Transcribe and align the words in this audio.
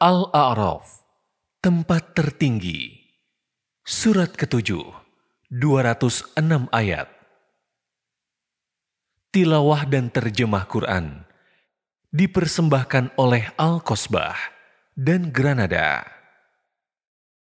Al-A'raf, 0.00 1.04
tempat 1.60 2.16
tertinggi. 2.16 3.04
Surat 3.84 4.32
ketujuh, 4.32 4.88
206 5.52 6.40
ayat. 6.72 7.04
Tilawah 9.28 9.84
dan 9.84 10.08
terjemah 10.08 10.64
Quran 10.72 11.28
dipersembahkan 12.16 13.20
oleh 13.20 13.52
Al-Kosbah 13.60 14.40
dan 14.96 15.36
Granada. 15.36 16.08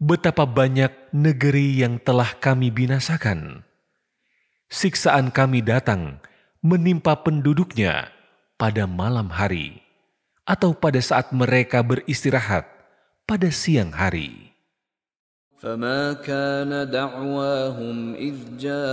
Betapa 0.00 0.48
banyak 0.48 1.12
negeri 1.14 1.86
yang 1.86 2.00
telah 2.02 2.34
kami 2.34 2.72
binasakan. 2.72 3.62
Siksaan 4.66 5.30
kami 5.30 5.62
datang 5.62 6.18
menimpa 6.64 7.14
penduduknya 7.20 8.10
pada 8.58 8.90
malam 8.90 9.30
hari 9.30 9.78
atau 10.48 10.74
pada 10.74 10.98
saat 10.98 11.30
mereka 11.36 11.84
beristirahat 11.84 12.73
pada 13.25 13.49
siang 13.49 13.89
hari. 13.89 14.45
فما 15.65 16.13
كان 16.21 16.69
دعواهم 16.91 18.13
إذ 18.13 18.37
جاءهم 18.59 18.85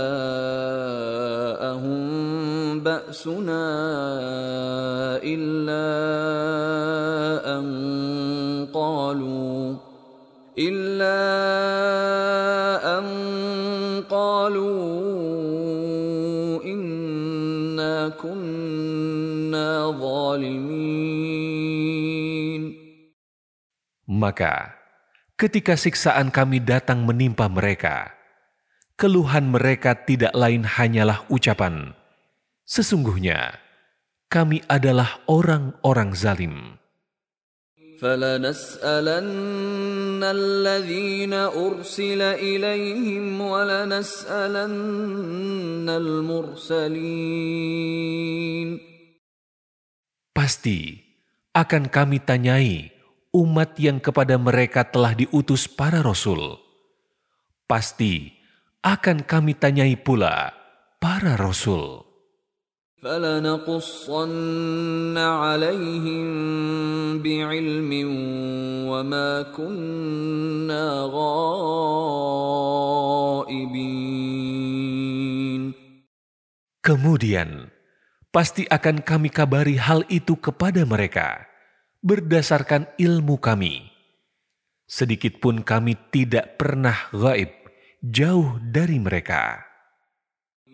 بأسنا 2.79 3.65
إلا 5.21 5.85
أن 7.59 7.65
قالوا 8.73 9.75
إلا 10.57 11.21
أن 12.97 13.05
قالوا 14.09 14.73
إنا 16.65 18.09
كنا 18.17 19.91
ظالمين 20.01 20.92
Maka, 24.12 24.72
ketika 25.36 25.76
siksaan 25.76 26.32
kami 26.32 26.64
datang 26.64 27.04
menimpa 27.04 27.46
mereka, 27.52 28.12
keluhan 28.96 29.52
mereka 29.52 29.92
tidak 29.94 30.32
lain 30.32 30.64
hanyalah 30.64 31.22
ucapan, 31.28 31.92
"Sesungguhnya 32.64 33.60
kami 34.32 34.64
adalah 34.66 35.20
orang-orang 35.28 36.16
zalim." 36.16 36.78
فلنسألن 37.98 39.26
الذين 40.22 41.34
أرسل 41.34 42.22
إليهم 42.22 43.40
ولنسألن 43.40 44.68
المرسلين 45.90 47.18
Pasti 50.30 51.02
akan 51.50 51.90
kami 51.90 52.22
tanyai 52.22 52.91
umat 53.32 53.76
yang 53.76 54.00
kepada 54.00 54.40
mereka 54.40 54.84
telah 54.88 55.12
diutus 55.14 55.68
para 55.68 56.00
rasul. 56.00 56.56
Pasti 57.68 58.32
akan 58.80 59.24
kami 59.26 59.52
tanyai 59.58 59.96
pula 60.00 60.52
para 60.98 61.36
rasul. 61.36 62.08
فلنقصن 62.98 64.18
عليهم 65.14 66.26
بعلم 67.22 67.90
وما 68.90 69.42
كنا 69.54 70.86
غائبين 71.06 71.68
Kemudian, 76.82 77.68
pasti 78.32 78.64
akan 78.64 79.04
kami 79.04 79.28
kabari 79.28 79.76
hal 79.76 80.08
itu 80.08 80.40
kepada 80.40 80.88
mereka 80.88 81.44
berdasarkan 82.02 82.94
ilmu 82.96 83.38
kami. 83.42 83.90
Sedikitpun 84.88 85.66
kami 85.66 85.98
tidak 86.08 86.56
pernah 86.56 87.12
gaib 87.12 87.52
jauh 88.00 88.56
dari 88.62 88.96
mereka. 88.96 89.68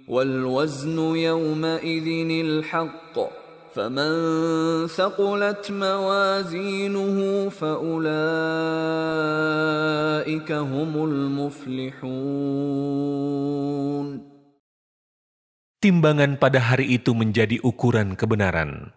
والوزن 0.05 1.16
يومئذ 1.16 2.06
الحق 2.44 3.16
فمن 3.75 4.12
ثقلت 4.87 5.71
موازينه 5.71 7.49
فأولئك 7.49 8.10
هم 10.52 10.93
المفلحون 11.05 12.14
Timbangan 15.85 16.41
pada 16.41 16.64
hari 16.64 16.96
itu 16.96 17.12
menjadi 17.12 17.61
ukuran 17.61 18.17
kebenaran. 18.17 18.96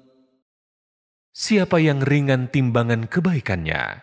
Siapa 1.50 1.82
yang 1.82 2.04
ringan 2.04 2.52
timbangan 2.52 3.08
kebaikannya, 3.08 4.02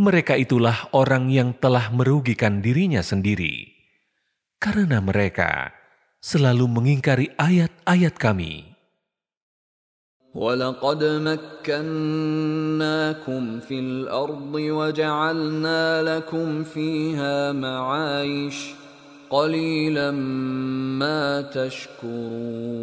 mereka 0.00 0.34
itulah 0.40 0.88
orang 0.96 1.28
yang 1.30 1.54
telah 1.54 1.92
merugikan 1.92 2.64
dirinya 2.64 3.04
sendiri, 3.04 3.70
karena 4.58 4.98
mereka 5.04 5.74
selalu 6.22 6.66
mengingkari 6.66 7.30
ayat-ayat 7.36 8.16
kami. 8.18 8.72
ولقد 10.34 11.04
مكناكم 11.68 13.60
في 13.60 13.78
الأرض 13.78 14.54
وجعلنا 14.54 16.02
لكم 16.02 16.64
فيها 16.64 17.52
معايش 17.52 18.72
قليلا 19.30 20.10
ما 20.96 21.40
تشكرون 21.52 22.82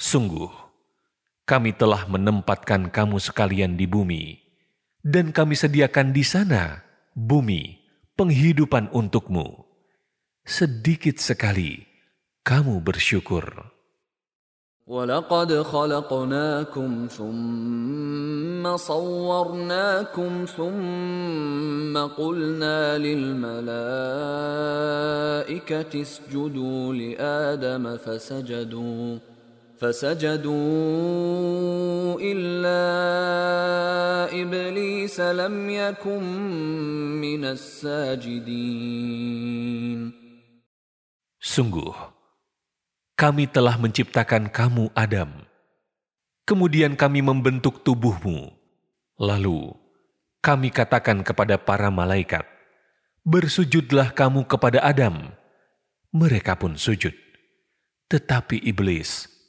Sungguh, 0.00 0.50
kami 1.44 1.74
telah 1.74 2.06
menempatkan 2.06 2.92
kamu 2.92 3.18
sekalian 3.18 3.74
di 3.74 3.90
bumi, 3.90 4.38
dan 5.02 5.34
kami 5.34 5.58
sediakan 5.58 6.14
di 6.14 6.22
sana 6.22 6.84
bumi 7.16 7.80
penghidupan 8.14 8.92
untukmu. 8.94 9.66
Sedikit 10.46 11.18
sekali 11.18 11.84
kamu 12.46 12.80
bersyukur. 12.82 13.70
ولقد 14.90 15.62
خلقناكم 15.62 17.06
ثم 17.10 18.76
صورناكم 18.76 20.44
ثم 20.56 21.94
قلنا 22.18 22.98
للملائكة 22.98 23.62
اسجدوا 26.02 26.94
لآدم 26.94 27.96
فسجدوا 27.96 29.18
فسجدوا 29.80 30.52
إلا 32.20 32.84
إبليس 34.28 35.16
لم 35.20 35.56
يكن 35.70 36.24
من 37.16 37.44
الساجدين 37.48 38.60
Sungguh, 41.40 41.96
kami 43.16 43.48
telah 43.48 43.80
menciptakan 43.80 44.52
kamu 44.52 44.92
Adam. 44.92 45.48
Kemudian 46.44 46.92
kami 47.00 47.24
membentuk 47.24 47.80
tubuhmu. 47.80 48.52
Lalu, 49.16 49.72
kami 50.44 50.68
katakan 50.68 51.24
kepada 51.24 51.56
para 51.56 51.88
malaikat, 51.88 52.44
Bersujudlah 53.24 54.12
kamu 54.12 54.44
kepada 54.44 54.84
Adam. 54.84 55.32
Mereka 56.12 56.60
pun 56.60 56.76
sujud. 56.76 57.16
Tetapi 58.12 58.60
iblis 58.68 59.33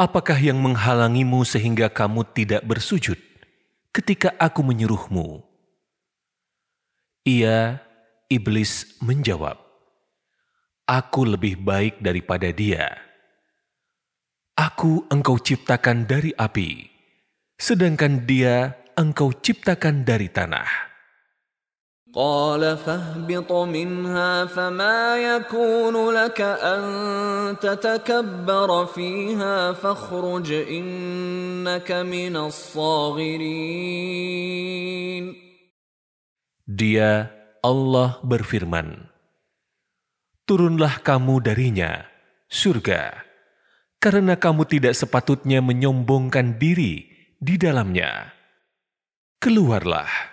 Apakah 0.00 0.40
yang 0.40 0.56
menghalangimu 0.56 1.44
sehingga 1.44 1.92
kamu 1.92 2.24
tidak 2.32 2.64
bersujud 2.64 3.20
ketika 3.92 4.32
aku 4.40 4.64
menyuruhmu? 4.64 5.44
Ia, 7.28 7.76
iblis, 8.32 8.96
menjawab, 9.04 9.60
Aku 10.88 11.28
lebih 11.28 11.60
baik 11.60 12.00
daripada 12.00 12.48
dia. 12.48 12.96
Aku 14.56 15.04
engkau 15.12 15.36
ciptakan 15.36 16.08
dari 16.08 16.32
api, 16.32 16.88
sedangkan 17.60 18.24
dia 18.24 18.80
engkau 18.96 19.36
ciptakan 19.36 20.08
dari 20.08 20.32
tanah. 20.32 20.89
قال 22.15 22.63
فاهبط 22.77 23.51
منها 23.51 24.45
فما 24.45 25.17
يكون 25.17 25.95
لك 26.15 26.41
أن 26.41 26.83
تتكبر 27.59 28.85
فيها 28.85 29.73
فاخرج 29.73 30.51
إنك 30.53 31.91
من 31.91 32.35
الصاغرين 32.37 33.75
Dia, 36.65 37.29
Allah 37.61 38.17
berfirman, 38.25 39.05
Turunlah 40.49 40.97
kamu 41.05 41.45
darinya, 41.45 42.09
surga, 42.49 43.21
karena 44.01 44.33
kamu 44.33 44.65
tidak 44.65 44.97
sepatutnya 44.97 45.61
menyombongkan 45.61 46.57
diri 46.57 47.05
di 47.37 47.61
dalamnya. 47.61 48.33
Keluarlah, 49.37 50.28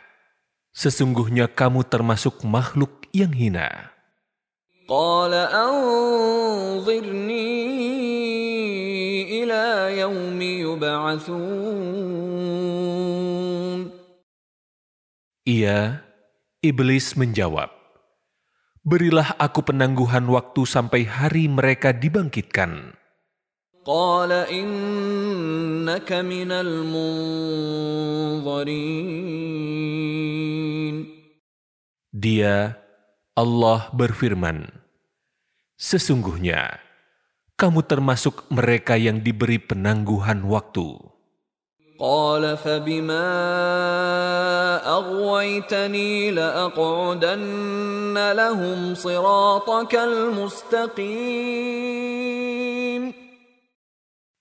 sesungguhnya 0.76 1.48
kamu 1.52 1.84
termasuk 1.86 2.40
makhluk 2.44 3.04
yang 3.12 3.32
hina. 3.32 3.92
قال 4.92 5.32
أنظرني 5.32 6.84
إلى 9.40 9.64
يوم 10.04 10.42
يبعثون 10.42 11.62
Ia, 15.42 15.98
iblis 16.62 17.18
menjawab, 17.18 17.66
Berilah 18.86 19.34
aku 19.42 19.66
penangguhan 19.66 20.22
waktu 20.30 20.62
sampai 20.62 21.02
hari 21.02 21.50
mereka 21.50 21.90
dibangkitkan. 21.90 22.94
قال 23.86 24.30
إنك 24.30 26.06
من 26.22 26.50
المنظرين 26.54 27.10
Dia, 32.12 32.76
Allah 33.34 33.90
berfirman, 33.90 34.70
Sesungguhnya, 35.74 36.78
kamu 37.58 37.82
termasuk 37.82 38.46
mereka 38.46 38.94
yang 38.94 39.18
diberi 39.18 39.58
penangguhan 39.58 40.46
waktu. 40.46 41.02
قال 42.02 42.58
فبما 42.58 43.30
أغويتني 44.82 46.30
لأقعدن 46.30 48.32
لهم 48.34 48.94
صراطك 48.94 49.94
المستقيم 49.94 50.82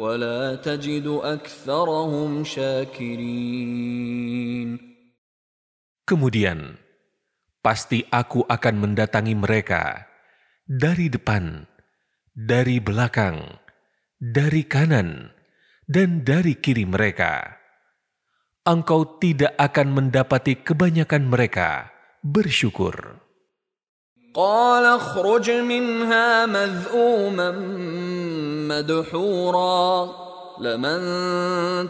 ولا 0.00 0.54
تجد 0.60 1.06
أكثرهم 1.08 2.44
شاكرين 2.44 4.06
Kemudian, 6.06 6.78
pasti 7.58 8.06
aku 8.06 8.46
akan 8.46 8.74
mendatangi 8.78 9.34
mereka 9.34 10.06
dari 10.70 11.10
depan, 11.10 11.66
dari 12.30 12.78
belakang, 12.78 13.42
dari 14.14 14.62
kanan, 14.70 15.34
dan 15.90 16.22
dari 16.22 16.62
kiri 16.62 16.86
mereka. 16.86 17.58
Engkau 18.62 19.18
tidak 19.18 19.58
akan 19.58 19.98
mendapati 19.98 20.62
kebanyakan 20.62 21.26
mereka 21.26 21.90
bersyukur. 22.22 23.18
قال 24.36 24.84
اخرج 24.84 25.50
منها 25.50 26.46
مذءوما 26.46 27.50
مدحورا 28.68 30.12
لمن 30.60 31.00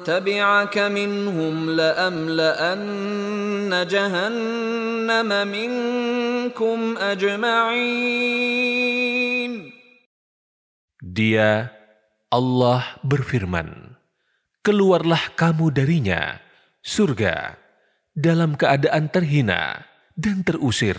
تبعك 0.07 0.78
منهم 0.78 1.71
لأملأن 1.71 2.90
جهنم 3.90 5.31
منكم 5.49 6.78
أجمعين 6.99 8.55
Dia, 11.07 11.73
Allah 12.28 12.99
berfirman, 13.07 13.97
Keluarlah 14.61 15.33
kamu 15.38 15.71
darinya, 15.73 16.43
surga, 16.85 17.57
dalam 18.12 18.52
keadaan 18.59 19.09
terhina 19.09 19.87
dan 20.19 20.45
terusir. 20.45 20.99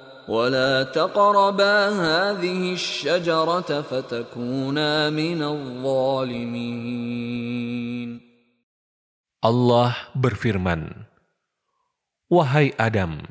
ولا 0.26 0.82
تقربا 0.82 1.76
هذه 1.88 2.72
الشجرة 2.74 3.70
فتكونا 3.82 5.10
من 5.10 5.42
الظالمين 5.42 6.96
Allah 9.46 9.94
berfirman, 10.18 11.06
Wahai 12.26 12.74
Adam, 12.74 13.22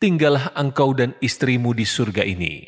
tinggallah 0.00 0.48
engkau 0.56 0.96
dan 0.96 1.12
istrimu 1.20 1.76
di 1.76 1.84
surga 1.84 2.24
ini. 2.24 2.64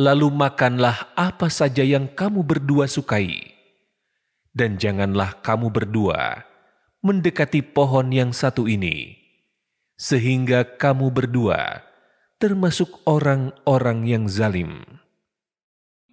Lalu 0.00 0.32
makanlah 0.32 1.12
apa 1.12 1.52
saja 1.52 1.84
yang 1.84 2.08
kamu 2.08 2.40
berdua 2.48 2.88
sukai. 2.88 3.52
Dan 4.56 4.80
janganlah 4.80 5.44
kamu 5.44 5.68
berdua 5.68 6.48
mendekati 7.04 7.60
pohon 7.60 8.08
yang 8.08 8.32
satu 8.32 8.64
ini, 8.64 9.12
sehingga 10.00 10.64
kamu 10.64 11.12
berdua 11.12 11.84
termasuk 12.39 13.03
orang-orang 13.03 14.07
yang 14.07 14.31
zalim. 14.31 14.98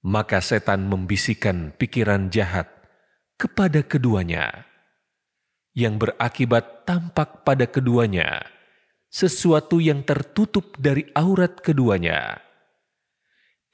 Maka 0.00 0.40
setan 0.40 0.88
membisikkan 0.88 1.76
pikiran 1.76 2.32
jahat 2.32 2.72
kepada 3.36 3.84
keduanya, 3.84 4.64
yang 5.76 6.00
berakibat 6.00 6.88
tampak 6.88 7.44
pada 7.44 7.68
keduanya 7.68 8.44
sesuatu 9.10 9.82
yang 9.82 10.06
tertutup 10.06 10.78
dari 10.78 11.10
aurat 11.18 11.58
keduanya. 11.58 12.38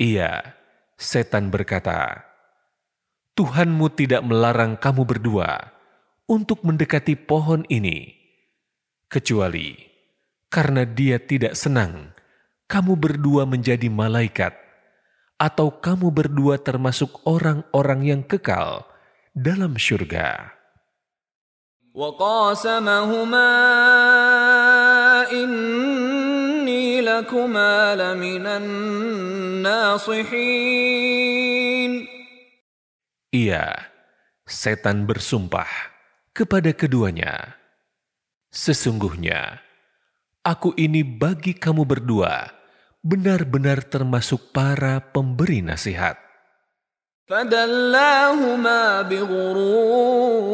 Ia, 0.01 0.57
setan 0.97 1.53
berkata, 1.53 2.25
Tuhanmu 3.37 3.93
tidak 3.93 4.25
melarang 4.25 4.81
kamu 4.81 5.05
berdua 5.05 5.77
untuk 6.25 6.65
mendekati 6.65 7.21
pohon 7.21 7.69
ini, 7.69 8.17
kecuali 9.13 9.77
karena 10.49 10.89
dia 10.89 11.21
tidak 11.21 11.53
senang 11.53 12.17
kamu 12.65 12.97
berdua 12.97 13.45
menjadi 13.45 13.93
malaikat 13.93 14.57
atau 15.42 15.74
kamu 15.74 16.14
berdua 16.14 16.62
termasuk 16.62 17.24
orang-orang 17.26 18.02
yang 18.06 18.22
kekal 18.22 18.86
dalam 19.34 19.74
syurga. 19.80 20.62
وقاسمهما 21.92 23.52
إني 25.28 27.02
لكما 27.04 27.96
لمن 28.00 28.46
الناصحين 29.68 30.32
Ia, 33.32 33.88
setan 34.44 35.08
bersumpah 35.08 35.68
kepada 36.36 36.76
keduanya, 36.76 37.56
Sesungguhnya, 38.52 39.64
aku 40.44 40.76
ini 40.76 41.00
bagi 41.00 41.56
kamu 41.56 41.88
berdua 41.88 42.52
benar-benar 43.07 43.87
termasuk 43.87 44.51
para 44.51 44.99
pemberi 45.15 45.63
nasihat. 45.63 46.27
فدلاهما 47.27 49.03
بغرور 49.03 50.47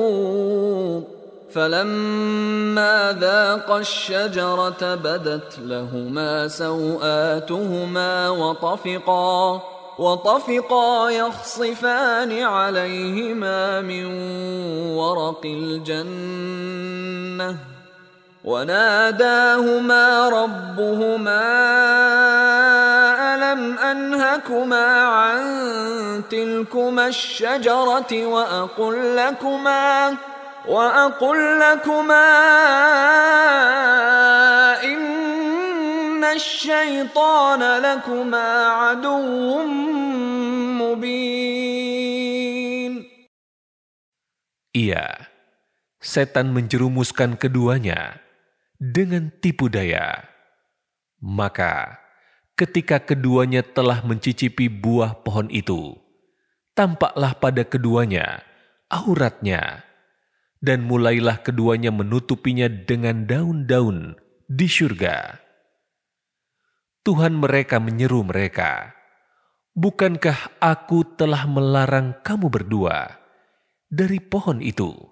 فلما 1.53 3.17
ذاقا 3.21 3.79
الشجرة 3.79 4.95
بدت 4.95 5.59
لهما 5.59 6.49
سوآتهما 6.49 8.29
وطفقا 8.29 9.63
وطفقا 9.99 11.11
يخصفان 11.11 12.43
عليهما 12.43 13.81
من 13.81 14.07
ورق 14.97 15.41
الجنة 15.45 16.13
وناداهما 18.45 20.29
ربهما 20.29 21.43
ألم 23.35 23.79
أنهكما 23.79 24.87
عن 25.03 25.43
تلكما 26.31 27.07
الشجرة 27.07 28.27
وأقل 28.27 29.17
لكما 29.17 30.17
وأقل 30.69 31.61
لكما 31.61 32.29
إن 34.85 36.25
الشيطان 36.25 37.63
لكما 37.63 38.67
عدو 38.67 39.63
مبين. 40.83 41.63
Ia, 44.73 45.29
setan 46.01 46.49
menjerumuskan 46.49 47.37
keduanya. 47.37 48.32
Dengan 48.83 49.31
tipu 49.39 49.71
daya. 49.71 50.27
Maka, 51.23 52.03
ketika 52.59 52.99
keduanya 52.99 53.63
telah 53.63 54.03
mencicipi 54.03 54.67
buah 54.67 55.23
pohon 55.23 55.47
itu, 55.55 55.95
tampaklah 56.75 57.39
pada 57.39 57.63
keduanya 57.63 58.43
auratnya, 58.91 59.87
dan 60.59 60.83
mulailah 60.83 61.39
keduanya 61.47 61.95
menutupinya 61.95 62.67
dengan 62.67 63.23
daun-daun 63.23 64.19
di 64.51 64.67
surga. 64.67 65.39
Tuhan 67.07 67.39
mereka 67.39 67.79
menyeru 67.79 68.27
mereka, 68.27 68.99
Bukankah 69.73 70.61
aku 70.61 71.17
telah 71.17 71.49
melarang 71.49 72.21
kamu 72.21 72.53
berdua 72.53 73.17
dari 73.89 74.21
pohon 74.21 74.61
itu? 74.61 75.12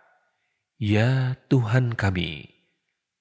Ya 0.80 1.40
Tuhan 1.48 1.96
kami, 1.96 2.52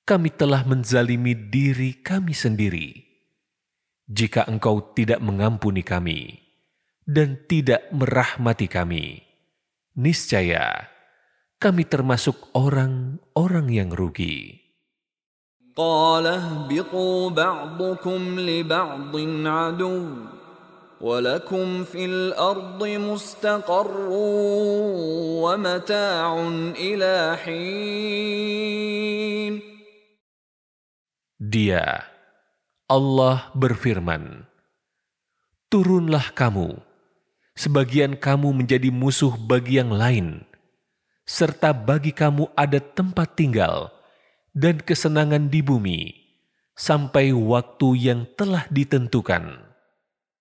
kami 0.04 0.30
telah 0.36 0.68
menzalimi 0.68 1.32
diri 1.32 1.96
kami 1.96 2.36
sendiri. 2.36 3.06
Jika 4.06 4.46
Engkau 4.46 4.94
tidak 4.94 5.24
mengampuni 5.24 5.82
kami 5.82 6.36
dan 7.08 7.42
tidak 7.48 7.88
merahmati 7.96 8.68
kami, 8.68 9.24
niscaya 9.96 10.92
kami 11.58 11.88
termasuk 11.88 12.52
orang-orang 12.54 13.68
yang 13.72 13.90
rugi. 13.90 14.66
قال 15.75 16.24
اهبطوا 16.28 17.30
بعضكم 17.30 18.40
لبعض 18.40 19.16
عدو 19.46 20.00
ولكم 21.02 21.84
في 21.84 22.06
الأرض 22.06 22.82
مستقر 22.84 24.08
ومتاع 25.44 26.30
إلى 26.80 27.38
حين 27.44 28.75
Dia, 31.36 32.02
Allah 32.90 33.52
berfirman, 33.54 34.48
turunlah 35.70 36.32
kamu, 36.34 36.80
sebagian 37.54 38.16
kamu 38.18 38.56
menjadi 38.64 38.90
musuh 38.90 39.36
bagi 39.36 39.78
yang 39.78 39.94
lain, 39.94 40.48
serta 41.28 41.75
bagi 41.75 42.16
kamu 42.16 42.50
ada 42.56 42.80
tempat 42.80 43.36
tinggal 43.38 43.92
dan 44.56 44.80
kesenangan 44.80 45.52
di 45.52 45.60
bumi 45.60 46.16
sampai 46.74 47.36
waktu 47.36 47.88
yang 48.00 48.24
telah 48.40 48.66
ditentukan. 48.72 49.69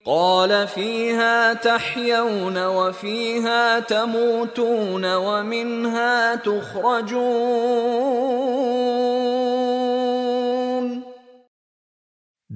قال 0.05 0.69
فيها 0.69 1.65
تحيون 1.65 2.59
وفيها 2.67 3.81
تموتون 3.81 5.05
ومنها 5.15 6.35
تخرجون 6.45 7.95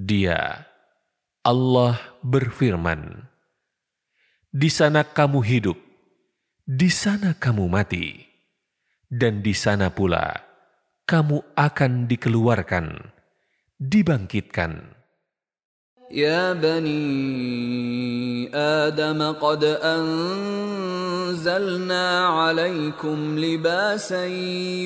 Dia, 0.09 0.65
Allah 1.45 2.01
berfirman, 2.25 3.29
Di 4.49 4.73
sana 4.73 5.05
kamu 5.05 5.45
hidup, 5.45 5.77
di 6.65 6.89
sana 6.89 7.37
kamu 7.37 7.69
mati, 7.69 8.17
dan 9.05 9.45
di 9.45 9.53
sana 9.53 9.93
pula 9.93 10.33
kamu 11.05 11.41
akan 11.53 12.09
dikeluarkan, 12.09 13.13
dibangkitkan. 13.77 14.92
يا 16.14 16.52
بني 16.52 17.00
آدم 18.54 19.32
قد 19.32 19.64
أنزلنا 21.24 22.06
عليكم 22.26 23.38
لباسا 23.38 24.24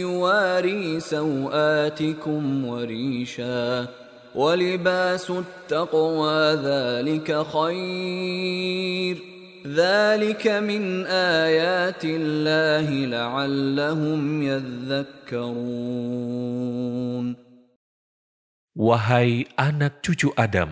يواري 0.00 1.00
سوآتكم 1.00 2.64
وريشا 2.64 3.86
ولباس 4.34 5.30
التقوى 5.30 6.54
ذلك 6.64 7.46
خير. 7.52 9.16
ذلك 9.66 10.46
من 10.48 11.06
آيات 11.06 12.04
الله 12.04 12.90
لعلهم 13.06 14.42
يذكرون. 14.42 16.28
Wahai 18.78 19.42
anak 19.58 20.06
cucu 20.06 20.30
Adam, 20.38 20.70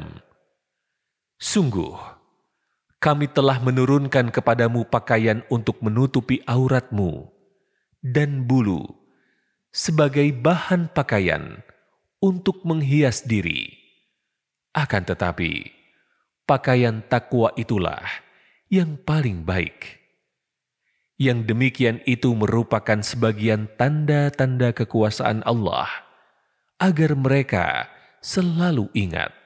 Sungguh, 1.36 1.92
kami 2.96 3.28
telah 3.28 3.60
menurunkan 3.60 4.32
kepadamu 4.32 4.88
pakaian 4.88 5.44
untuk 5.52 5.84
menutupi 5.84 6.40
auratmu 6.48 7.28
dan 8.00 8.48
bulu 8.48 8.88
sebagai 9.68 10.32
bahan 10.32 10.88
pakaian 10.96 11.60
untuk 12.24 12.64
menghias 12.64 13.20
diri. 13.28 13.68
Akan 14.72 15.04
tetapi, 15.04 15.68
pakaian 16.48 17.04
takwa 17.04 17.52
itulah 17.60 18.00
yang 18.72 18.96
paling 18.96 19.44
baik. 19.44 20.00
Yang 21.20 21.52
demikian 21.52 22.00
itu 22.08 22.32
merupakan 22.32 23.04
sebagian 23.04 23.68
tanda-tanda 23.76 24.72
kekuasaan 24.72 25.44
Allah 25.44 25.88
agar 26.80 27.12
mereka 27.12 27.92
selalu 28.24 28.88
ingat. 28.96 29.45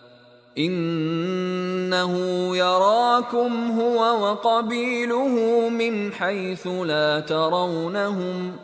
إنه 0.58 2.12
يراكم 2.56 3.80
هو 3.80 4.00
وقبيله 4.24 5.34
من 5.68 6.12
حيث 6.12 6.66
لا 6.66 7.20
ترونهم 7.20 8.56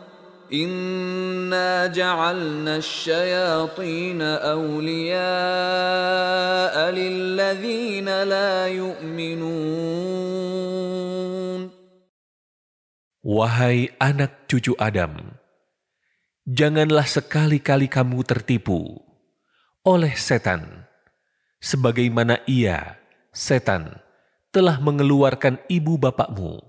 إنا 0.53 1.87
جعلنا 1.87 2.75
الشياطين 2.77 4.21
أولياء 4.21 5.21
للذين 6.91 8.23
لا 8.23 8.67
يؤمنون 8.67 10.23
Wahai 13.23 13.87
anak 14.03 14.51
cucu 14.51 14.75
Adam, 14.75 15.15
janganlah 16.43 17.07
sekali-kali 17.07 17.87
kamu 17.87 18.19
tertipu 18.27 18.99
oleh 19.87 20.11
setan 20.19 20.83
sebagaimana 21.58 22.42
ia, 22.46 22.98
setan, 23.30 24.02
telah 24.50 24.80
mengeluarkan 24.80 25.60
ibu 25.68 26.00
bapakmu 26.00 26.62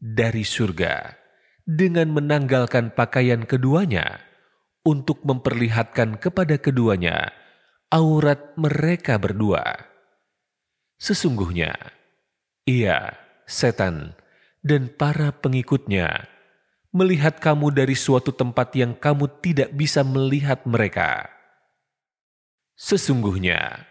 dari 0.00 0.46
surga 0.46 1.18
dengan 1.68 2.08
menanggalkan 2.14 2.96
pakaian 2.96 3.44
keduanya 3.44 4.24
untuk 4.86 5.20
memperlihatkan 5.26 6.16
kepada 6.16 6.56
keduanya 6.56 7.34
aurat 7.92 8.56
mereka 8.56 9.20
berdua. 9.20 9.84
Sesungguhnya, 10.98 11.76
ia, 12.64 13.14
setan, 13.44 14.16
dan 14.64 14.90
para 14.90 15.30
pengikutnya 15.30 16.26
melihat 16.90 17.38
kamu 17.38 17.70
dari 17.70 17.94
suatu 17.94 18.32
tempat 18.32 18.72
yang 18.74 18.96
kamu 18.96 19.28
tidak 19.44 19.70
bisa 19.76 20.00
melihat 20.02 20.64
mereka. 20.64 21.28
Sesungguhnya, 22.74 23.86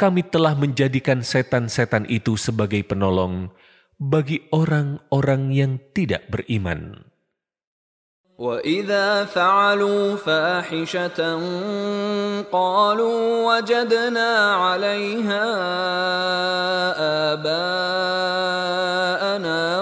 kami 0.00 0.28
telah 0.28 0.52
menjadikan 0.52 1.24
setan-setan 1.24 2.04
itu 2.12 2.36
sebagai 2.36 2.84
penolong 2.84 3.48
bagi 3.96 4.44
orang-orang 4.52 5.56
yang 5.56 5.72
tidak 5.96 6.28
beriman. 6.28 7.00
وإذا 8.36 9.24
فعلوا 9.24 10.16
فاحشة 10.16 11.40
قالوا 12.52 13.18
وجدنا 13.48 14.54
عليها 14.54 15.44
آباءنا 17.32 18.62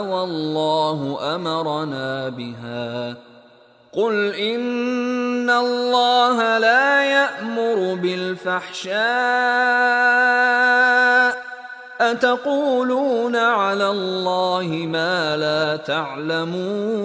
والله 0.00 1.18
أمرنا 1.34 2.28
بها 2.28 3.16
قل 3.92 4.34
إن 4.34 5.50
الله 5.50 6.58
لا 6.58 6.97
يأمر 6.97 6.97
بالفحشاء 8.48 8.96
أتقولون 12.00 13.36
على 13.36 13.88
الله 13.92 14.68
ما 14.88 15.36
لا 15.36 15.76
تعلمون 15.84 17.04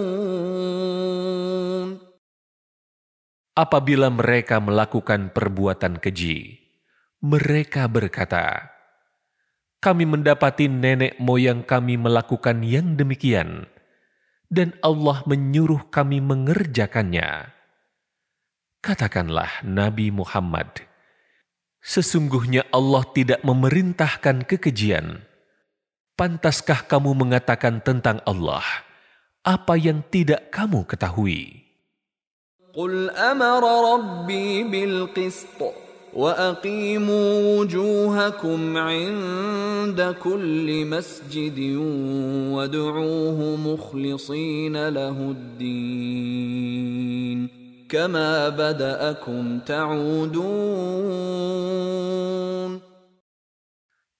Apabila 3.59 4.07
mereka 4.07 4.63
melakukan 4.63 5.35
perbuatan 5.35 5.99
keji, 5.99 6.63
mereka 7.19 7.91
berkata, 7.91 8.71
"Kami 9.83 10.07
mendapati 10.07 10.71
nenek 10.71 11.19
moyang 11.19 11.67
kami 11.67 11.99
melakukan 11.99 12.63
yang 12.63 12.95
demikian, 12.95 13.67
dan 14.47 14.71
Allah 14.79 15.27
menyuruh 15.27 15.91
kami 15.91 16.23
mengerjakannya." 16.23 17.51
Katakanlah, 18.79 19.59
Nabi 19.67 20.07
Muhammad, 20.07 20.87
Sesungguhnya 21.84 22.64
Allah 22.72 23.04
tidak 23.12 23.44
memerintahkan 23.44 24.48
kekejian. 24.48 25.20
Pantaskah 26.16 26.88
kamu 26.88 27.12
mengatakan 27.12 27.84
tentang 27.84 28.24
Allah 28.24 28.64
apa 29.44 29.76
yang 29.76 30.00
tidak 30.08 30.48
kamu 30.48 30.88
ketahui? 30.88 31.68
Qul 32.72 33.12
amara 33.12 33.92
rabbi 33.92 34.64
bil 34.64 35.12
qist 35.12 35.60
wa 36.16 36.32
aqimu 36.32 37.60
wujuhakum 37.60 38.72
'inda 38.72 40.16
kulli 40.16 40.88
masjidin 40.88 42.56
wad'uuhu 42.56 43.60
mukhlishina 43.60 44.88
lahud 44.88 45.36
din. 45.60 47.52
كما 47.89 48.49
بدأكم 48.49 49.59
تعودون 49.59 51.19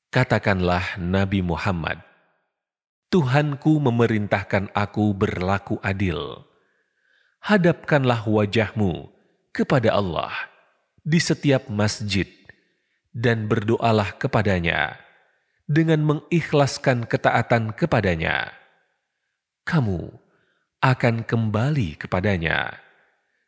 Katakanlah 0.10 0.98
Nabi 0.98 1.46
Muhammad, 1.46 2.02
Tuhanku 3.14 3.78
memerintahkan 3.78 4.74
aku 4.74 5.14
berlaku 5.14 5.78
adil. 5.86 6.50
Hadapkanlah 7.46 8.26
wajahmu 8.26 9.14
kepada 9.54 9.94
Allah 9.94 10.34
di 11.06 11.22
setiap 11.22 11.70
masjid 11.70 12.26
dan 13.14 13.46
berdoalah 13.46 14.18
kepadanya 14.18 14.98
dengan 15.70 16.02
mengikhlaskan 16.02 17.06
ketaatan 17.06 17.78
kepadanya. 17.78 18.50
Kamu 19.62 20.10
akan 20.82 21.22
kembali 21.22 22.02
kepadanya, 22.02 22.82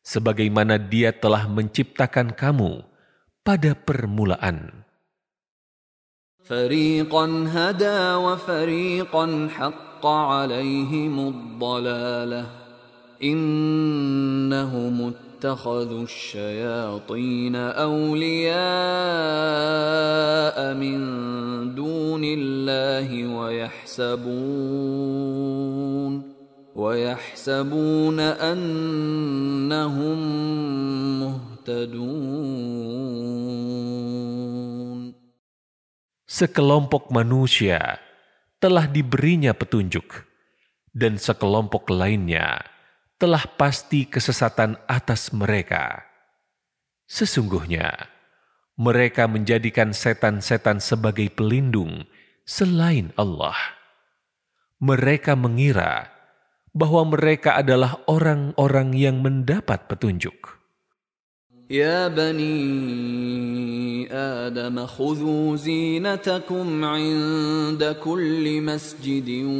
sebagaimana 0.05 0.81
Dia 0.81 1.13
telah 1.13 1.45
menciptakan 1.45 2.33
kamu 2.33 2.81
pada 3.45 3.73
permulaan. 3.73 4.81
فريقا 6.41 7.45
هدى 7.53 8.13
وفريقا 8.13 9.47
حق 9.55 10.05
عليهم 10.05 11.27
الضلاله 11.27 12.45
انهم 13.23 15.13
اتخذوا 15.13 16.03
الشياطين 16.03 17.55
اولياء 17.55 18.57
من 20.73 20.99
دون 21.75 22.23
الله 22.23 23.27
ويحسبون 23.37 24.21
ويحسبون 26.75 28.19
انهم 28.19 30.19
مهتدون 31.19 32.91
Sekelompok 36.31 37.11
manusia 37.11 37.99
telah 38.63 38.87
diberinya 38.87 39.51
petunjuk, 39.51 40.23
dan 40.95 41.19
sekelompok 41.19 41.91
lainnya 41.91 42.63
telah 43.19 43.43
pasti 43.59 44.07
kesesatan 44.07 44.79
atas 44.87 45.35
mereka. 45.35 46.07
Sesungguhnya, 47.05 48.07
mereka 48.79 49.27
menjadikan 49.27 49.91
setan-setan 49.91 50.79
sebagai 50.79 51.27
pelindung 51.29 52.07
selain 52.47 53.11
Allah. 53.19 53.59
Mereka 54.79 55.35
mengira 55.37 56.14
bahwa 56.76 57.08
mereka 57.08 57.56
adalah 57.56 58.04
orang-orang 58.04 58.92
yang 58.92 59.24
mendapat 59.24 59.88
petunjuk. 59.88 60.36
Ya 61.66 62.06
bani 62.12 62.52
Adam 64.06 64.86
khudu 64.86 65.58
zinatakum 65.58 66.78
'inda 66.78 67.98
kulli 67.98 68.62
masjidin 68.62 69.50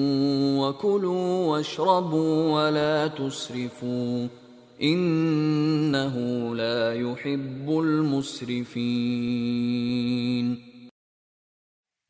wa 0.54 0.70
kulu 0.78 1.50
washrabu 1.50 2.54
wa 2.54 2.70
la 2.70 3.10
tusrifu 3.10 4.30
innahu 4.78 6.54
la 6.54 6.94
yuhibbul 6.94 8.06
musrifin 8.06 8.76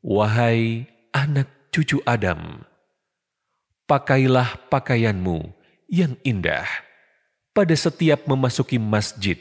Wahai 0.05 0.85
anak 1.17 1.73
cucu 1.73 2.05
Adam 2.05 2.66
pakailah 3.87 4.67
pakaianmu 4.67 5.55
yang 5.87 6.19
indah 6.27 6.67
pada 7.55 7.73
setiap 7.73 8.27
memasuki 8.27 8.77
masjid 8.77 9.39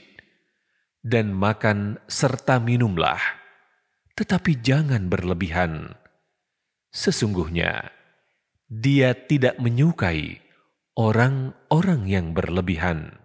dan 1.01 1.34
makan 1.34 2.01
serta 2.08 2.62
minumlah, 2.62 3.19
tetapi 4.17 4.58
jangan 4.62 5.10
berlebihan. 5.12 5.93
Sesungguhnya, 6.89 7.91
dia 8.71 9.12
tidak 9.13 9.60
menyukai 9.60 10.39
orang-orang 10.95 12.08
yang 12.08 12.31
berlebihan. 12.31 13.24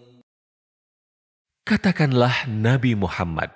Katakanlah 1.71 2.51
Nabi 2.51 2.99
Muhammad, 2.99 3.47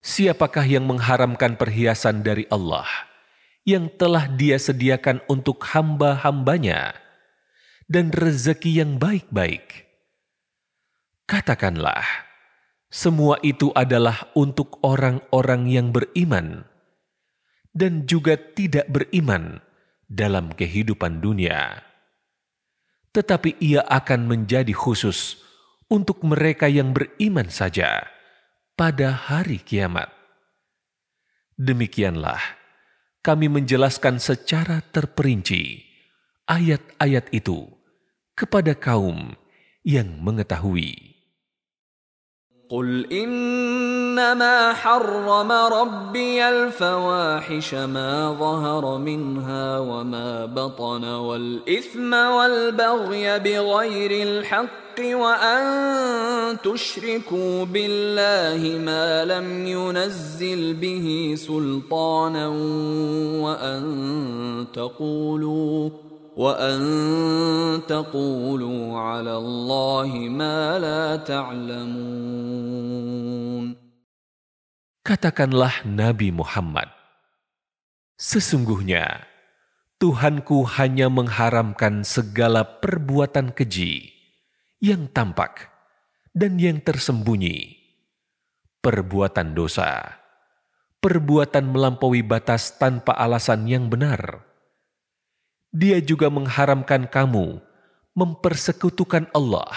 siapakah 0.00 0.64
yang 0.64 0.88
mengharamkan 0.88 1.52
perhiasan 1.52 2.24
dari 2.24 2.48
Allah 2.48 2.88
yang 3.68 3.92
telah 3.92 4.24
dia 4.24 4.56
sediakan 4.56 5.20
untuk 5.28 5.68
hamba-hambanya 5.68 6.96
dan 7.92 8.08
rezeki 8.08 8.80
yang 8.80 8.96
baik-baik? 8.96 9.84
Katakanlah, 11.28 12.08
semua 12.88 13.36
itu 13.44 13.68
adalah 13.76 14.32
untuk 14.32 14.80
orang-orang 14.80 15.68
yang 15.68 15.92
beriman 15.92 16.64
dan 17.76 18.08
juga 18.08 18.40
tidak 18.40 18.88
beriman 18.88 19.60
dalam 20.08 20.56
kehidupan 20.56 21.20
dunia. 21.20 21.84
Tetapi 23.12 23.60
ia 23.60 23.84
akan 23.92 24.24
menjadi 24.24 24.72
khusus 24.72 25.43
untuk 25.88 26.24
mereka 26.24 26.66
yang 26.66 26.90
beriman 26.96 27.48
saja 27.48 28.08
pada 28.74 29.14
hari 29.14 29.62
kiamat. 29.62 30.10
Demikianlah 31.54 32.40
kami 33.24 33.46
menjelaskan 33.46 34.18
secara 34.18 34.82
terperinci 34.82 35.80
ayat-ayat 36.50 37.30
itu 37.30 37.70
kepada 38.34 38.74
kaum 38.74 39.32
yang 39.86 40.18
mengetahui. 40.20 41.13
قل 42.68 43.12
إنما 43.12 44.72
حرم 44.72 45.52
ربي 45.52 46.48
الفواحش 46.48 47.74
ما 47.74 48.36
ظهر 48.40 48.98
منها 48.98 49.78
وما 49.78 50.46
بطن 50.46 51.04
والإثم 51.04 52.14
والبغي 52.14 53.38
بغير 53.38 54.28
الحق 54.28 55.00
وأن 55.00 56.56
تشركوا 56.64 57.64
بالله 57.64 58.78
ما 58.78 59.24
لم 59.24 59.66
ينزل 59.66 60.74
به 60.74 61.34
سلطانا 61.36 62.48
وأن 63.44 63.84
تقولوا 64.74 65.90
وأن 66.39 66.79
تقولوا 67.83 68.99
على 68.99 69.33
الله 69.35 70.09
ما 70.31 70.79
لا 70.79 71.15
تعلمون 71.19 72.79
Katakanlah 74.99 75.89
Nabi 75.89 76.29
Muhammad, 76.29 76.85
Sesungguhnya 78.19 79.25
Tuhanku 79.99 80.63
hanya 80.79 81.09
mengharamkan 81.11 82.03
segala 82.07 82.63
perbuatan 82.63 83.51
keji 83.51 84.11
yang 84.79 85.11
tampak 85.11 85.71
dan 86.31 86.55
yang 86.55 86.79
tersembunyi, 86.79 87.75
perbuatan 88.79 89.51
dosa, 89.51 90.19
perbuatan 91.03 91.67
melampaui 91.67 92.23
batas 92.23 92.79
tanpa 92.79 93.15
alasan 93.15 93.67
yang 93.67 93.91
benar. 93.91 94.43
Dia 95.73 96.01
juga 96.01 96.33
mengharamkan 96.33 97.05
kamu 97.05 97.61
mempersekutukan 98.17 99.29
Allah 99.37 99.69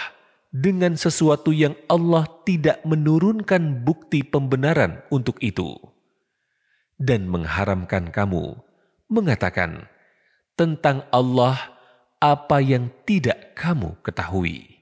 dengan 0.53 0.97
sesuatu 0.97 1.53
yang 1.53 1.77
Allah 1.89 2.29
tidak 2.45 2.81
menurunkan 2.85 3.85
bukti 3.85 4.25
pembenaran 4.25 5.05
untuk 5.09 5.37
itu, 5.41 5.77
dan 7.01 7.29
mengharamkan 7.29 8.13
kamu 8.13 8.57
mengatakan 9.09 9.89
tentang 10.57 11.05
Allah 11.13 11.57
apa 12.21 12.61
yang 12.61 12.93
tidak 13.09 13.57
kamu 13.57 13.97
ketahui. 14.05 14.73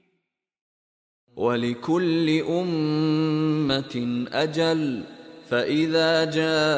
ولكل 1.31 2.27
أمة 2.43 3.95
أجل 4.35 4.81
فإذا 5.51 6.31
جاء 6.31 6.71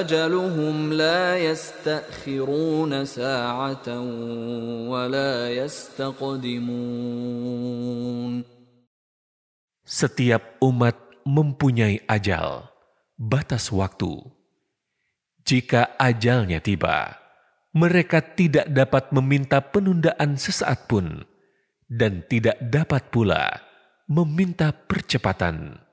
أجلهم 0.00 0.92
لا 0.96 1.36
يستأخرون 1.36 3.04
ساعة 3.04 3.88
ولا 4.88 5.52
يستقدمون 5.52 6.80
Setiap 9.90 10.62
umat 10.62 10.94
mempunyai 11.26 11.98
ajal, 12.06 12.70
batas 13.18 13.74
waktu. 13.74 14.22
Jika 15.42 15.98
ajalnya 15.98 16.62
tiba, 16.62 17.18
mereka 17.74 18.22
tidak 18.22 18.70
dapat 18.70 19.10
meminta 19.10 19.58
penundaan 19.58 20.38
sesaat 20.38 20.86
pun, 20.86 21.26
dan 21.90 22.22
tidak 22.30 22.54
dapat 22.62 23.10
pula 23.10 23.58
meminta 24.06 24.70
percepatan. 24.70 25.83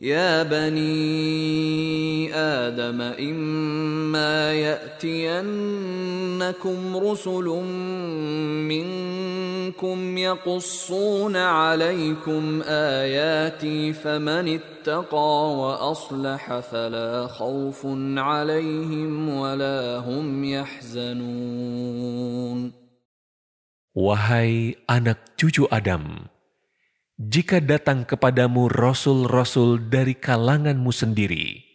يا 0.00 0.42
بني 0.42 2.34
آدم 2.34 3.00
إما 3.02 4.52
يأتينكم 4.54 5.56
رسل 6.96 7.44
منكم 8.70 10.18
يقصون 10.18 11.36
عليكم 11.36 12.62
آياتي 12.62 13.92
فمن 13.92 14.58
اتقى 14.60 15.54
وأصلح 15.58 16.58
فلا 16.58 17.26
خوف 17.26 17.86
عليهم 18.16 19.28
ولا 19.28 19.98
هم 19.98 20.44
يحزنون. 20.44 21.98
Wahai 23.98 24.78
anak 24.86 25.34
cucu 25.34 25.66
Adam, 25.74 26.30
jika 27.18 27.58
datang 27.58 28.06
kepadamu 28.06 28.70
rasul-rasul 28.70 29.90
dari 29.90 30.14
kalanganmu 30.14 30.94
sendiri 30.94 31.66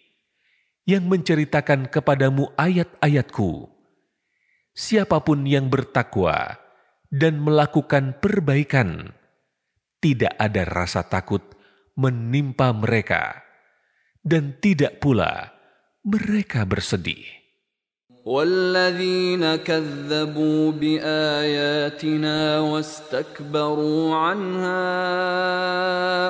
yang 0.88 1.04
menceritakan 1.12 1.92
kepadamu 1.92 2.48
ayat-ayatku, 2.56 3.68
siapa 4.72 5.20
pun 5.20 5.44
yang 5.44 5.68
bertakwa 5.68 6.56
dan 7.12 7.44
melakukan 7.44 8.16
perbaikan, 8.24 9.12
tidak 10.00 10.32
ada 10.40 10.64
rasa 10.64 11.04
takut 11.04 11.44
menimpa 12.00 12.72
mereka, 12.72 13.44
dan 14.24 14.56
tidak 14.64 15.04
pula 15.04 15.52
mereka 16.08 16.64
bersedih. 16.64 17.43
والذين 18.29 19.41
كذبوا 19.65 20.73
باياتنا 20.73 22.61
واستكبروا 22.61 24.17
عنها 24.17 24.85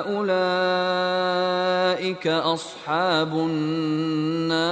اولئك 0.07 0.27
اصحاب 2.27 3.31
النار 3.35 4.69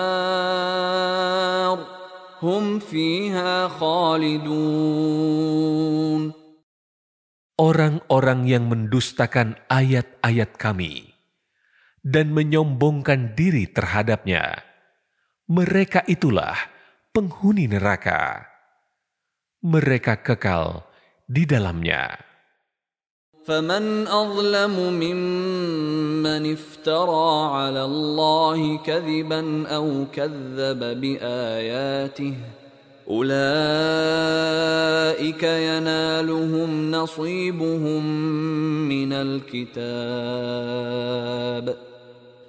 هم 2.41 2.79
فيها 2.79 3.67
خالدون 3.67 4.87
Orang-orang 7.57 8.45
yang 8.45 8.69
mendustakan 8.69 9.57
ayat-ayat 9.65 10.61
kami 10.61 11.09
dan 12.05 12.29
menyombongkan 12.29 13.33
diri 13.33 13.65
terhadapnya, 13.65 14.61
mereka 15.49 16.05
itulah 16.05 16.53
penghuni 17.13 17.65
neraka. 17.65 18.45
Mereka 19.63 20.21
kekal 20.21 20.85
di 21.25 21.43
dalamnya. 21.43 22.27
فمن 23.47 24.07
أظلم 24.07 24.75
ممن 24.99 26.53
افترى 26.53 27.29
على 27.55 27.83
الله 27.83 28.77
كذبا 28.83 29.67
أو 29.67 30.05
كذب 30.11 30.79
بآياته 31.01 32.33
أولئك 33.07 33.43
ينالهم 35.43 36.91
نصيبهم 36.91 38.03
من 38.89 39.13
الكتاب 39.13 39.77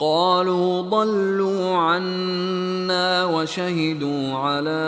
قالوا 0.00 0.88
ضلوا 0.88 1.76
عنا 1.76 3.24
وشهدوا 3.24 4.22
على 4.32 4.84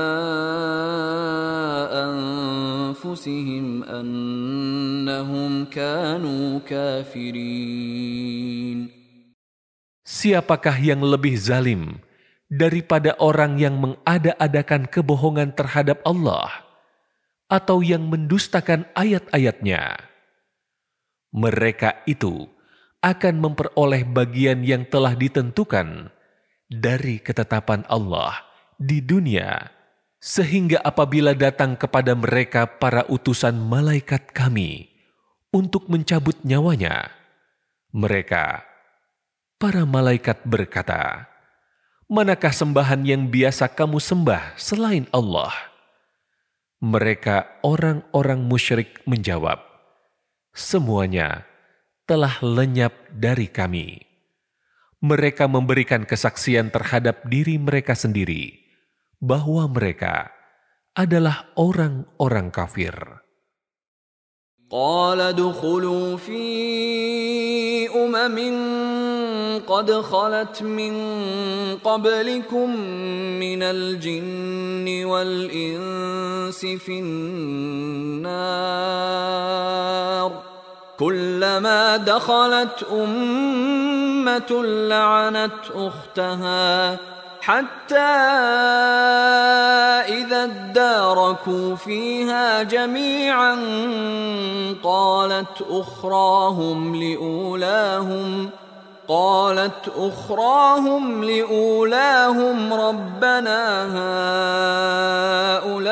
أنفسهم 1.93 3.85
أنهم 3.85 5.51
كانوا 5.69 6.65
كافرين 6.65 7.93
Siapakah 10.03 10.77
yang 10.77 11.01
lebih 11.01 11.35
zalim 11.41 11.99
daripada 12.47 13.17
orang 13.17 13.57
yang 13.57 13.81
mengada-adakan 13.81 14.85
kebohongan 14.87 15.57
terhadap 15.57 16.05
Allah 16.05 16.53
atau 17.49 17.81
yang 17.81 18.07
mendustakan 18.07 18.85
ayat-ayatnya? 18.93 19.97
Mereka 21.33 22.05
itu 22.05 22.45
akan 23.02 23.36
memperoleh 23.38 24.04
bagian 24.08 24.66
yang 24.66 24.84
telah 24.90 25.14
ditentukan 25.14 26.10
dari 26.68 27.22
ketetapan 27.22 27.86
Allah 27.88 28.44
di 28.78 29.00
dunia 29.00 29.72
sehingga 30.18 30.82
apabila 30.82 31.38
datang 31.38 31.78
kepada 31.78 32.18
mereka 32.18 32.66
para 32.66 33.06
utusan 33.08 33.56
malaikat 33.56 34.34
kami 34.34 34.90
untuk 35.54 35.88
mencabut 35.88 36.36
nyawanya, 36.44 37.14
mereka, 37.94 38.66
para 39.62 39.86
malaikat 39.88 40.44
berkata, 40.44 41.32
Manakah 42.08 42.56
sembahan 42.56 43.04
yang 43.04 43.28
biasa 43.28 43.68
kamu 43.68 44.00
sembah 44.00 44.56
selain 44.56 45.12
Allah? 45.12 45.52
Mereka 46.80 47.64
orang-orang 47.68 48.48
musyrik 48.48 49.04
menjawab, 49.04 49.60
Semuanya 50.56 51.44
telah 52.07 52.39
lenyap 52.43 52.93
dari 53.15 53.49
kami. 53.49 54.03
Mereka 55.03 55.51
memberikan 55.51 56.07
kesaksian 56.07 56.71
terhadap 56.71 57.27
diri 57.27 57.59
mereka 57.59 57.99
sendiri 57.99 58.63
bahwa 59.19 59.67
mereka 59.67 60.31
adalah 60.95 61.51
orang-orang 61.59 62.53
kafir. 62.55 63.23
قال 64.73 65.21
ادخلوا 65.21 66.17
في 66.17 66.49
أمم 67.93 68.39
قد 69.69 69.93
خلت 69.93 70.63
من 70.63 70.95
قبلكم 71.85 72.77
من 73.37 73.63
الجن 73.63 75.05
والإنس 75.05 76.67
في 76.67 77.01
النار 77.01 78.33
كلما 81.00 81.98
دخلت 81.98 82.86
أمة 82.92 84.64
لعنت 84.64 85.62
أختها 85.76 86.98
حتى 87.42 87.98
إذا 90.08 90.44
اداركوا 90.44 91.76
فيها 91.76 92.64
جميعا 92.64 93.56
قالت 94.84 95.62
أخراهم 95.70 96.96
لأولاهم 96.96 98.50
قالت 99.08 99.92
أخراهم 99.98 101.24
لأولاهم 101.24 102.74
ربنا 102.74 103.88
هؤلاء 105.58 105.88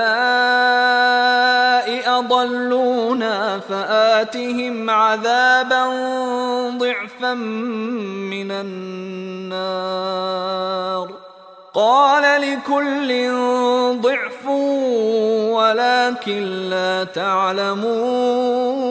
أضلونا 2.19 3.60
فآتهم 3.60 4.89
عذابا 4.89 5.86
ضعفا 6.78 7.34
من 7.34 8.51
النار. 8.51 9.95
قال 11.73 12.41
لكل 12.41 13.32
ضعف 14.01 14.47
ولكن 15.56 16.69
لا 16.69 17.04
تعلمون. 17.04 18.86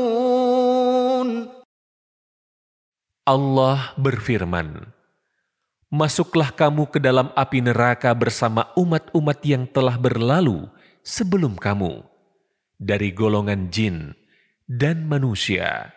Allah 3.24 3.96
berfirman, 3.96 4.92
Masuklah 5.88 6.52
kamu 6.52 6.92
ke 6.92 7.00
dalam 7.00 7.32
api 7.32 7.64
neraka 7.64 8.12
bersama 8.12 8.68
umat-umat 8.76 9.40
yang 9.40 9.64
telah 9.64 9.96
berlalu 9.96 10.68
sebelum 11.00 11.56
kamu, 11.56 12.04
dari 12.76 13.16
golongan 13.16 13.72
jin 13.72 14.12
dan 14.68 15.08
manusia. 15.08 15.96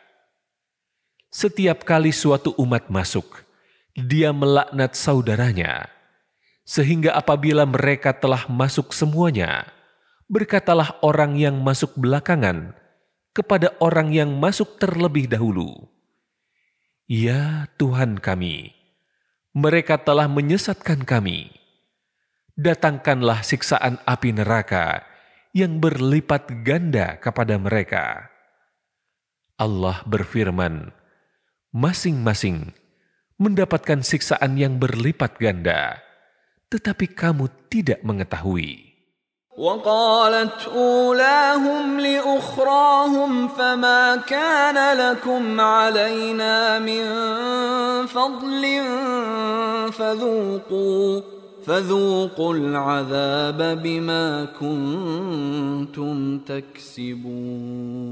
Setiap 1.27 1.83
kali 1.83 2.15
suatu 2.15 2.55
umat 2.63 2.87
masuk, 2.87 3.43
dia 3.91 4.31
melaknat 4.31 4.95
saudaranya 4.95 5.91
sehingga 6.67 7.11
apabila 7.15 7.63
mereka 7.63 8.11
telah 8.11 8.43
masuk 8.51 8.91
semuanya, 8.91 9.67
berkatalah 10.27 10.99
orang 10.99 11.39
yang 11.39 11.59
masuk 11.63 11.95
belakangan 11.95 12.75
kepada 13.31 13.71
orang 13.79 14.11
yang 14.11 14.35
masuk 14.35 14.75
terlebih 14.75 15.31
dahulu, 15.31 15.87
"Ya 17.07 17.71
Tuhan 17.79 18.19
kami, 18.19 18.75
mereka 19.55 19.95
telah 19.95 20.27
menyesatkan 20.27 21.07
kami. 21.07 21.55
Datangkanlah 22.59 23.47
siksaan 23.47 23.97
api 24.03 24.35
neraka 24.35 25.07
yang 25.55 25.79
berlipat 25.79 26.67
ganda 26.67 27.15
kepada 27.17 27.55
mereka. 27.55 28.27
Allah 29.57 30.03
berfirman, 30.03 30.91
masing-masing 31.73 32.75
mendapatkan 33.41 34.03
siksaan 34.03 34.59
yang 34.59 34.77
berlipat 34.77 35.39
ganda, 35.39 35.97
tetapi 36.69 37.07
kamu 37.09 37.47
tidak 37.71 38.03
mengetahui. 38.03 38.87
وقالت 39.56 40.68
أولاهم 40.72 42.00
لأخراهم 42.00 43.48
فما 43.48 44.16
كان 44.16 44.96
لكم 44.96 45.61
علينا 45.61 46.78
من 46.78 47.04
فضل 48.08 48.64
فذوقوا 49.92 51.20
فذوقوا 51.66 52.54
العذاب 52.54 53.82
بما 53.82 54.44
كنتم 54.56 56.38
تكسبون 56.38 58.02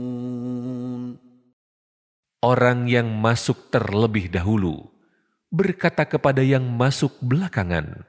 Orang 2.40 2.88
yang 2.88 3.20
masuk 3.20 3.68
terlebih 3.68 4.32
dahulu 4.32 4.88
berkata 5.52 6.08
kepada 6.08 6.40
yang 6.40 6.64
masuk 6.64 7.12
belakangan, 7.20 8.08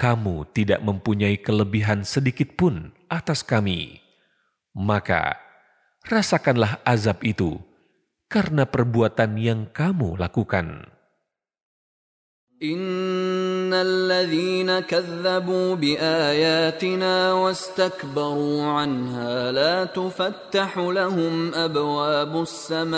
kamu 0.00 0.44
tidak 0.52 0.84
mempunyai 0.84 1.40
kelebihan 1.40 2.04
sedikit 2.04 2.52
pun 2.52 2.92
atas 3.08 3.40
kami, 3.40 4.04
maka 4.76 5.40
rasakanlah 6.04 6.84
azab 6.84 7.24
itu 7.24 7.56
karena 8.28 8.68
perbuatan 8.68 9.40
yang 9.40 9.64
kamu 9.72 10.20
lakukan. 10.20 10.92
إن 12.56 13.68
الذين 13.68 14.80
كذبوا 14.88 15.76
بآياتنا 15.76 17.32
واستكبروا 17.32 18.64
عنها 18.64 19.52
لا 19.52 19.84
تفتح 19.84 20.78
لهم 20.78 21.54
أبواب 21.54 22.42
السماء 22.42 22.96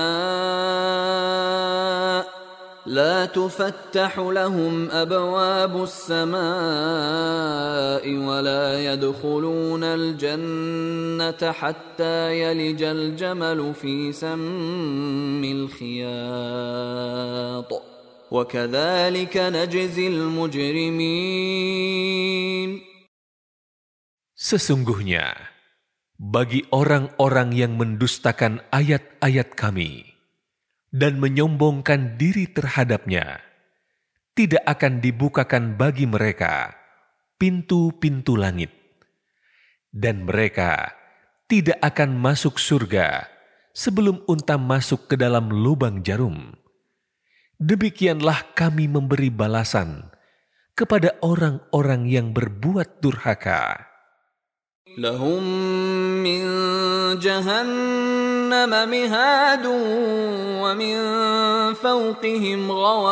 لا 2.89 3.29
تفتح 3.29 4.19
لهم 4.19 4.91
ابواب 4.91 5.83
السماء 5.83 6.41
ولا 8.17 8.93
يدخلون 8.93 9.85
الجنه 9.85 11.53
حتى 11.53 12.41
يلج 12.41 12.83
الجمل 12.83 13.75
في 13.75 14.13
سم 14.13 15.45
الخياط 15.45 16.79
وكذلك 18.31 19.37
نجزي 19.37 20.09
المجرمين 20.09 21.59
Sesungguhnya, 24.39 25.35
bagi 26.17 26.63
orang-orang 26.71 27.51
yang 27.53 27.75
mendustakan 27.75 28.63
ayat-ayat 28.71 29.59
kami, 29.59 30.12
dan 30.94 31.18
menyombongkan 31.18 32.22
diri 32.22 32.46
terhadapnya, 32.46 33.42
tidak 34.38 34.62
akan 34.70 35.02
dibukakan 35.02 35.74
bagi 35.74 36.06
mereka 36.06 36.78
pintu-pintu 37.42 38.38
langit, 38.38 38.70
dan 39.90 40.24
mereka 40.24 40.94
tidak 41.50 41.82
akan 41.82 42.16
masuk 42.16 42.62
surga 42.62 43.26
sebelum 43.74 44.22
unta 44.30 44.56
masuk 44.56 45.10
ke 45.10 45.18
dalam 45.18 45.50
lubang 45.50 46.06
jarum. 46.06 46.54
Demikianlah 47.58 48.54
kami 48.54 48.86
memberi 48.86 49.34
balasan 49.34 50.14
kepada 50.78 51.18
orang-orang 51.22 52.10
yang 52.10 52.34
berbuat 52.34 53.02
durhaka. 53.02 53.93
Lahum 54.99 55.45
min 56.25 56.43
جهنم 57.17 58.71
مهاد 58.71 59.67
ومن 60.63 60.97
فوقهم 61.75 62.73
غواش 62.73 63.07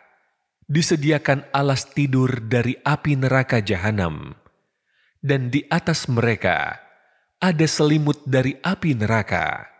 disediakan 0.67 1.47
alas 1.55 1.87
tidur 1.95 2.43
dari 2.43 2.75
api 2.83 3.15
neraka 3.15 3.63
jahanam 3.63 4.35
dan 5.23 5.47
di 5.53 5.63
atas 5.71 6.11
mereka 6.11 6.81
ada 7.39 7.67
selimut 7.71 8.19
dari 8.27 8.59
api 8.59 8.99
neraka. 8.99 9.71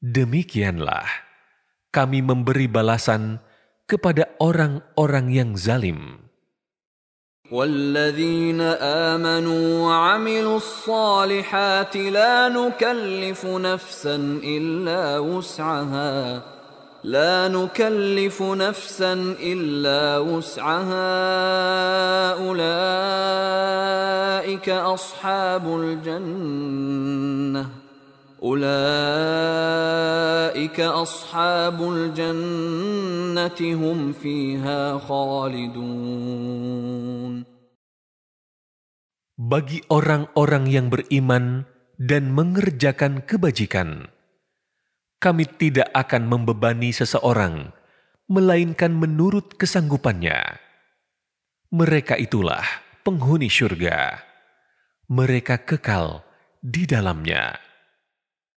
Demikianlah 0.00 1.08
kami 1.90 2.20
memberi 2.20 2.68
balasan 2.68 3.40
kepada 3.88 4.28
orang-orang 4.38 5.26
yang 5.32 5.56
zalim. 5.56 6.26
والذين 7.46 8.58
آمنوا 8.82 9.86
وعملوا 9.86 10.56
الصالحات 10.56 11.96
لا 11.96 12.48
نكلف 12.48 13.46
نفسا 13.46 14.16
إلا 14.42 15.18
وسعها 15.18 16.42
لا 17.04 17.48
نكلف 17.48 18.42
نفسا 18.42 19.12
إلا 19.38 20.18
وسعها 20.18 21.12
أولئك 22.42 24.68
أصحاب 24.68 25.80
الجنة 25.80 27.79
أولئك 28.42 28.68
أصحاب 30.80 31.78
الجنة 31.82 33.60
هم 33.60 34.12
فيها 34.12 34.98
خالدون 34.98 36.36
Bagi 39.36 39.84
orang-orang 39.92 40.64
yang 40.64 40.88
beriman 40.88 41.68
dan 42.00 42.32
mengerjakan 42.32 43.20
kebajikan, 43.20 44.08
kami 45.20 45.44
tidak 45.44 45.92
akan 45.92 46.24
membebani 46.24 46.88
seseorang, 46.88 47.68
melainkan 48.32 48.96
menurut 48.96 49.60
kesanggupannya. 49.60 50.56
Mereka 51.68 52.16
itulah 52.16 52.64
penghuni 53.04 53.52
syurga. 53.52 54.24
Mereka 55.12 55.68
kekal 55.68 56.24
di 56.64 56.88
dalamnya. 56.88 57.60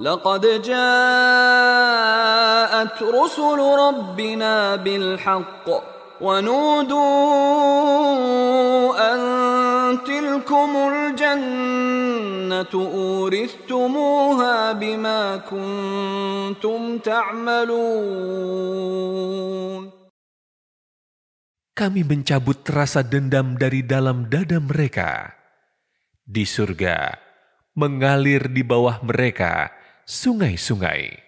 لقد 0.00 0.62
جاءت 0.62 0.78
رسل 3.02 3.58
ربنا 3.58 4.76
بالحق 4.76 5.66
ونودوا 6.20 7.04
أن 9.14 9.18
تلكم 10.06 10.70
الجنة 10.92 12.74
أورثتموها 12.94 14.72
بما 14.72 15.36
كنتم 15.36 16.98
تعملون 16.98 18.58
Kami 21.78 22.02
mencabut 22.02 22.66
rasa 22.74 23.06
dendam 23.06 23.54
dari 23.54 23.86
dalam 23.86 24.26
dada 24.26 24.58
mereka. 24.58 25.30
Di 26.26 26.42
surga, 26.42 27.14
mengalir 27.78 28.50
di 28.50 28.66
bawah 28.66 28.98
mereka 29.06 29.70
sungai-sungai. 30.05 31.19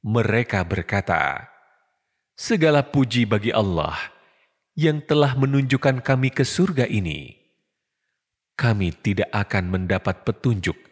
Mereka 0.00 0.64
berkata, 0.64 1.50
Segala 2.34 2.80
puji 2.86 3.28
bagi 3.28 3.52
Allah 3.52 3.96
yang 4.72 5.04
telah 5.04 5.36
menunjukkan 5.36 6.00
kami 6.00 6.32
ke 6.32 6.40
surga 6.40 6.88
ini. 6.88 7.36
Kami 8.56 8.92
tidak 8.96 9.28
akan 9.28 9.64
mendapat 9.68 10.24
petunjuk 10.24 10.90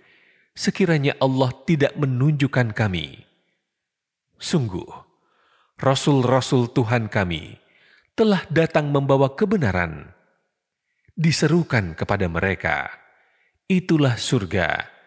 sekiranya 0.59 1.15
Allah 1.23 1.55
tidak 1.63 1.95
menunjukkan 1.95 2.75
kami. 2.75 3.23
Sungguh, 4.43 4.91
Rasul-Rasul 5.79 6.75
Tuhan 6.75 7.07
kami 7.07 7.55
telah 8.19 8.43
datang 8.51 8.91
membawa 8.91 9.39
kebenaran. 9.39 10.11
Diserukan 11.15 11.95
kepada 11.95 12.27
mereka, 12.27 12.91
itulah 13.71 14.19
surga 14.19 14.98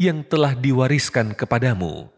yang 0.00 0.26
telah 0.26 0.58
diwariskan 0.58 1.32
kepadamu 1.38 2.10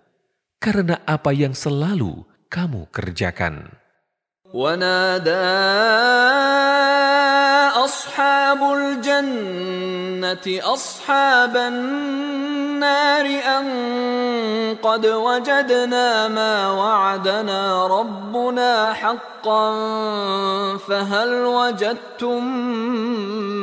karena 0.56 1.00
apa 1.04 1.30
yang 1.36 1.52
selalu 1.52 2.24
kamu 2.48 2.88
kerjakan. 2.88 3.72
ونادى 4.54 5.52
أصحاب 7.84 8.60
الجنة 8.62 10.46
أصحاب 10.46 11.56
النار 11.56 13.26
أن 13.26 13.66
قد 14.82 15.06
وجدنا 15.06 16.28
ما 16.28 16.70
وعدنا 16.70 17.86
ربنا 17.86 18.92
حقا 18.92 19.64
فهل 20.78 21.30
وجدتم 21.44 22.44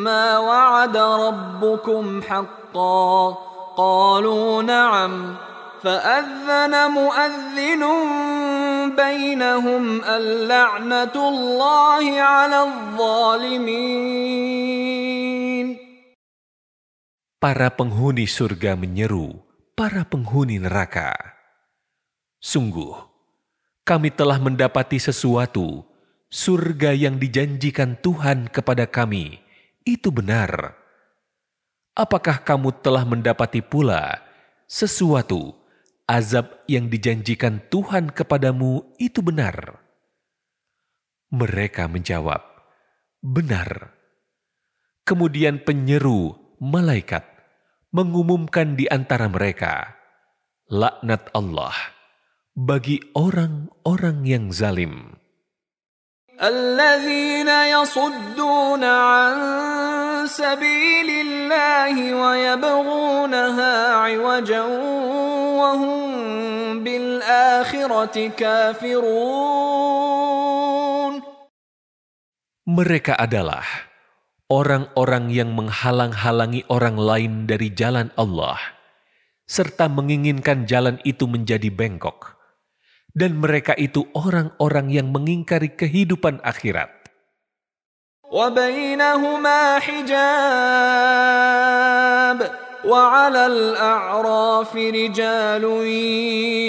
ما 0.04 0.38
وعد 0.38 0.98
ربكم 0.98 2.22
حقا 2.22 3.38
قالوا 3.78 4.64
نعم 4.64 5.36
فأذن 5.84 6.92
مؤذن 6.92 7.84
بينهم 8.96 10.04
اللعنة 10.04 11.16
الله 11.16 12.22
على 12.22 12.60
الظالمين 12.64 14.14
Para 17.44 17.68
penghuni 17.76 18.24
surga 18.24 18.80
menyeru 18.80 19.36
para 19.76 20.08
penghuni 20.08 20.64
neraka. 20.64 21.12
Sungguh, 22.40 22.96
kami 23.84 24.16
telah 24.16 24.40
mendapati 24.40 24.96
sesuatu, 24.96 25.84
surga 26.32 26.96
yang 26.96 27.20
dijanjikan 27.20 28.00
Tuhan 28.00 28.48
kepada 28.48 28.88
kami, 28.88 29.44
itu 29.84 30.08
benar. 30.08 30.77
Apakah 31.99 32.47
kamu 32.47 32.79
telah 32.79 33.03
mendapati 33.03 33.59
pula 33.59 34.23
sesuatu 34.71 35.51
azab 36.07 36.63
yang 36.71 36.87
dijanjikan 36.87 37.59
Tuhan 37.67 38.15
kepadamu 38.15 38.87
itu 39.03 39.19
benar? 39.19 39.83
Mereka 41.35 41.91
menjawab, 41.91 42.39
"Benar." 43.19 43.99
Kemudian 45.03 45.59
penyeru 45.67 46.39
malaikat 46.63 47.27
mengumumkan 47.91 48.79
di 48.79 48.87
antara 48.87 49.27
mereka, 49.27 49.99
"Laknat 50.71 51.35
Allah 51.35 51.75
bagi 52.55 53.03
orang-orang 53.19 54.23
yang 54.23 54.55
zalim." 54.55 55.18
الذين 56.44 57.48
يصدون 57.48 58.84
عن 58.84 59.34
سبيل 60.28 61.10
الله 61.10 61.96
ويبغونها 62.14 63.74
عوجا 63.94 64.64
وهم 65.62 66.00
بالآخرة 66.84 68.18
كافرون 68.36 69.54
Mereka 72.64 73.20
adalah 73.20 73.68
orang-orang 74.48 75.28
yang 75.28 75.52
menghalang-halangi 75.52 76.64
orang 76.72 76.96
lain 76.96 77.44
dari 77.44 77.76
jalan 77.76 78.08
Allah, 78.16 78.56
serta 79.44 79.92
menginginkan 79.92 80.64
jalan 80.64 80.96
itu 81.04 81.28
menjadi 81.28 81.68
bengkok. 81.68 82.37
Dan 83.14 83.38
mereka 83.38 83.78
itu 83.78 84.10
orang-orang 84.18 84.90
yang 84.90 85.14
mengingkari 85.14 85.78
kehidupan 85.78 86.42
akhirat. 86.42 87.04
وبينهما 88.34 89.80
حجاب 89.80 90.14
وعلى 92.86 93.46
الأعراف 93.46 94.76
رجال 94.76 95.64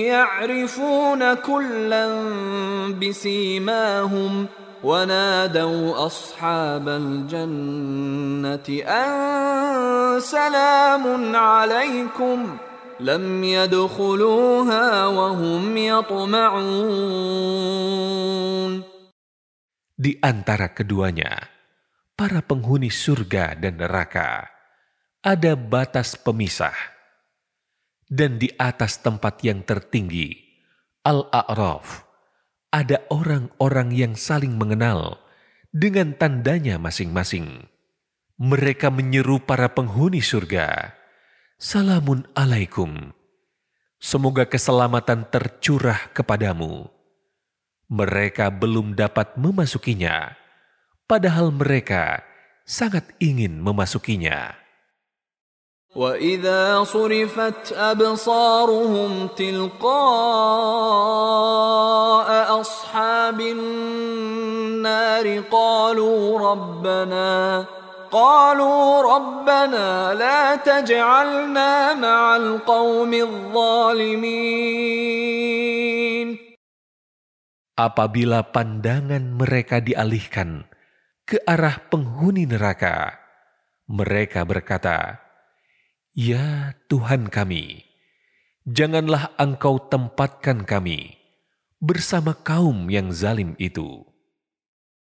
يعرفون 0.04 1.34
كلا 1.34 2.06
بسيماهم 3.00 4.46
ونادوا 4.84 6.06
أصحاب 6.06 6.88
الجنة 6.88 8.68
أن 8.84 9.10
سلام 10.20 11.36
عليكم 11.36 12.56
لم 13.00 13.44
يدخلوها 13.44 15.06
وهم 15.06 15.76
يطمعون 15.76 17.14
Di 19.94 20.18
antara 20.18 20.74
keduanya, 20.74 21.54
para 22.18 22.42
penghuni 22.42 22.90
surga 22.90 23.54
dan 23.54 23.78
neraka, 23.78 24.50
ada 25.22 25.54
batas 25.54 26.18
pemisah. 26.18 26.74
Dan 28.04 28.42
di 28.42 28.50
atas 28.58 28.98
tempat 29.00 29.38
yang 29.46 29.62
tertinggi, 29.62 30.34
Al-A'raf, 31.06 32.04
ada 32.74 33.06
orang-orang 33.06 33.94
yang 33.94 34.18
saling 34.18 34.58
mengenal 34.58 35.22
dengan 35.70 36.10
tandanya 36.18 36.74
masing-masing. 36.82 37.70
Mereka 38.34 38.90
menyeru 38.90 39.38
para 39.46 39.70
penghuni 39.70 40.18
surga, 40.18 40.90
Salamun 41.60 42.26
alaikum. 42.36 43.14
Semoga 44.02 44.44
keselamatan 44.44 45.24
tercurah 45.32 46.12
kepadamu. 46.12 46.92
Mereka 47.88 48.52
belum 48.52 48.92
dapat 48.92 49.36
memasukinya, 49.40 50.36
padahal 51.08 51.48
mereka 51.48 52.20
sangat 52.68 53.08
ingin 53.16 53.60
memasukinya. 53.60 54.64
وإذا 55.94 56.84
صرفت 56.84 57.72
أبصارهم 57.72 59.28
تلقاء 59.38 59.90
أصحاب 62.60 63.40
النار 63.40 65.26
قالوا 65.40 66.38
ربنا 66.50 67.64
قالوا 68.14 69.02
ربنا 69.02 70.14
لا 70.14 70.54
تجعلنا 70.56 71.94
مع 71.98 72.36
القوم 72.36 73.12
الظالمين 73.14 74.84
Apabila 77.74 78.54
pandangan 78.54 79.34
mereka 79.34 79.82
dialihkan 79.82 80.62
ke 81.26 81.42
arah 81.42 81.82
penghuni 81.90 82.46
neraka, 82.46 83.18
mereka 83.90 84.46
berkata, 84.46 85.18
Ya 86.14 86.78
Tuhan 86.86 87.34
kami, 87.34 87.82
janganlah 88.62 89.34
Engkau 89.42 89.82
tempatkan 89.90 90.62
kami 90.62 91.18
bersama 91.82 92.30
kaum 92.30 92.86
yang 92.86 93.10
zalim 93.10 93.58
itu. 93.58 94.07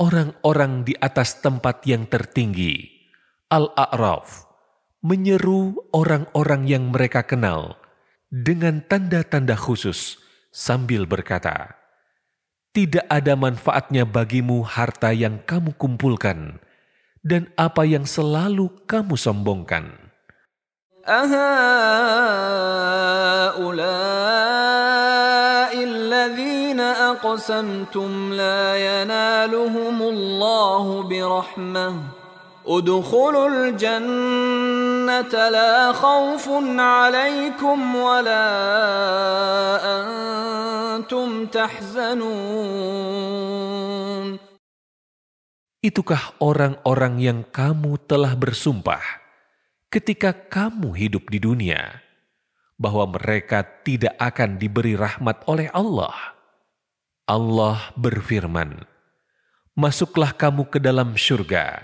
orang-orang 0.00 0.82
di 0.82 0.94
atas 0.98 1.38
tempat 1.38 1.86
yang 1.86 2.06
tertinggi, 2.10 2.90
Al-A'raf, 3.50 4.46
menyeru 5.04 5.76
orang-orang 5.94 6.66
yang 6.66 6.90
mereka 6.90 7.22
kenal 7.22 7.78
dengan 8.32 8.82
tanda-tanda 8.82 9.54
khusus 9.54 10.18
sambil 10.50 11.06
berkata, 11.06 11.78
Tidak 12.74 13.06
ada 13.06 13.38
manfaatnya 13.38 14.02
bagimu 14.02 14.66
harta 14.66 15.14
yang 15.14 15.38
kamu 15.46 15.78
kumpulkan 15.78 16.58
dan 17.22 17.46
apa 17.54 17.86
yang 17.86 18.02
selalu 18.02 18.66
kamu 18.90 19.14
sombongkan. 19.14 19.94
Aha, 21.04 21.46
ulah. 23.60 25.33
الذين 25.73 26.79
أقسمتم 26.79 28.33
لا 28.33 28.63
ينالهم 28.77 30.01
الله 30.01 31.01
برحمة 31.03 31.95
ادخلوا 32.67 33.47
الجنة 33.49 35.33
لا 35.49 35.93
خوف 35.93 36.45
عليكم 36.77 37.95
ولا 37.95 38.47
أنتم 39.81 41.45
تحزنون 41.45 43.29
Itukah 45.79 46.35
orang-orang 46.43 47.23
yang 47.23 47.47
kamu 47.47 48.03
telah 48.03 48.35
bersumpah 48.35 48.99
ketika 49.87 50.35
kamu 50.35 50.91
hidup 50.91 51.31
di 51.31 51.39
dunia 51.39 52.02
Bahwa 52.74 53.06
mereka 53.14 53.62
tidak 53.82 54.14
akan 54.18 54.58
diberi 54.58 54.98
rahmat 54.98 55.46
oleh 55.46 55.70
Allah. 55.70 56.14
Allah 57.24 57.94
berfirman, 57.96 58.84
Masuklah 59.74 60.30
kamu 60.30 60.70
ke 60.70 60.78
dalam 60.78 61.18
surga. 61.18 61.82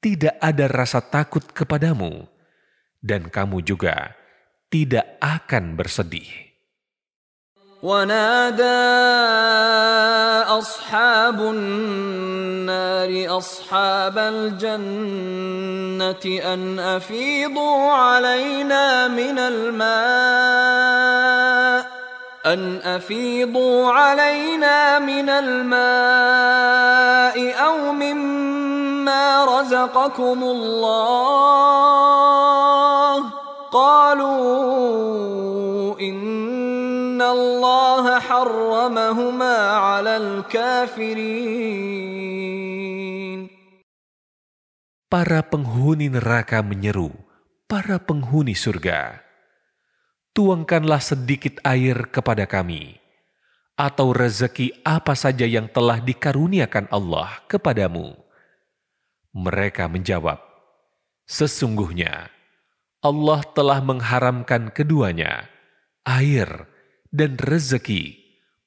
Tidak 0.00 0.40
ada 0.40 0.64
rasa 0.70 1.04
takut 1.04 1.44
kepadamu, 1.44 2.24
dan 3.04 3.28
kamu 3.28 3.60
juga 3.60 4.16
tidak 4.72 5.04
akan 5.20 5.76
bersedih. 5.76 6.55
ونادى 7.86 8.82
أصحاب 10.58 11.38
النار 11.40 13.10
أصحاب 13.38 14.18
الجنة 14.18 15.04
أن 16.54 16.78
أفيضوا 16.78 17.92
علينا 17.92 19.08
من 19.08 19.38
الماء 19.38 20.66
أن 22.46 22.76
أفيضوا 22.84 23.90
علينا 23.92 24.98
من 24.98 25.28
الماء 25.30 25.76
أو 27.66 27.92
مما 27.92 29.44
رزقكم 29.44 30.42
الله. 30.42 31.36
قالوا 33.72 34.96
إن 36.00 36.65
Para 45.06 45.40
penghuni 45.48 46.12
neraka 46.12 46.60
menyeru, 46.60 47.08
para 47.64 47.96
penghuni 47.96 48.52
surga, 48.52 49.24
tuangkanlah 50.36 51.00
sedikit 51.00 51.56
air 51.64 52.12
kepada 52.12 52.44
kami, 52.44 53.00
atau 53.80 54.12
rezeki 54.12 54.84
apa 54.84 55.16
saja 55.16 55.48
yang 55.48 55.72
telah 55.72 55.96
dikaruniakan 56.04 56.92
Allah 56.92 57.40
kepadamu. 57.48 58.12
Mereka 59.32 59.88
menjawab, 59.88 60.36
Sesungguhnya 61.24 62.28
Allah 63.00 63.40
telah 63.56 63.80
mengharamkan 63.80 64.68
keduanya, 64.68 65.48
air 66.04 66.75
dan 67.16 67.40
rezeki 67.40 68.20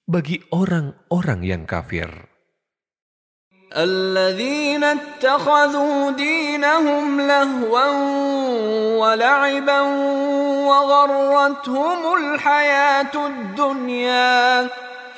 bagi 0.10 0.41
orang-orang 0.50 1.45
yang 1.45 1.64
kafir. 1.70 2.10
الذين 3.70 4.84
اتخذوا 4.84 6.12
دينهم 6.12 7.22
لهوا 7.22 7.86
ولعبا 8.97 9.82
وغرتهم 10.66 12.00
الحياة 12.18 13.14
الدنيا 13.14 14.68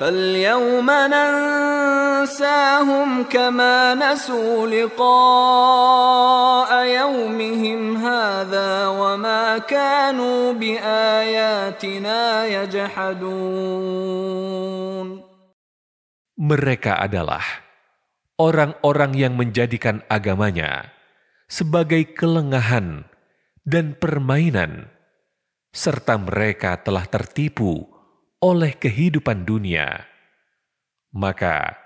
فاليوم 0.00 0.84
ننساهم 1.08 3.08
كما 3.32 3.96
نسوا 3.96 4.68
لقاء 4.68 6.70
يومهم 6.84 7.96
هذا 7.96 8.86
وما 8.86 9.58
كانوا 9.64 10.52
بآياتنا 10.52 12.46
يجحدون 12.46 14.06
Mereka 16.36 17.00
adalah 17.00 17.40
orang-orang 18.36 19.16
yang 19.16 19.40
menjadikan 19.40 20.04
agamanya 20.12 20.92
sebagai 21.48 22.12
kelengahan 22.12 23.08
dan 23.64 23.96
permainan, 23.96 24.92
serta 25.72 26.20
mereka 26.20 26.76
telah 26.84 27.08
tertipu 27.08 27.89
oleh 28.40 28.76
kehidupan 28.76 29.48
dunia. 29.48 30.04
Maka, 31.12 31.76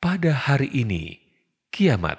pada 0.00 0.32
hari 0.32 0.72
ini, 0.72 1.20
kiamat, 1.68 2.18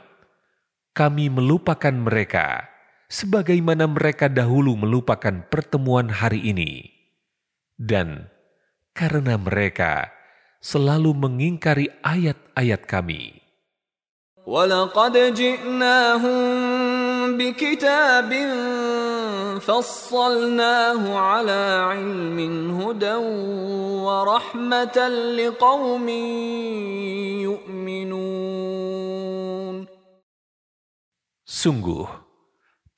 kami 0.94 1.28
melupakan 1.34 1.92
mereka 1.94 2.70
sebagaimana 3.10 3.90
mereka 3.90 4.30
dahulu 4.30 4.78
melupakan 4.78 5.46
pertemuan 5.50 6.10
hari 6.10 6.46
ini, 6.46 6.94
dan 7.78 8.30
karena 8.94 9.38
mereka 9.42 10.14
selalu 10.62 11.18
mengingkari 11.18 11.90
ayat-ayat 12.06 12.86
kami. 12.86 13.44
ولقد 14.44 15.34
جئناهم 15.34 16.87
بكتاب 17.38 18.32
فصلناه 19.60 21.02
على 21.18 21.62
علم 21.90 22.38
هدى 22.82 23.18
ورحمة 24.08 24.98
لقوم 25.38 26.08
يؤمنون 27.48 29.04
Sungguh, 31.44 32.04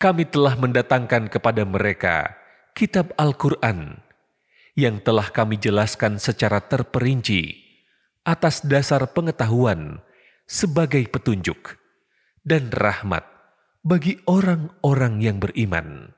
kami 0.01 0.25
telah 0.25 0.57
mendatangkan 0.57 1.29
kepada 1.29 1.61
mereka 1.67 2.33
kitab 2.73 3.13
Al-Quran 3.13 4.01
yang 4.73 4.99
telah 5.05 5.29
kami 5.29 5.61
jelaskan 5.61 6.17
secara 6.17 6.59
terperinci 6.65 7.61
atas 8.25 8.65
dasar 8.65 9.05
pengetahuan 9.13 10.01
sebagai 10.49 11.05
petunjuk 11.13 11.77
dan 12.41 12.73
rahmat 12.73 13.23
bagi 13.80 14.20
orang-orang 14.28 15.24
yang 15.24 15.36
beriman. 15.40 16.12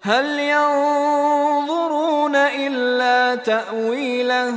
هل 0.00 0.26
ينظرون 0.40 2.36
إلا 2.36 3.34
تأويله 3.34 4.54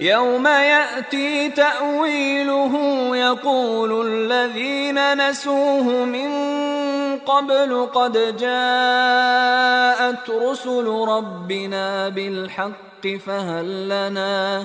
يوم 0.00 0.46
يأتي 0.46 1.48
تأويله 1.48 2.72
يقول 3.16 4.06
الذين 4.06 5.28
نسوه 5.28 6.04
من 6.04 6.30
قبل 7.28 7.88
قد 7.94 8.36
جاءت 8.36 10.30
رسل 10.30 10.86
ربنا 10.88 12.08
بالحق 12.08 13.04
فهل 13.26 13.88
لنا 13.88 14.64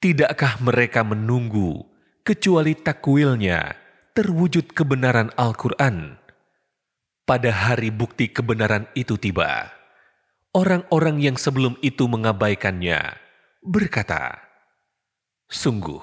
Tidakkah 0.00 0.64
mereka 0.64 1.04
menunggu 1.04 1.84
kecuali 2.24 2.72
takwilnya 2.72 3.76
terwujud 4.16 4.72
kebenaran 4.72 5.28
Al-Quran? 5.36 6.16
Pada 7.28 7.52
hari 7.52 7.92
bukti 7.92 8.32
kebenaran 8.32 8.88
itu 8.96 9.20
tiba, 9.20 9.68
orang-orang 10.56 11.20
yang 11.20 11.36
sebelum 11.36 11.76
itu 11.84 12.08
mengabaikannya 12.08 13.12
berkata, 13.60 14.40
Sungguh, 15.52 16.00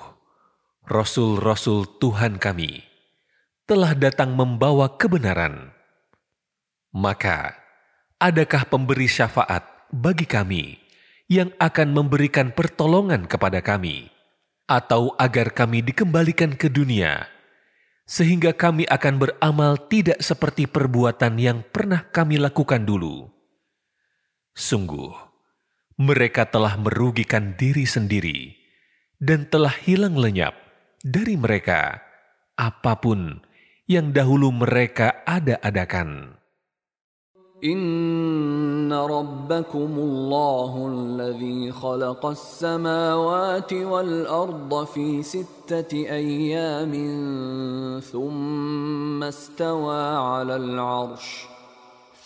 Rasul-Rasul 0.86 1.98
Tuhan 1.98 2.38
kami 2.38 2.86
telah 3.66 3.98
datang 3.98 4.38
membawa 4.38 4.94
kebenaran. 4.94 5.74
Maka, 6.94 7.58
adakah 8.22 8.62
pemberi 8.70 9.10
syafaat 9.10 9.66
bagi 9.90 10.30
kami 10.30 10.86
yang 11.28 11.52
akan 11.60 11.92
memberikan 11.92 12.56
pertolongan 12.56 13.28
kepada 13.28 13.60
kami, 13.60 14.08
atau 14.68 15.12
agar 15.20 15.52
kami 15.52 15.84
dikembalikan 15.84 16.56
ke 16.56 16.72
dunia, 16.72 17.28
sehingga 18.08 18.56
kami 18.56 18.88
akan 18.88 19.16
beramal 19.20 19.76
tidak 19.92 20.24
seperti 20.24 20.64
perbuatan 20.68 21.36
yang 21.36 21.60
pernah 21.68 22.08
kami 22.08 22.40
lakukan 22.40 22.88
dulu. 22.88 23.28
Sungguh, 24.56 25.12
mereka 26.00 26.48
telah 26.48 26.80
merugikan 26.80 27.54
diri 27.60 27.84
sendiri 27.84 28.56
dan 29.20 29.50
telah 29.52 29.76
hilang 29.84 30.16
lenyap 30.16 30.56
dari 31.04 31.36
mereka 31.36 32.00
apa 32.58 32.98
pun 32.98 33.44
yang 33.86 34.16
dahulu 34.16 34.50
mereka 34.56 35.24
ada-adakan. 35.28 36.37
إن 37.64 38.94
ربكم 38.94 39.94
الله 39.98 40.90
الذي 40.94 41.72
خلق 41.72 42.26
السماوات 42.26 43.74
والأرض 43.74 44.86
في 44.86 45.24
ستة 45.24 45.94
أيام 45.94 46.94
ثم 48.00 49.24
استوى 49.24 50.04
على 50.06 50.56
العرش. 50.56 51.57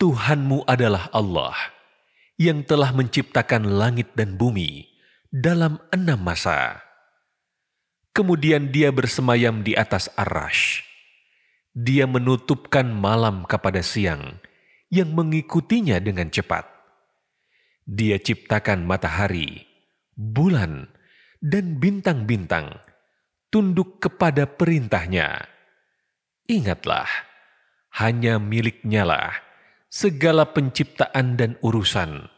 Tuhanmu 0.00 0.64
adalah 0.64 1.12
Allah 1.12 1.52
yang 2.40 2.64
telah 2.64 2.88
menciptakan 2.88 3.68
langit 3.68 4.16
dan 4.16 4.32
bumi 4.40 4.88
dalam 5.28 5.76
enam 5.92 6.16
masa. 6.16 6.80
Kemudian 8.16 8.72
dia 8.72 8.88
bersemayam 8.96 9.60
di 9.60 9.76
atas 9.76 10.08
arash. 10.16 10.80
Dia 11.76 12.08
menutupkan 12.08 12.88
malam 12.88 13.44
kepada 13.44 13.84
siang 13.84 14.40
yang 14.88 15.12
mengikutinya 15.12 16.00
dengan 16.00 16.32
cepat. 16.32 16.64
Dia 17.84 18.16
ciptakan 18.16 18.88
matahari, 18.88 19.68
bulan, 20.16 20.88
dan 21.44 21.76
bintang-bintang 21.76 22.72
tunduk 23.52 24.00
kepada 24.00 24.48
perintahnya. 24.48 25.44
Ingatlah, 26.48 27.04
hanya 28.00 28.40
miliknya 28.40 29.04
lah 29.04 29.49
segala 29.90 30.46
penciptaan 30.46 31.34
dan 31.34 31.58
urusan. 31.66 32.30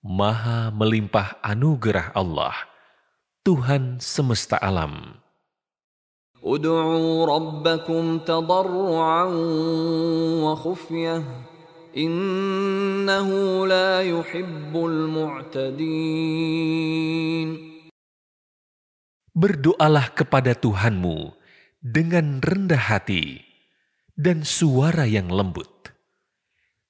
Maha 0.00 0.72
melimpah 0.72 1.36
anugerah 1.44 2.16
Allah, 2.16 2.56
Tuhan 3.44 4.00
semesta 4.00 4.56
alam. 4.56 5.20
Berdoalah 19.34 20.06
kepada 20.16 20.52
Tuhanmu 20.56 21.36
dengan 21.84 22.40
rendah 22.40 22.80
hati 22.80 23.44
dan 24.16 24.44
suara 24.48 25.04
yang 25.04 25.28
lembut 25.28 25.93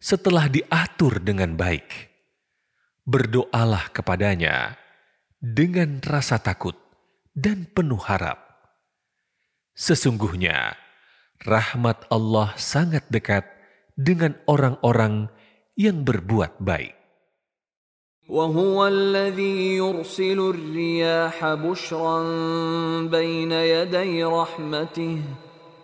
setelah 0.00 0.46
diatur 0.46 1.18
dengan 1.20 1.56
baik. 1.56 2.12
Berdoalah 3.06 3.90
kepadanya 3.94 4.74
dengan 5.38 6.02
rasa 6.02 6.42
takut 6.42 6.74
dan 7.32 7.68
penuh 7.70 8.00
harap. 8.00 8.40
Sesungguhnya, 9.76 10.74
rahmat 11.44 12.08
Allah 12.08 12.56
sangat 12.56 13.04
dekat 13.12 13.44
dengan 13.94 14.34
orang-orang 14.48 15.28
yang 15.76 16.02
berbuat 16.02 16.58
baik. 16.60 16.96
وهو 18.26 18.86
الذي 18.86 19.78
يرسل 19.78 20.38
الرياح 20.50 21.44
بشرا 21.54 22.18
بين 23.06 23.52
يدي 23.52 24.24
رحمته 24.24 25.18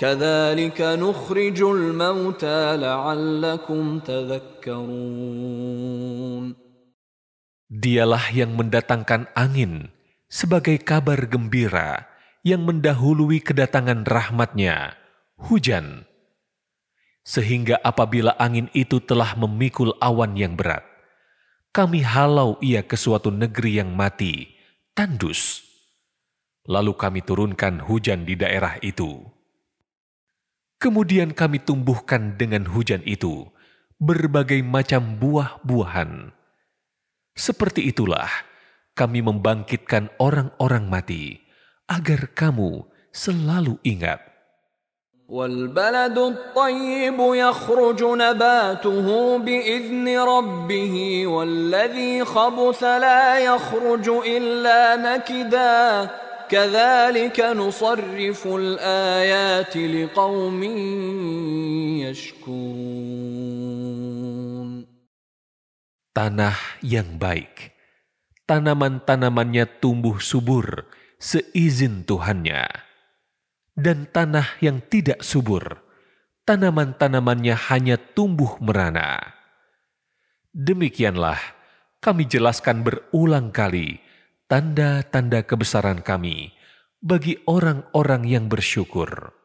كذلك 0.00 0.80
نخرج 0.80 1.58
الموتى 1.60 2.76
لعلكم 2.80 3.82
تذكرون 4.00 4.80
Dialah 7.70 8.34
yang 8.34 8.58
mendatangkan 8.58 9.30
angin 9.38 9.94
sebagai 10.26 10.82
kabar 10.82 11.22
gembira 11.30 12.10
yang 12.42 12.66
mendahului 12.66 13.38
kedatangan 13.38 14.02
rahmatnya, 14.02 14.98
hujan. 15.38 16.02
Sehingga 17.22 17.78
apabila 17.86 18.34
angin 18.42 18.66
itu 18.74 18.98
telah 18.98 19.38
memikul 19.38 19.94
awan 20.02 20.34
yang 20.34 20.58
berat, 20.58 20.82
kami 21.70 22.02
halau 22.02 22.58
ia 22.58 22.82
ke 22.82 22.98
suatu 22.98 23.30
negeri 23.30 23.78
yang 23.78 23.94
mati, 23.94 24.50
tandus. 24.90 25.62
Lalu 26.66 26.98
kami 26.98 27.22
turunkan 27.22 27.86
hujan 27.86 28.26
di 28.26 28.34
daerah 28.34 28.82
itu. 28.82 29.30
Kemudian 30.84 31.36
kami 31.36 31.60
tumbuhkan 31.60 32.40
dengan 32.40 32.64
hujan 32.64 33.04
itu 33.04 33.44
berbagai 34.00 34.64
macam 34.64 35.20
buah-buahan. 35.20 36.32
Seperti 37.36 37.92
itulah 37.92 38.28
kami 38.96 39.20
membangkitkan 39.20 40.08
orang-orang 40.16 40.88
mati 40.88 41.36
agar 41.84 42.32
kamu 42.32 42.88
selalu 43.12 43.76
ingat. 43.84 44.30
والبلد 45.30 46.18
الطيب 46.18 47.18
يخرج 47.18 48.00
نباته 48.02 49.06
بإذن 49.38 50.18
ربه 50.18 51.26
والذي 51.26 52.24
خبث 52.24 52.82
لا 52.82 53.38
يخرج 53.38 54.06
إلا 54.26 54.96
نكدا 54.96 56.10
كذلك 56.50 57.38
نصرف 57.40 58.42
الآيات 58.46 59.76
لقوم 59.76 60.60
يشكرون 62.02 63.50
Tanah 66.10 66.82
yang 66.82 67.22
baik, 67.22 67.70
tanaman-tanamannya 68.44 69.78
tumbuh 69.78 70.18
subur 70.18 70.90
seizin 71.22 72.02
Tuhannya. 72.02 72.66
Dan 73.78 74.10
tanah 74.10 74.58
yang 74.58 74.82
tidak 74.90 75.22
subur, 75.22 75.80
tanaman-tanamannya 76.44 77.54
hanya 77.70 77.96
tumbuh 77.96 78.58
merana. 78.58 79.22
Demikianlah 80.50 81.38
kami 82.02 82.26
jelaskan 82.26 82.82
berulang 82.82 83.54
kali 83.54 84.02
tanda-tanda 84.50 85.46
kebesaran 85.46 86.02
kami 86.02 86.52
bagi 87.00 87.40
orang-orang 87.46 88.28
yang 88.28 88.46
bersyukur. 88.46 89.36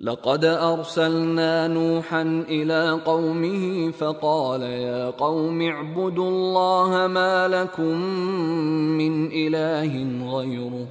لقد 0.00 0.44
أرسلنا 0.44 1.66
نوحا 1.74 2.22
إلى 2.48 3.02
قومه 3.02 3.90
فقال 3.90 4.62
يا 4.62 5.10
قوم 5.10 5.62
اعبدوا 5.62 6.28
الله 6.28 7.06
ما 7.06 7.48
لكم 7.48 7.96
من 8.94 9.26
إله 9.26 9.92
غيره 10.38 10.86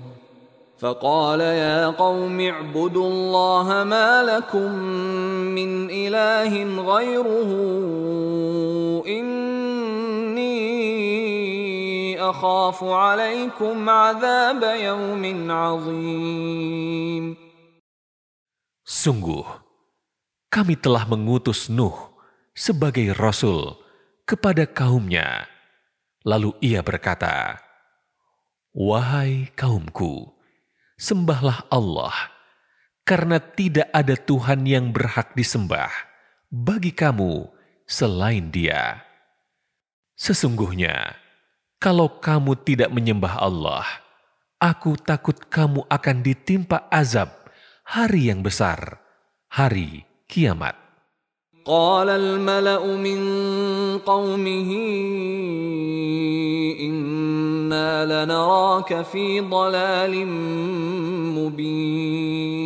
فقال 0.80 1.39
يا 1.39 1.88
قوم 1.88 2.39
اعبدوا 2.39 3.07
الله 3.07 3.84
ما 3.84 4.23
لكم 4.23 4.71
من 5.55 5.89
إله 5.89 6.51
غيره 6.93 7.49
إني 9.07 10.57
أخاف 12.21 12.84
عليكم 12.84 13.89
عذاب 13.89 14.61
يوم 14.63 15.23
عظيم 15.51 17.25
Sungguh, 18.88 19.43
kami 20.47 20.80
telah 20.80 21.03
mengutus 21.03 21.67
Nuh 21.67 22.15
sebagai 22.55 23.11
rasul 23.11 23.75
kepada 24.23 24.63
kaumnya. 24.63 25.43
Lalu 26.23 26.55
ia 26.63 26.80
berkata, 26.80 27.59
Wahai 28.71 29.51
kaumku, 29.59 30.32
sembahlah 30.95 31.67
Allah, 31.67 32.15
karena 33.03 33.43
tidak 33.43 33.91
ada 33.91 34.15
Tuhan 34.15 34.63
yang 34.63 34.95
berhak 34.95 35.36
disembah 35.36 35.91
bagi 36.47 36.95
kamu 36.95 37.47
selain 37.84 38.51
Dia. 38.55 39.03
Sesungguhnya, 40.15 41.20
kalau 41.82 42.19
kamu 42.21 42.57
tidak 42.65 42.89
menyembah 42.89 43.38
Allah, 43.38 43.86
aku 44.57 44.97
takut 44.97 45.38
kamu 45.47 45.86
akan 45.86 46.17
ditimpa 46.25 46.89
azab 46.89 47.30
hari 47.86 48.34
yang 48.34 48.41
besar, 48.41 48.99
hari 49.47 50.03
kiamat. 50.25 50.88
قال 51.67 52.07
الملأ 52.07 52.80
من 52.80 53.19
قومه 54.07 54.69
إنا 56.80 58.07
لنراك 58.07 59.03
في 59.03 59.43
ضلال 59.43 60.13
مبين 61.36 62.57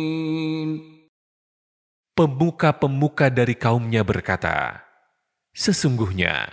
Pemuka-pemuka 2.12 3.32
dari 3.32 3.56
kaumnya 3.56 4.04
berkata, 4.04 4.84
Sesungguhnya, 5.56 6.52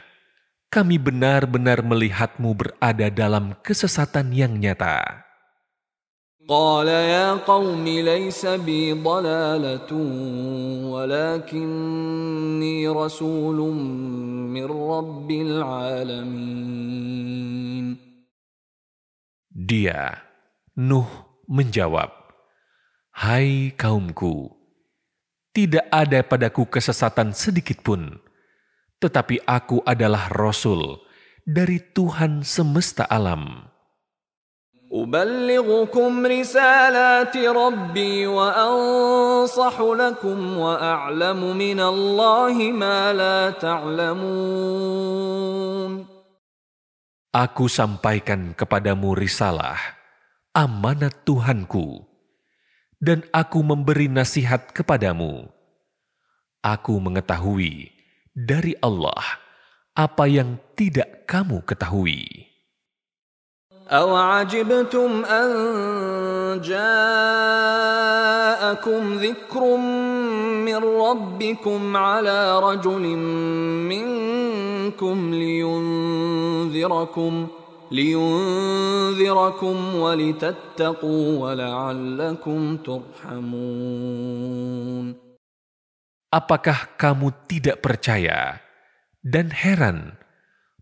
kami 0.73 1.01
benar-benar 1.01 1.81
melihatmu 1.81 2.53
berada 2.53 3.09
dalam 3.09 3.57
kesesatan 3.65 4.29
yang 4.33 4.53
nyata. 4.57 5.29
قال 6.49 6.89
يا 6.89 7.45
قوم 7.45 7.85
ليس 7.85 8.41
بي 8.65 8.97
ضلالة 8.97 9.93
ولكني 10.89 12.77
رسول 12.89 13.59
من 14.49 14.65
رب 14.65 15.29
العالمين 15.31 16.89
Dia, 19.59 20.25
Nuh, 20.73 21.05
menjawab, 21.45 22.09
Hai 23.13 23.69
kaumku, 23.77 24.49
tidak 25.53 25.85
ada 25.93 26.25
padaku 26.25 26.65
kesesatan 26.65 27.37
sedikit 27.37 27.85
pun, 27.85 28.17
tetapi 29.03 29.43
aku 29.47 29.79
adalah 29.87 30.27
Rasul 30.31 30.99
dari 31.47 31.79
Tuhan 31.79 32.43
semesta 32.43 33.07
alam. 33.07 33.69
أبلغكم 34.89 36.25
رسالات 36.25 37.37
ربي 37.37 38.25
وأنصح 38.27 39.75
لكم 39.81 40.57
وأعلم 40.57 41.57
من 41.57 41.79
الله 41.79 42.55
ما 42.73 43.13
لا 43.13 43.53
تعلمون 43.53 45.29
Aku 47.29 47.69
sampaikan 47.69 48.57
kepadamu 48.57 49.13
risalah, 49.13 49.77
amanat 50.49 51.13
Tuhanku, 51.21 52.01
dan 52.97 53.21
aku 53.29 53.61
memberi 53.61 54.09
nasihat 54.09 54.73
kepadamu. 54.73 55.45
Aku 56.65 56.97
mengetahui 56.97 57.92
dari 58.34 58.74
Allah 58.82 59.22
apa 59.94 60.26
yang 60.26 60.58
tidak 60.74 61.22
kamu 61.30 61.62
ketahui. 61.62 62.50
أوعجبتم 63.84 65.24
أن 65.24 65.50
جاءكم 66.64 66.94
ذكر 69.14 69.76
من 70.64 70.76
ربكم 70.76 71.96
على 71.96 72.58
رجل 72.60 73.00
منكم 73.92 75.34
لينذركم 75.34 76.66
لينذركم 77.92 79.76
ولتتقوا 79.94 81.38
ولعلكم 81.38 82.76
ترحمون 82.76 84.24
Apakah 86.34 86.98
kamu 86.98 87.30
tidak 87.46 87.78
percaya 87.78 88.58
dan 89.22 89.54
heran 89.54 90.18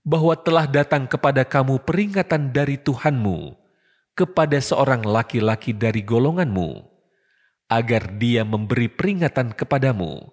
bahwa 0.00 0.32
telah 0.32 0.64
datang 0.64 1.04
kepada 1.04 1.44
kamu 1.44 1.84
peringatan 1.84 2.56
dari 2.56 2.80
Tuhanmu 2.80 3.52
kepada 4.16 4.56
seorang 4.64 5.04
laki-laki 5.04 5.76
dari 5.76 6.00
golonganmu, 6.00 6.88
agar 7.68 8.16
dia 8.16 8.48
memberi 8.48 8.88
peringatan 8.88 9.52
kepadamu, 9.52 10.24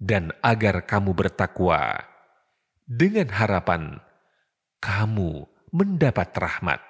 dan 0.00 0.32
agar 0.40 0.88
kamu 0.88 1.12
bertakwa, 1.12 2.00
dengan 2.88 3.28
harapan 3.28 4.00
kamu 4.80 5.44
mendapat 5.68 6.32
rahmat. 6.32 6.89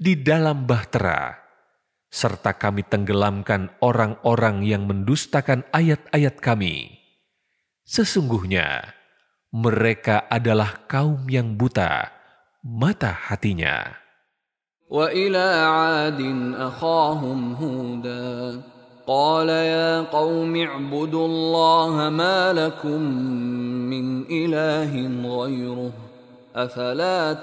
di 0.00 0.16
dalam 0.18 0.64
bahtera, 0.64 1.36
serta 2.10 2.56
kami 2.56 2.82
tenggelamkan 2.82 3.70
orang-orang 3.84 4.66
yang 4.66 4.88
mendustakan 4.88 5.62
ayat-ayat 5.70 6.40
kami. 6.42 6.98
Sesungguhnya 7.86 8.96
mereka 9.50 10.30
adalah 10.30 10.86
kaum 10.86 11.26
yang 11.30 11.58
buta 11.58 12.10
mata 12.62 13.12
hatinya. 13.30 14.00
وإلى 14.90 15.46
عاد 15.70 16.20
أخاهم 16.58 17.54
هودا 17.54 18.62
قال 19.06 19.48
يا 19.48 20.00
قوم 20.00 20.56
اعبدوا 20.56 21.26
الله 21.26 21.94
ما 22.10 22.52
لكم 22.52 23.00
من 23.90 24.26
إله 24.26 24.92
غيره 25.38 25.92
Afala 26.55 27.35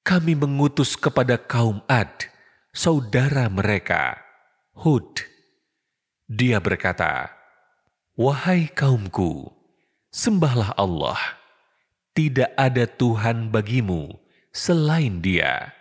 Kami 0.00 0.32
mengutus 0.32 0.96
kepada 0.96 1.36
kaum 1.36 1.84
Ad, 1.84 2.32
saudara 2.72 3.44
mereka, 3.52 4.16
Hud. 4.72 5.20
Dia 6.24 6.64
berkata, 6.64 7.28
Wahai 8.16 8.72
kaumku, 8.72 9.52
sembahlah 10.08 10.72
Allah. 10.80 11.20
Tidak 12.16 12.56
ada 12.56 12.88
Tuhan 12.88 13.52
bagimu 13.52 14.16
selain 14.48 15.20
dia. 15.20 15.76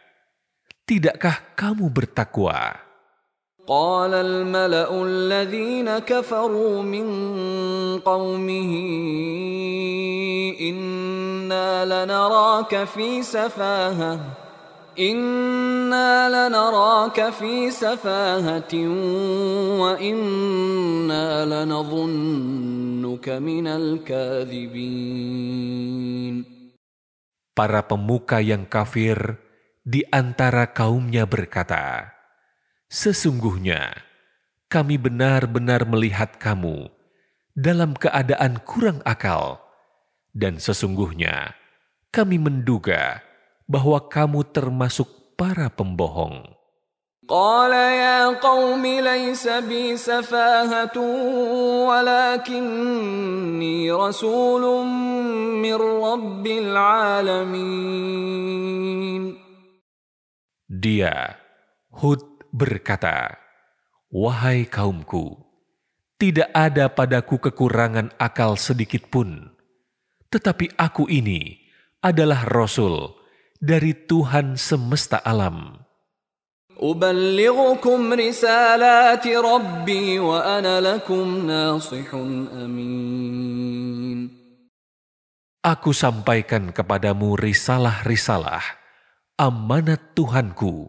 Tidakkah 0.83 1.55
kamu 1.55 1.87
bertakwa?' 1.87 2.84
قال 3.65 4.13
الملأ 4.13 4.93
الذين 4.93 5.89
كفروا 6.05 6.85
من 6.85 7.07
قومه 8.05 8.71
إنا 10.61 11.85
لنراك 11.85 12.83
في 12.85 13.25
سفاهة 13.25 14.19
إنا 14.99 16.29
لنراك 16.29 17.29
في 17.33 17.71
سفاهة 17.71 18.73
وإنا 19.81 21.45
لنظنك 21.45 23.29
من 23.29 23.67
الكاذبين. 23.67 24.85
Para 27.55 27.87
pemuka 27.87 28.43
yang 28.43 28.67
kafir 28.67 29.39
di 29.79 30.03
antara 30.11 30.75
kaumnya 30.75 31.23
berkata, 31.23 32.14
Sesungguhnya 32.90 33.94
kami 34.70 34.98
benar-benar 34.98 35.86
melihat 35.86 36.38
kamu 36.38 36.90
dalam 37.54 37.94
keadaan 37.94 38.62
kurang 38.62 39.02
akal, 39.06 39.62
dan 40.34 40.58
sesungguhnya 40.62 41.54
kami 42.10 42.38
menduga 42.38 43.22
bahwa 43.70 43.98
kamu 44.10 44.42
termasuk 44.50 45.06
para 45.38 45.70
pembohong. 45.70 46.60
قال 47.30 47.70
يا 47.70 48.42
قوم 48.42 48.82
ليس 48.82 49.46
بي 49.48 49.94
سفاهة 49.96 50.98
ولكني 51.86 53.76
رسول 53.92 54.86
من 55.62 55.78
رب 55.78 56.46
العالمين 56.46 58.10
Dia, 60.70 61.36
Hud 61.92 62.33
berkata, 62.54 63.38
Wahai 64.10 64.66
kaumku, 64.66 65.38
tidak 66.18 66.50
ada 66.50 66.90
padaku 66.90 67.38
kekurangan 67.38 68.10
akal 68.18 68.58
sedikit 68.58 69.06
pun. 69.06 69.54
Tetapi 70.30 70.78
aku 70.78 71.06
ini 71.06 71.58
adalah 72.02 72.46
Rasul 72.46 73.14
dari 73.58 73.94
Tuhan 73.94 74.58
semesta 74.58 75.22
alam. 75.22 75.80
أبلغكم 76.80 78.12
رسالات 78.12 79.26
ربي 79.28 80.18
وأنا 80.18 80.80
لكم 80.80 81.26
ناصح 81.44 82.08
أمين 82.56 84.40
Aku 85.60 85.92
sampaikan 85.92 86.72
kepadamu 86.72 87.36
risalah-risalah, 87.36 88.64
amanat 89.36 90.16
Tuhanku, 90.16 90.88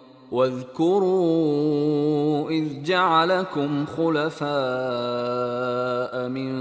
واذكروا 0.31 1.19
إذ 2.49 2.83
جعلكم 2.83 3.85
خلفاء 3.85 4.47
من 6.29 6.53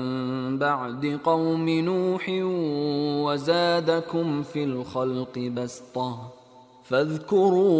بعد 0.58 1.20
قوم 1.24 1.68
نوح 1.68 2.30
وزادكم 3.24 4.42
في 4.42 4.64
الخلق 4.64 5.38
بسطة 5.38 6.32
فاذكروا 6.84 7.70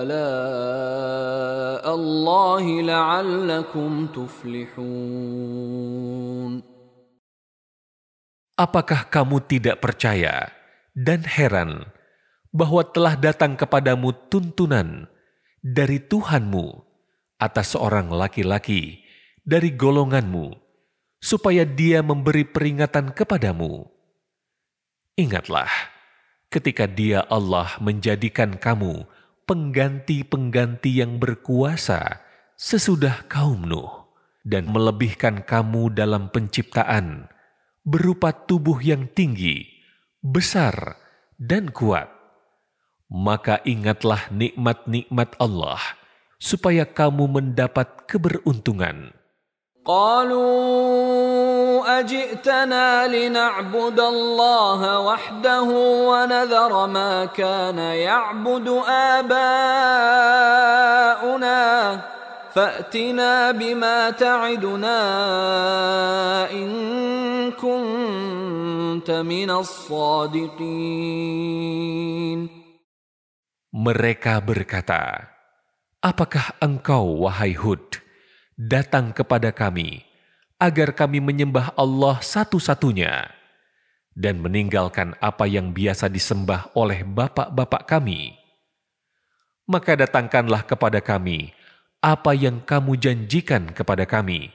آلاء 0.00 1.84
الله 1.94 2.82
لعلكم 2.82 4.06
تفلحون. 4.16 5.20
Apakah 8.60 9.08
kamu 9.08 9.40
tidak 9.48 9.80
percaya 9.80 10.52
dan 10.92 11.24
heran 11.24 11.99
bahwa 12.50 12.82
telah 12.82 13.14
datang 13.14 13.54
kepadamu 13.54 14.10
tuntunan 14.30 15.06
dari 15.62 16.02
Tuhanmu 16.02 16.82
atas 17.40 17.74
seorang 17.78 18.10
laki-laki 18.12 19.02
dari 19.46 19.72
golonganmu, 19.72 20.52
supaya 21.22 21.64
dia 21.64 22.04
memberi 22.04 22.44
peringatan 22.44 23.14
kepadamu? 23.16 23.88
Ingatlah, 25.16 25.70
ketika 26.52 26.88
Dia 26.88 27.24
Allah 27.28 27.76
menjadikan 27.78 28.56
kamu 28.56 29.04
pengganti-pengganti 29.44 31.02
yang 31.02 31.18
berkuasa 31.18 32.22
sesudah 32.60 33.24
kaum 33.26 33.64
Nuh 33.64 34.12
dan 34.44 34.68
melebihkan 34.68 35.44
kamu 35.44 35.92
dalam 35.92 36.28
penciptaan 36.32 37.28
berupa 37.84 38.32
tubuh 38.32 38.78
yang 38.80 39.08
tinggi, 39.12 39.64
besar, 40.20 41.00
dan 41.40 41.72
kuat 41.72 42.19
Maka 43.09 43.61
ingatlah 43.63 44.27
nikmat-nikmat 44.33 45.37
Allah 45.37 45.77
supaya 46.41 46.83
kamu 46.83 47.29
mendapat 47.29 48.09
keberuntungan. 48.09 49.13
قالوا 49.85 51.85
أجئتنا 51.99 53.07
لنعبد 53.07 53.99
الله 53.99 54.99
وحده 54.99 55.61
ونذر 56.09 56.87
ما 56.87 57.25
كان 57.25 57.77
يعبد 57.77 58.67
آباؤنا 58.89 59.35
فأتنا 62.55 63.51
بما 63.51 64.09
تعدنا 64.09 64.99
إن 66.51 66.71
كنت 67.51 69.11
من 69.11 69.51
الصادقين 69.51 70.55
mereka 73.70 74.42
berkata, 74.42 75.30
Apakah 76.02 76.58
engkau, 76.58 77.22
wahai 77.22 77.54
Hud, 77.54 78.02
datang 78.58 79.14
kepada 79.14 79.54
kami, 79.54 80.02
agar 80.58 80.90
kami 80.90 81.22
menyembah 81.22 81.78
Allah 81.78 82.18
satu-satunya, 82.18 83.30
dan 84.18 84.42
meninggalkan 84.42 85.14
apa 85.22 85.46
yang 85.46 85.70
biasa 85.70 86.10
disembah 86.10 86.74
oleh 86.74 87.06
bapak-bapak 87.06 87.86
kami. 87.86 88.34
Maka 89.70 89.94
datangkanlah 89.94 90.66
kepada 90.66 90.98
kami 90.98 91.54
apa 92.02 92.34
yang 92.34 92.64
kamu 92.64 92.98
janjikan 92.98 93.70
kepada 93.70 94.02
kami, 94.02 94.50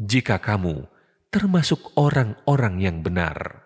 jika 0.00 0.40
kamu 0.40 0.88
termasuk 1.28 1.92
orang-orang 1.98 2.80
yang 2.80 3.04
benar. 3.04 3.65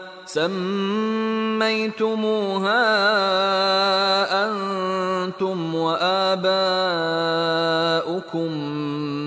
سميتموها 0.31 1.67
أنتم 4.47 5.75
وآباؤكم 5.75 6.51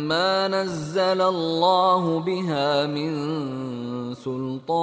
ما 0.09 0.49
نزل 0.49 1.21
الله 1.21 2.21
بها 2.21 2.87
من 2.87 3.13
سلطان 4.15 4.79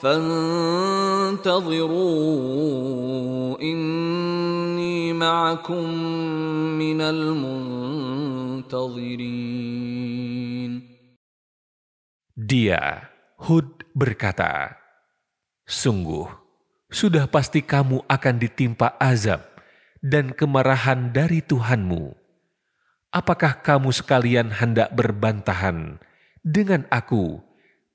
فانتظروا 0.00 1.52
إني 3.60 5.12
معكم 5.12 5.94
من 6.80 7.00
المنتظرين. 7.00 8.32
Dia, 12.52 13.11
Hud 13.42 13.82
berkata, 13.90 14.78
Sungguh, 15.66 16.30
sudah 16.86 17.26
pasti 17.26 17.58
kamu 17.58 18.06
akan 18.06 18.34
ditimpa 18.38 18.94
azab 19.02 19.42
dan 19.98 20.30
kemarahan 20.30 21.10
dari 21.10 21.42
Tuhanmu. 21.42 22.14
Apakah 23.10 23.58
kamu 23.58 23.90
sekalian 23.90 24.54
hendak 24.54 24.94
berbantahan 24.94 25.98
dengan 26.46 26.86
aku 26.86 27.42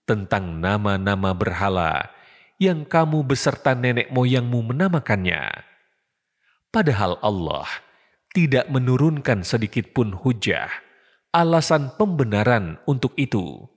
tentang 0.03 0.59
nama-nama 0.59 1.31
berhala 1.31 2.11
yang 2.59 2.83
kamu 2.83 3.23
beserta 3.23 3.71
nenek 3.71 4.11
moyangmu 4.11 4.75
menamakannya. 4.75 5.63
Padahal 6.75 7.23
Allah 7.23 7.71
tidak 8.35 8.67
menurunkan 8.67 9.47
sedikit 9.47 9.95
pun 9.95 10.11
hujah, 10.11 10.67
alasan 11.31 11.95
pembenaran 11.95 12.83
untuk 12.83 13.15
itu. 13.15 13.76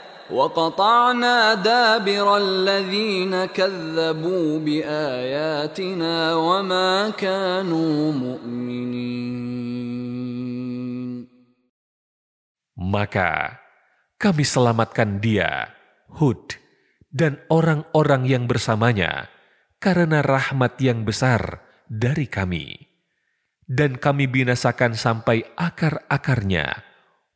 وقطعنا 0.30 1.54
دابر 1.62 2.26
الذين 2.36 3.44
كذبوا 3.54 4.58
بآياتنا 4.58 6.34
وما 6.34 7.10
كانوا 7.14 7.96
مؤمنين 8.12 9.46
Maka 12.76 13.60
kami 14.20 14.44
selamatkan 14.46 15.18
dia, 15.18 15.72
Hud, 16.16 16.54
dan 17.08 17.40
orang-orang 17.48 18.28
yang 18.28 18.44
bersamanya 18.46 19.32
karena 19.80 20.22
rahmat 20.22 20.78
yang 20.80 21.02
besar 21.02 21.66
dari 21.90 22.28
kami. 22.30 22.78
Dan 23.66 23.98
kami 23.98 24.30
binasakan 24.30 24.94
sampai 24.94 25.42
akar-akarnya 25.58 26.86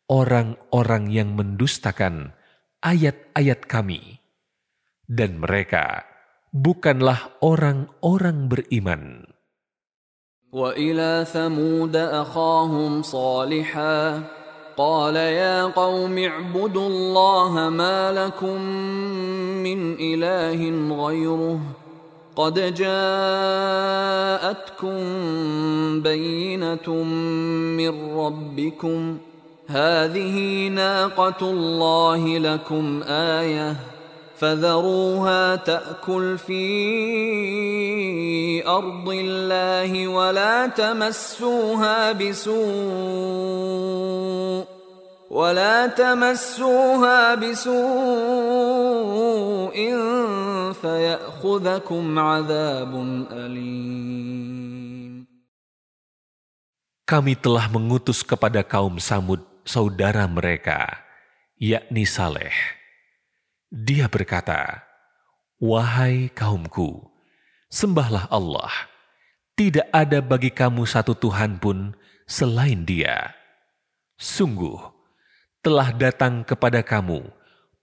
orang-orang 0.07 1.11
yang 1.11 1.35
mendustakan 1.35 2.34
ayat-ayat 2.85 3.67
kami. 3.67 4.23
Dan 5.11 5.43
mereka 5.43 6.07
bukanlah 6.55 7.41
orang-orang 7.43 8.47
beriman. 8.47 9.27
وإلى 10.51 11.27
ثمود 11.31 11.97
أخاهم 11.97 13.03
صالحا 13.03 14.23
قال 14.77 15.17
يا 15.17 15.65
قوم 15.65 16.19
اعبدوا 16.19 16.89
الله 16.89 17.69
ما 17.69 18.13
لكم 18.13 18.63
من 19.63 19.95
إله 19.95 20.61
غيره 21.07 21.61
قد 22.37 22.75
جاءتكم 22.75 22.91
بينة 26.03 26.89
من 27.79 27.95
ربكم 28.19 29.19
هذه 29.69 30.69
ناقة 30.69 31.41
الله 31.43 32.39
لكم 32.39 33.03
آيةً 33.07 33.77
فذروها 34.41 35.61
تأكل 35.61 36.39
في 36.41 36.65
أرض 38.65 39.09
الله 39.09 40.09
ولا 40.09 40.67
تمسوها 40.67 42.13
بسوء 42.17 42.57
ولا 45.31 45.87
تمسوها 45.87 47.35
بسوء 47.37 47.77
فيأخذكم 50.73 52.19
عذاب 52.19 52.93
أليم 53.29 54.01
Kami 57.11 57.35
telah 57.35 57.67
mengutus 57.67 58.23
kepada 58.23 58.63
kaum 58.63 59.03
Samud 59.03 59.43
saudara 59.66 60.30
mereka, 60.30 61.04
yakni 61.58 62.06
Saleh. 62.06 62.54
Dia 63.74 64.08
berkata, 64.08 64.86
Wahai 65.58 66.30
kaumku, 66.32 67.04
sembahlah 67.68 68.30
Allah. 68.30 68.72
Tidak 69.56 69.88
ada 69.90 70.20
bagi 70.22 70.52
kamu 70.52 70.86
satu 70.86 71.18
Tuhan 71.18 71.58
pun 71.58 71.96
selain 72.30 72.86
dia. 72.86 73.34
Sungguh, 74.16 74.80
telah 75.66 75.92
datang 75.96 76.46
kepada 76.46 76.86
kamu 76.86 77.26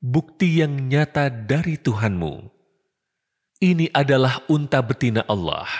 bukti 0.02 0.64
yang 0.64 0.74
nyata 0.90 1.30
dari 1.30 1.78
Tuhanmu. 1.78 2.50
Ini 3.62 3.94
adalah 3.94 4.42
unta 4.50 4.82
betina 4.82 5.22
Allah 5.30 5.70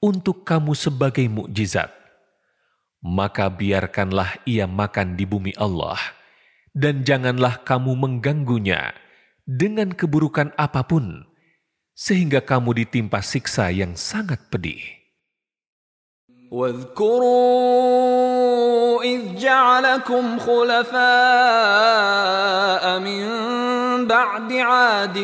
untuk 0.00 0.48
kamu 0.48 0.72
sebagai 0.72 1.28
mukjizat 1.28 1.97
Maka 3.03 3.51
biarkanlah 3.51 4.39
ia 4.47 4.63
makan 4.63 5.19
di 5.19 5.27
bumi 5.27 5.51
Allah, 5.59 5.99
dan 6.71 7.03
janganlah 7.03 7.59
kamu 7.67 7.99
mengganggunya 7.99 8.95
dengan 9.43 9.91
keburukan 9.91 10.55
apapun, 10.55 11.27
sehingga 11.91 12.39
kamu 12.39 12.87
ditimpa 12.87 13.19
siksa 13.19 13.67
yang 13.75 13.99
sangat 13.99 14.47
pedih. 14.47 15.03
واذكروا 16.53 17.73
إذ 19.03 19.35
جعلكم 19.35 20.39
خلفاء 20.39 20.93
من 22.99 23.25
بعد 24.05 24.53
عاد 24.53 25.17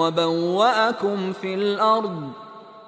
وبوأكم 0.00 1.32
في 1.32 1.54
الأرض 1.54 2.32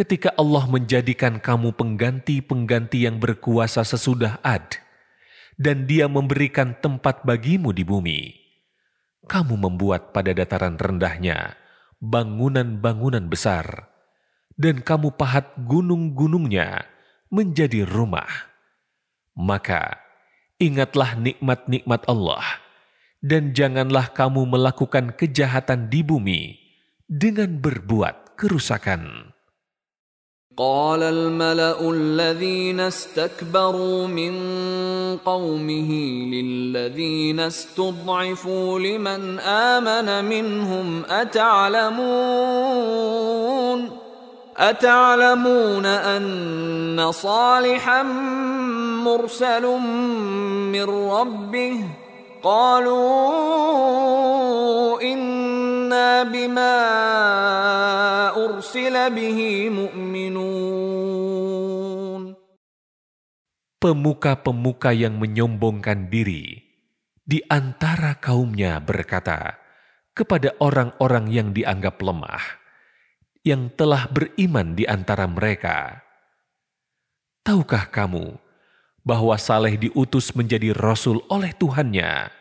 ketika 0.00 0.32
Allah 0.40 0.64
menjadikan 0.64 1.36
kamu 1.36 1.76
pengganti-pengganti 1.76 3.04
yang 3.04 3.20
berkuasa 3.20 3.84
sesudah 3.84 4.40
Ad, 4.40 4.80
dan 5.60 5.84
Dia 5.84 6.08
memberikan 6.08 6.72
tempat 6.72 7.20
bagimu 7.28 7.68
di 7.76 7.84
bumi. 7.84 8.32
Kamu 9.28 9.60
membuat 9.60 10.16
pada 10.16 10.32
dataran 10.32 10.80
rendahnya 10.80 11.52
bangunan-bangunan 12.00 13.28
besar, 13.28 13.92
dan 14.56 14.80
kamu 14.80 15.20
pahat 15.20 15.52
gunung-gunungnya 15.68 16.88
menjadi 17.28 17.84
rumah. 17.84 18.48
Maka 19.36 20.00
ingatlah 20.56 21.12
nikmat-nikmat 21.12 22.08
Allah, 22.08 22.40
dan 23.20 23.52
janganlah 23.52 24.08
kamu 24.16 24.48
melakukan 24.48 25.12
kejahatan 25.12 25.92
di 25.92 26.00
bumi 26.00 26.56
dengan 27.04 27.60
berbuat 27.60 28.40
kerusakan. 28.40 29.29
قال 30.60 31.02
الملأ 31.02 31.90
الذين 31.90 32.80
استكبروا 32.80 34.06
من 34.06 34.34
قومه 35.16 35.92
للذين 36.32 37.40
استضعفوا 37.40 38.78
لمن 38.78 39.38
آمن 39.40 40.24
منهم 40.24 41.02
أتعلمون 41.10 42.10
أتعلمون 44.56 45.86
أن 45.86 47.12
صالحا 47.12 48.02
مرسل 49.02 49.66
من 50.72 50.84
ربه 50.84 51.84
قالوا 52.45 53.01
انا 55.01 56.23
بما 56.29 56.77
ارسل 58.37 58.95
به 59.09 59.69
مؤمنون 59.69 61.15
pemuka-pemuka 63.85 64.97
yang 64.97 65.21
menyombongkan 65.21 66.09
diri 66.09 66.57
di 67.21 67.41
antara 67.45 68.17
kaumnya 68.17 68.81
berkata 68.81 69.57
kepada 70.13 70.57
orang-orang 70.57 71.29
yang 71.29 71.49
dianggap 71.53 72.01
lemah 72.01 72.41
yang 73.45 73.69
telah 73.73 74.09
beriman 74.09 74.73
di 74.73 74.89
antara 74.89 75.29
mereka 75.29 76.01
tahukah 77.45 77.89
kamu 77.93 78.41
bahwa 79.05 79.37
Saleh 79.37 79.77
diutus 79.77 80.33
menjadi 80.33 80.73
rasul 80.73 81.21
oleh 81.29 81.53
Tuhannya. 81.53 82.33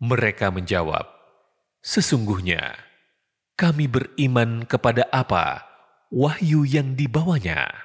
Mereka 0.00 0.48
menjawab, 0.48 1.06
Sesungguhnya 1.84 2.80
kami 3.60 3.84
beriman 3.84 4.64
kepada 4.64 5.04
apa 5.12 5.68
wahyu 6.08 6.64
yang 6.64 6.96
dibawanya. 6.96 7.84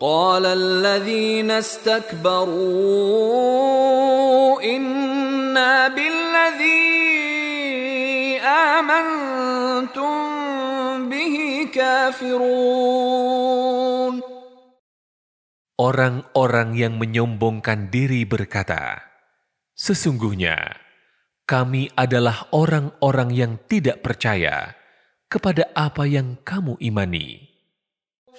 قال 0.00 0.46
الذين 0.46 1.50
استكبروا 1.60 2.56
إنا 4.64 5.88
بالذي 5.92 6.80
آمنتم 8.40 10.16
به 11.08 11.36
كافرون 11.74 13.43
Orang-orang 15.80 16.76
yang 16.76 17.00
menyombongkan 17.00 17.88
diri 17.88 18.28
berkata, 18.28 19.00
Sesungguhnya 19.72 20.76
kami 21.48 21.88
adalah 21.96 22.52
orang-orang 22.52 23.32
yang 23.32 23.52
tidak 23.64 24.04
percaya 24.04 24.76
kepada 25.32 25.72
apa 25.72 26.04
yang 26.04 26.36
kamu 26.44 26.76
imani. 26.78 27.50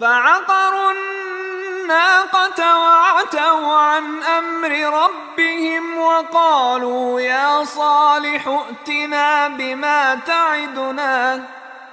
فعقروا 0.01 0.91
الناقة 0.91 2.59
وعتوا 2.77 3.75
عن 3.75 4.05
أمر 4.23 4.71
ربهم 5.03 5.97
وقالوا 5.97 7.21
يا 7.21 7.63
صالح 7.63 8.47
ائتنا 8.47 9.47
بما 9.47 10.15
تعدنا 10.15 11.43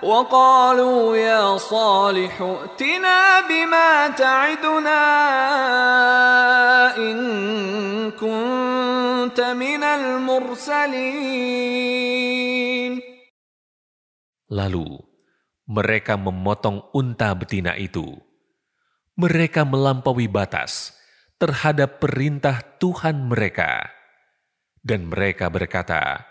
وقالوا 0.02 1.16
يا 1.16 1.58
صالح 1.58 2.40
ائتنا 2.40 3.50
بما 3.50 4.08
تعدنا 4.14 5.04
إن 6.96 7.18
كنت 8.14 9.40
من 9.40 9.82
المرسلين 9.82 11.38
Lalu 14.48 14.96
mereka 15.68 16.16
memotong 16.16 16.88
unta 16.96 17.36
betina 17.36 17.76
itu. 17.76 18.16
Mereka 19.20 19.68
melampaui 19.68 20.24
batas 20.24 20.96
terhadap 21.36 22.00
perintah 22.00 22.64
Tuhan 22.80 23.28
mereka. 23.28 23.92
Dan 24.80 25.12
mereka 25.12 25.52
berkata, 25.52 26.24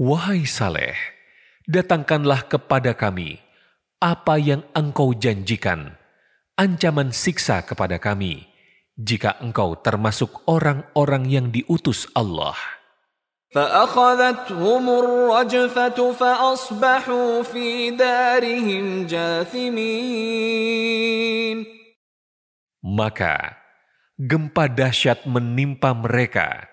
Wahai 0.00 0.48
Saleh, 0.48 0.96
datangkanlah 1.66 2.46
kepada 2.46 2.94
kami 2.94 3.42
apa 4.00 4.36
yang 4.36 4.62
engkau 4.76 5.16
janjikan. 5.16 5.96
ancaman 6.56 7.12
siksa 7.12 7.60
kepada 7.68 8.00
kami 8.00 8.48
jika 8.96 9.36
engkau 9.44 9.76
termasuk 9.76 10.40
orang-orang 10.48 11.28
yang 11.28 11.52
diutus 11.52 12.08
Allah. 12.16 12.56
فأخذتهم 13.46 14.84
الرجفة 14.90 15.98
فأصبحوا 16.12 17.30
في 17.46 17.90
دارهم 17.94 19.06
جاثمين 19.06 19.88
Maka 22.86 23.56
gempa 24.18 24.68
dahsyat 24.70 25.24
menimpa 25.26 25.90
mereka, 25.94 26.68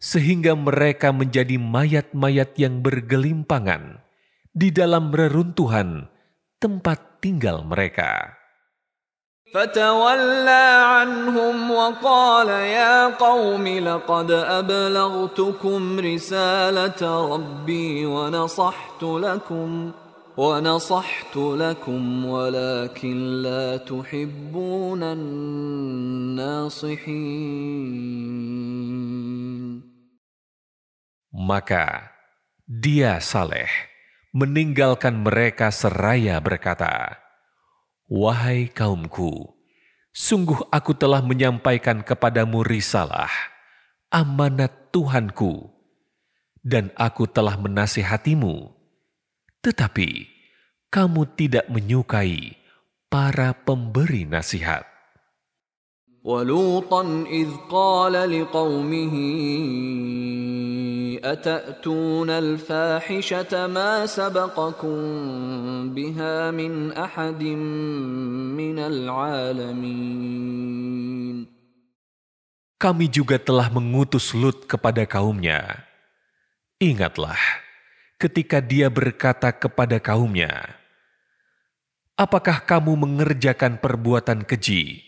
sehingga 0.00 0.54
mereka 0.56 1.12
menjadi 1.12 1.60
mayat-mayat 1.60 2.56
yang 2.56 2.80
bergelimpangan 2.80 4.00
di 4.54 4.74
dalam 4.74 5.14
reruntuhan 5.14 6.10
tempat 6.58 7.22
tinggal 7.22 7.62
mereka. 7.64 8.40
فتولى 9.50 10.66
عنهم 10.86 11.70
وقال 11.70 12.48
يا 12.48 13.06
قوم 13.18 13.66
لقد 13.66 14.30
أبلغتكم 14.30 16.00
رسالة 16.00 17.34
ربي 17.34 18.06
ونصحت 18.06 19.02
لكم 19.02 19.92
ونصحت 20.36 21.36
لكم 21.36 22.26
ولكن 22.26 23.42
لا 23.42 23.76
تحبون 23.76 25.02
الناصحين 25.02 26.70
Maka 31.30 32.10
dia 32.66 33.22
Saleh 33.22 33.70
meninggalkan 34.34 35.20
mereka 35.22 35.74
seraya 35.74 36.38
berkata, 36.38 37.18
Wahai 38.10 38.70
kaumku, 38.70 39.54
sungguh 40.10 40.66
aku 40.70 40.94
telah 40.94 41.22
menyampaikan 41.22 42.02
kepadamu 42.02 42.66
risalah, 42.66 43.30
amanat 44.10 44.90
Tuhanku, 44.90 45.70
dan 46.62 46.90
aku 46.98 47.30
telah 47.30 47.54
menasihatimu. 47.54 48.74
Tetapi 49.62 50.26
kamu 50.90 51.22
tidak 51.38 51.70
menyukai 51.70 52.58
para 53.06 53.54
pemberi 53.54 54.26
nasihat. 54.26 54.90
ولوطا 56.24 57.24
إذ 57.32 57.48
قال 57.72 58.12
لقومه 58.12 59.14
أتأتون 61.24 62.30
الفاحشة 62.30 63.66
ما 63.66 64.06
سبقكم 64.06 64.96
بها 65.94 66.50
من 66.50 66.92
أحد 66.92 67.42
من 68.56 68.78
العالمين 68.78 70.28
Kami 72.80 73.12
juga 73.12 73.36
telah 73.36 73.68
mengutus 73.68 74.32
Lut 74.32 74.64
kepada 74.64 75.04
kaumnya. 75.04 75.84
Ingatlah 76.80 77.36
ketika 78.16 78.64
dia 78.64 78.88
berkata 78.88 79.52
kepada 79.52 80.00
kaumnya, 80.00 80.80
Apakah 82.16 82.64
kamu 82.64 83.00
mengerjakan 83.00 83.80
perbuatan 83.80 84.48
keji 84.48 85.04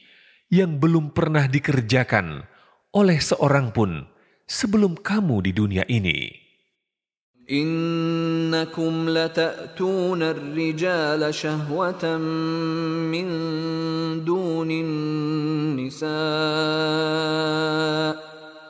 yang 0.53 0.81
belum 0.81 1.17
pernah 1.17 1.49
dikerjakan 1.49 2.45
oleh 2.93 3.21
seorang 3.21 3.73
pun 3.73 4.05
sebelum 4.47 4.99
kamu 4.99 5.47
di 5.47 5.53
dunia 5.55 5.85
ini. 5.89 6.43
إنكم 7.53 9.09
لتأتون 9.09 10.23
الرجال 10.23 11.35
شهوة 11.35 12.17
من 13.13 13.29
دون 14.25 14.71
النساء 14.71 16.11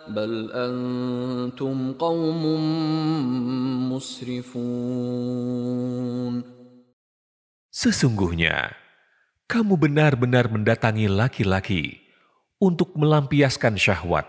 بل 0.08 0.32
أنتم 0.50 1.92
قوم 1.92 2.42
مسرفون 3.92 5.52
Sesungguhnya, 7.72 8.76
kamu 9.48 9.80
benar-benar 9.80 10.46
mendatangi 10.46 11.08
laki-laki 11.08 12.04
untuk 12.62 12.92
melampiaskan 12.94 13.80
syahwat, 13.80 14.28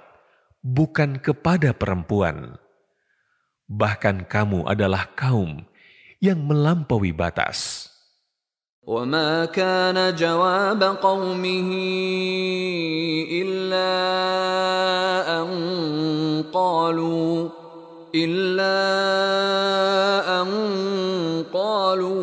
bukan 0.68 1.20
kepada 1.20 1.76
perempuan. 1.76 2.56
Bahkan 3.68 4.30
kamu 4.32 4.68
adalah 4.68 5.12
kaum 5.14 5.68
yang 6.24 6.40
melampaui 6.44 7.12
batas. 7.12 7.90
وما 8.84 9.46
كان 9.56 10.16
جواب 10.16 10.84
قومه 10.84 11.70
إلا 13.32 13.96
أن 15.40 15.48
قالوا 16.52 17.50
إلا 18.16 18.80
أن 20.42 20.50
قالوا 21.54 22.20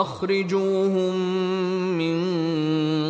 أخرجوهم 0.00 1.14
من 1.98 2.18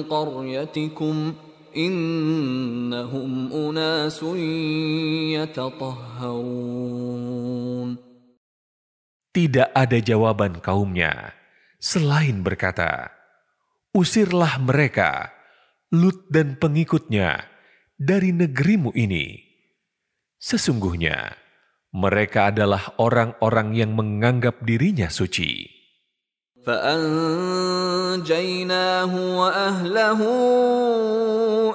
قريتكم 0.03 1.33
innahum 1.74 3.52
unasun. 3.52 4.40
Tidak 9.30 9.70
ada 9.74 9.98
jawaban 10.02 10.58
kaumnya 10.60 11.40
selain 11.80 12.44
berkata, 12.44 13.10
Usirlah 13.96 14.60
mereka, 14.62 15.34
Lut 15.90 16.30
dan 16.30 16.62
pengikutnya, 16.62 17.50
dari 17.98 18.30
negerimu 18.30 18.94
ini. 18.94 19.42
Sesungguhnya, 20.38 21.34
mereka 21.90 22.54
adalah 22.54 22.94
orang-orang 23.02 23.74
yang 23.74 23.98
menganggap 23.98 24.62
dirinya 24.62 25.10
suci. 25.10 25.79
فأنجيناه 26.69 28.25
وأهله 29.13 30.21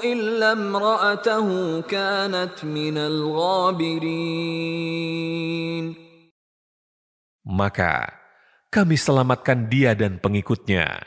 إلا 0.02 0.50
امرأته 0.52 1.48
كانت 1.86 2.66
من 2.66 2.98
الغابرين 2.98 4.50
Maka 7.50 8.14
kami 8.70 8.94
selamatkan 8.94 9.74
dia 9.74 9.98
dan 9.98 10.22
pengikutnya, 10.22 11.02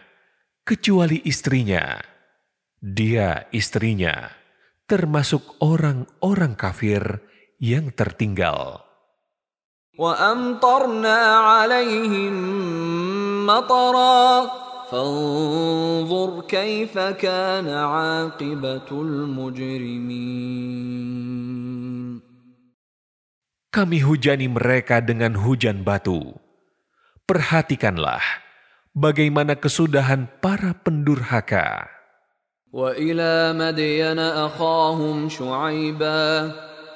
kecuali 0.67 1.23
istrinya. 1.23 2.03
Dia 2.83 3.47
istrinya, 3.55 4.27
termasuk 4.91 5.63
orang-orang 5.63 6.59
kafir 6.59 7.23
yang 7.63 7.95
tertinggal. 7.95 8.83
وأمطرنا 9.93 11.19
عليهم 11.37 12.37
مطرا 13.47 14.51
فانظر 14.91 16.41
كيف 16.49 16.99
كان 16.99 17.69
عاقبة 17.69 18.89
المجرمين 18.93 20.63
Kami 23.73 24.05
hujani 24.05 24.53
mereka 24.53 25.01
dengan 25.01 25.33
hujan 25.33 25.81
batu. 25.81 26.37
Perhatikanlah 27.25 28.21
bagaimana 28.93 29.57
kesudahan 29.57 30.29
para 30.45 30.77
pendurhaka. 30.77 31.89
وإلى 32.73 33.53
مدين 33.53 34.19
أخاهم 34.19 35.29
شعيبا 35.29 36.53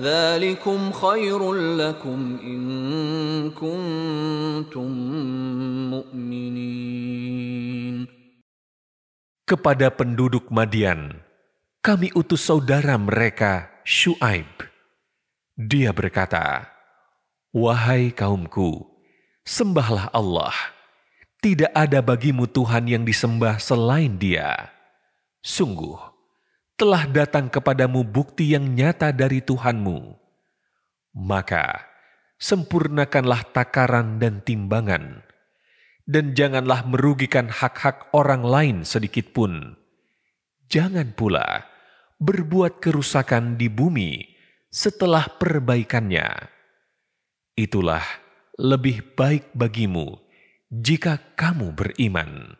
ذلكم 0.00 0.92
خير 0.92 1.52
لكم 1.52 2.20
إن 2.42 2.62
كنتم 3.52 4.90
مؤمنين 5.92 7.60
Kepada 9.50 9.90
penduduk 9.90 10.46
Madian, 10.54 11.26
kami 11.82 12.14
utus 12.14 12.46
saudara 12.46 12.94
mereka 12.94 13.66
Shu'aib. 13.82 14.46
Dia 15.58 15.90
berkata, 15.90 16.70
Wahai 17.50 18.14
kaumku, 18.14 18.86
sembahlah 19.42 20.06
Allah. 20.14 20.54
Tidak 21.42 21.74
ada 21.74 21.98
bagimu 21.98 22.46
Tuhan 22.46 22.86
yang 22.86 23.02
disembah 23.02 23.58
selain 23.58 24.14
dia. 24.22 24.70
Sungguh, 25.42 25.98
telah 26.75 27.07
datang 27.07 27.47
kepadamu 27.47 28.03
bukti 28.03 28.51
yang 28.51 28.75
nyata 28.75 29.15
dari 29.15 29.39
Tuhanmu. 29.39 30.19
Maka, 31.15 31.87
sempurnakanlah 32.35 33.47
takaran 33.55 34.19
dan 34.19 34.43
timbangan, 34.43 35.23
dan 36.03 36.35
janganlah 36.35 36.83
merugikan 36.83 37.47
hak-hak 37.47 38.11
orang 38.11 38.43
lain 38.43 38.77
sedikit 38.83 39.31
pun. 39.31 39.79
Jangan 40.67 41.15
pula 41.15 41.63
berbuat 42.19 42.83
kerusakan 42.83 43.55
di 43.55 43.71
bumi 43.71 44.35
setelah 44.67 45.31
perbaikannya. 45.39 46.27
Itulah 47.55 48.03
lebih 48.59 49.15
baik 49.15 49.55
bagimu 49.55 50.19
jika 50.67 51.23
kamu 51.39 51.71
beriman. 51.71 52.59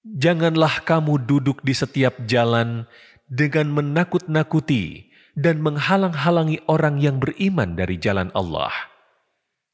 Janganlah 0.00 0.80
kamu 0.88 1.28
duduk 1.28 1.60
di 1.60 1.76
setiap 1.76 2.16
jalan 2.24 2.88
dengan 3.28 3.68
menakut-nakuti 3.68 5.12
dan 5.36 5.60
menghalang-halangi 5.60 6.64
orang 6.72 6.96
yang 6.96 7.20
beriman 7.20 7.76
dari 7.76 8.00
jalan 8.00 8.32
Allah, 8.32 8.72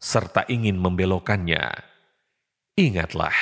serta 0.03 0.43
ingin 0.51 0.83
membelokkannya. 0.83 1.63
Ingatlah, 2.75 3.33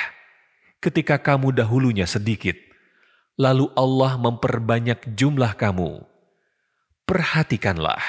ketika 0.85 1.17
kamu 1.17 1.57
dahulunya 1.57 2.05
sedikit, 2.05 2.55
lalu 3.41 3.73
Allah 3.75 4.21
memperbanyak 4.21 5.17
jumlah 5.17 5.57
kamu. 5.57 6.05
Perhatikanlah 7.09 8.01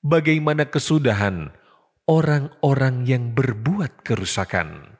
bagaimana 0.00 0.64
kesudahan 0.68 1.52
orang-orang 2.08 3.04
yang 3.04 3.36
berbuat 3.36 4.04
kerusakan. 4.04 4.99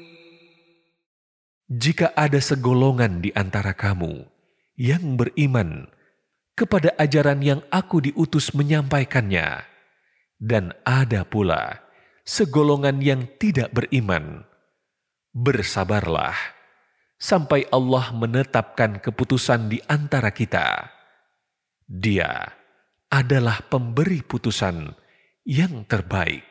Jika 1.71 2.11
ada 2.19 2.43
segolongan 2.43 3.23
di 3.23 3.31
antara 3.31 3.71
kamu 3.71 4.27
yang 4.75 5.15
beriman 5.15 5.87
kepada 6.51 6.91
ajaran 6.99 7.39
yang 7.39 7.63
aku 7.71 8.03
diutus 8.03 8.51
menyampaikannya, 8.51 9.63
dan 10.35 10.75
ada 10.83 11.23
pula 11.23 11.79
segolongan 12.27 12.99
yang 12.99 13.23
tidak 13.39 13.71
beriman, 13.71 14.43
bersabarlah 15.31 16.35
sampai 17.15 17.63
Allah 17.71 18.11
menetapkan 18.19 18.99
keputusan 18.99 19.71
di 19.71 19.79
antara 19.87 20.35
kita. 20.35 20.91
Dia 21.87 22.51
adalah 23.07 23.63
pemberi 23.63 24.19
putusan 24.19 24.91
yang 25.47 25.87
terbaik. 25.87 26.50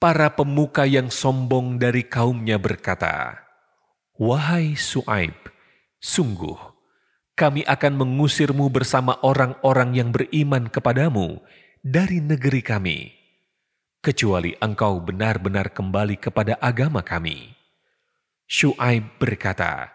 para 0.00 0.32
pemuka 0.32 0.88
yang 0.88 1.12
sombong 1.12 1.76
dari 1.76 2.08
kaumnya 2.08 2.56
berkata, 2.56 3.36
Wahai 4.16 4.72
Su'aib, 4.72 5.36
sungguh 6.00 6.56
kami 7.36 7.68
akan 7.68 8.00
mengusirmu 8.00 8.72
bersama 8.72 9.20
orang-orang 9.20 9.96
yang 9.96 10.08
beriman 10.08 10.72
kepadamu 10.72 11.44
dari 11.84 12.20
negeri 12.24 12.64
kami, 12.64 12.98
kecuali 14.00 14.56
engkau 14.56 15.04
benar-benar 15.04 15.72
kembali 15.76 16.16
kepada 16.16 16.56
agama 16.64 17.04
kami. 17.04 17.52
Shu'aib 18.48 19.20
berkata, 19.20 19.92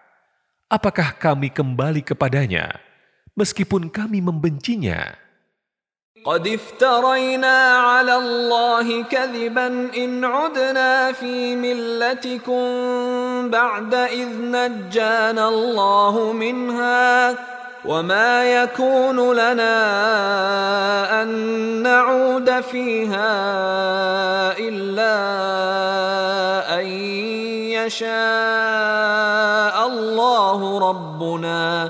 Apakah 0.70 1.18
kami 1.18 1.50
kembali 1.50 2.06
kepadanya, 2.06 2.78
meskipun 3.34 3.90
kami 3.90 4.22
membencinya?' 4.22 5.25
قد 6.26 6.48
افترينا 6.48 7.78
على 7.78 8.16
الله 8.16 9.04
كذبا 9.04 9.68
إن 9.98 10.26
عدنا 10.26 11.12
في 11.12 11.56
ملتكم 11.56 12.66
بعد 13.50 13.94
إذ 13.94 14.28
نجانا 14.42 15.50
الله 15.50 16.34
منها 16.34 17.36
وما 17.86 18.64
يكون 18.64 19.34
لنا 19.34 19.72
أن 21.22 21.28
نعود 21.84 22.62
فيها 22.62 23.32
إلا 24.58 25.16
أن 26.80 26.86
يشاء 27.86 28.08
الله 29.88 30.90
ربنا 30.90 31.90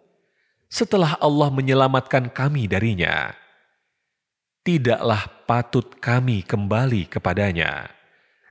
setelah 0.71 1.19
Allah 1.19 1.51
menyelamatkan 1.51 2.31
kami 2.31 2.71
darinya. 2.71 3.35
Tidaklah 4.63 5.27
patut 5.43 5.99
kami 5.99 6.47
kembali 6.47 7.11
kepadanya, 7.11 7.91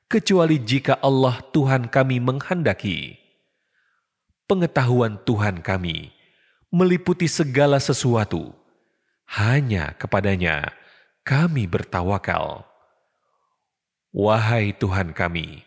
kecuali 0.05 0.61
jika 0.61 1.01
Allah 1.01 1.41
Tuhan 1.49 1.89
kami 1.89 2.21
menghendaki. 2.21 3.17
Pengetahuan 4.45 5.17
Tuhan 5.25 5.65
kami 5.65 6.13
meliputi 6.69 7.25
segala 7.25 7.81
sesuatu. 7.81 8.53
Hanya 9.31 9.95
kepadanya 9.95 10.75
kami 11.23 11.71
bertawakal. 11.71 12.67
Wahai 14.11 14.75
Tuhan 14.75 15.15
kami, 15.15 15.63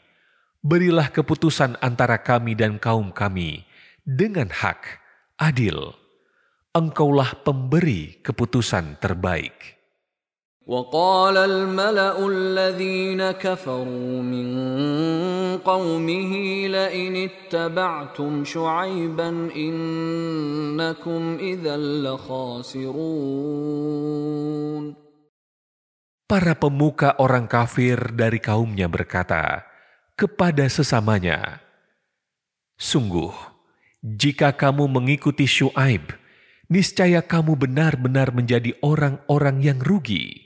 berilah 0.59 1.07
keputusan 1.07 1.79
antara 1.79 2.19
kami 2.19 2.59
dan 2.59 2.75
kaum 2.75 3.15
kami 3.15 3.63
dengan 4.03 4.51
hak, 4.51 4.99
adil, 5.39 5.95
Engkaulah 6.74 7.42
pemberi 7.42 8.20
keputusan 8.22 9.00
terbaik. 9.02 9.78
وقال 10.68 11.36
الملأ 11.36 12.28
الذين 12.28 13.40
كفروا 13.40 14.20
من 14.20 14.48
قومه 15.64 16.32
لئن 16.68 17.16
اتبعتم 17.16 18.44
شعيبا 18.44 19.28
إنكم 19.56 21.22
إذا 21.40 21.76
لخاسرون 22.04 23.08
Para 26.28 26.52
pemuka 26.52 27.16
orang 27.16 27.48
kafir 27.48 28.12
dari 28.12 28.36
kaumnya 28.36 28.84
berkata 28.84 29.64
kepada 30.12 30.68
sesamanya, 30.68 31.64
Sungguh, 32.76 33.32
jika 34.04 34.52
kamu 34.52 34.92
mengikuti 34.92 35.48
Shu'aib, 35.48 36.04
niscaya 36.71 37.23
kamu 37.23 37.59
benar-benar 37.59 38.31
menjadi 38.31 38.75
orang-orang 38.83 39.63
yang 39.63 39.79
rugi. 39.83 40.43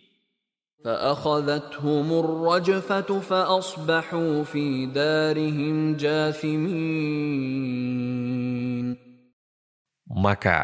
Maka 10.08 10.62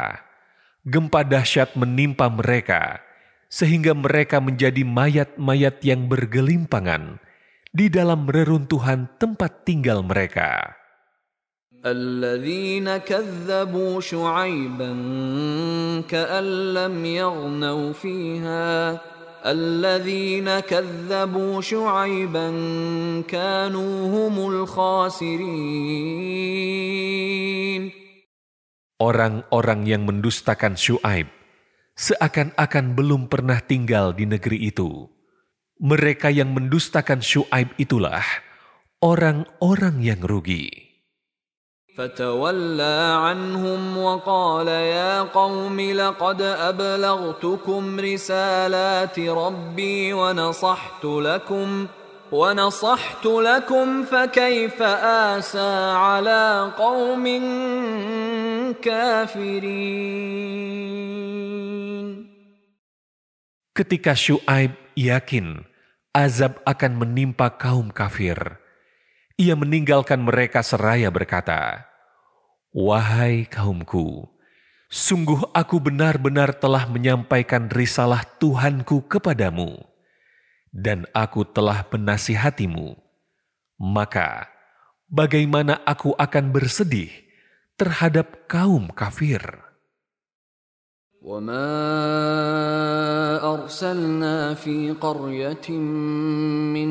gempa 0.84 1.20
dahsyat 1.24 1.76
menimpa 1.76 2.28
mereka, 2.28 3.00
sehingga 3.48 3.92
mereka 3.92 4.40
menjadi 4.40 4.82
mayat-mayat 4.84 5.80
yang 5.84 6.08
bergelimpangan 6.08 7.20
di 7.74 7.90
dalam 7.90 8.28
reruntuhan 8.28 9.10
tempat 9.18 9.66
tinggal 9.66 10.04
mereka. 10.06 10.83
الذين 11.85 12.97
كذبوا 13.07 14.01
شعيبا 14.03 14.91
كأن 16.11 16.73
لم 16.75 17.05
يغنوا 17.05 17.93
فيها 17.93 18.99
الذين 19.45 20.59
كذبوا 20.59 21.61
شعيبا 21.61 22.47
كانوا 23.27 23.95
هم 24.11 24.35
الخاسرين 24.51 25.39
Orang-orang 28.99 29.87
yang 29.87 30.03
mendustakan 30.03 30.75
Syuaib 30.75 31.31
seakan-akan 31.95 32.99
belum 32.99 33.31
pernah 33.31 33.63
tinggal 33.63 34.11
di 34.11 34.27
negeri 34.27 34.67
itu. 34.67 35.07
Mereka 35.79 36.35
yang 36.35 36.51
mendustakan 36.51 37.23
Syuaib 37.23 37.79
itulah 37.79 38.27
orang-orang 38.99 40.03
yang 40.03 40.19
rugi. 40.19 40.82
فتولى 41.94 42.98
عنهم 43.22 43.98
وقال 43.98 44.68
يا 44.68 45.22
قوم 45.30 45.80
لقد 45.80 46.42
أبلغتكم 46.42 48.00
رسالات 48.00 49.18
ربي 49.18 50.12
ونصحت 50.12 51.04
لكم 51.04 51.86
ونصحت 52.32 53.26
لكم 53.26 54.04
فكيف 54.04 54.82
آسى 55.38 55.94
على 55.94 56.74
قوم 56.74 57.24
كافرين. 58.82 60.34
Ketika 63.74 64.14
Syuaib 64.18 64.74
yakin 64.98 65.62
azab 66.10 66.58
akan 66.66 66.92
menimpa 66.98 67.54
kaum 67.54 67.90
kafir, 67.94 68.58
ia 69.34 69.58
meninggalkan 69.58 70.22
mereka 70.22 70.62
seraya 70.62 71.10
berkata, 71.10 71.90
Wahai 72.74 73.46
kaumku, 73.46 74.26
sungguh 74.90 75.50
aku 75.54 75.78
benar-benar 75.78 76.54
telah 76.58 76.86
menyampaikan 76.90 77.70
risalah 77.70 78.22
Tuhanku 78.38 79.06
kepadamu, 79.06 79.78
dan 80.74 81.06
aku 81.14 81.46
telah 81.46 81.86
menasihatimu. 81.86 82.98
Maka, 83.78 84.50
bagaimana 85.10 85.82
aku 85.82 86.14
akan 86.14 86.54
bersedih 86.54 87.10
terhadap 87.74 88.46
kaum 88.46 88.90
kafir? 88.90 89.63
وما 91.24 91.72
أرسلنا 93.40 94.60
في 94.60 94.92
قرية 95.00 95.70
من 96.76 96.90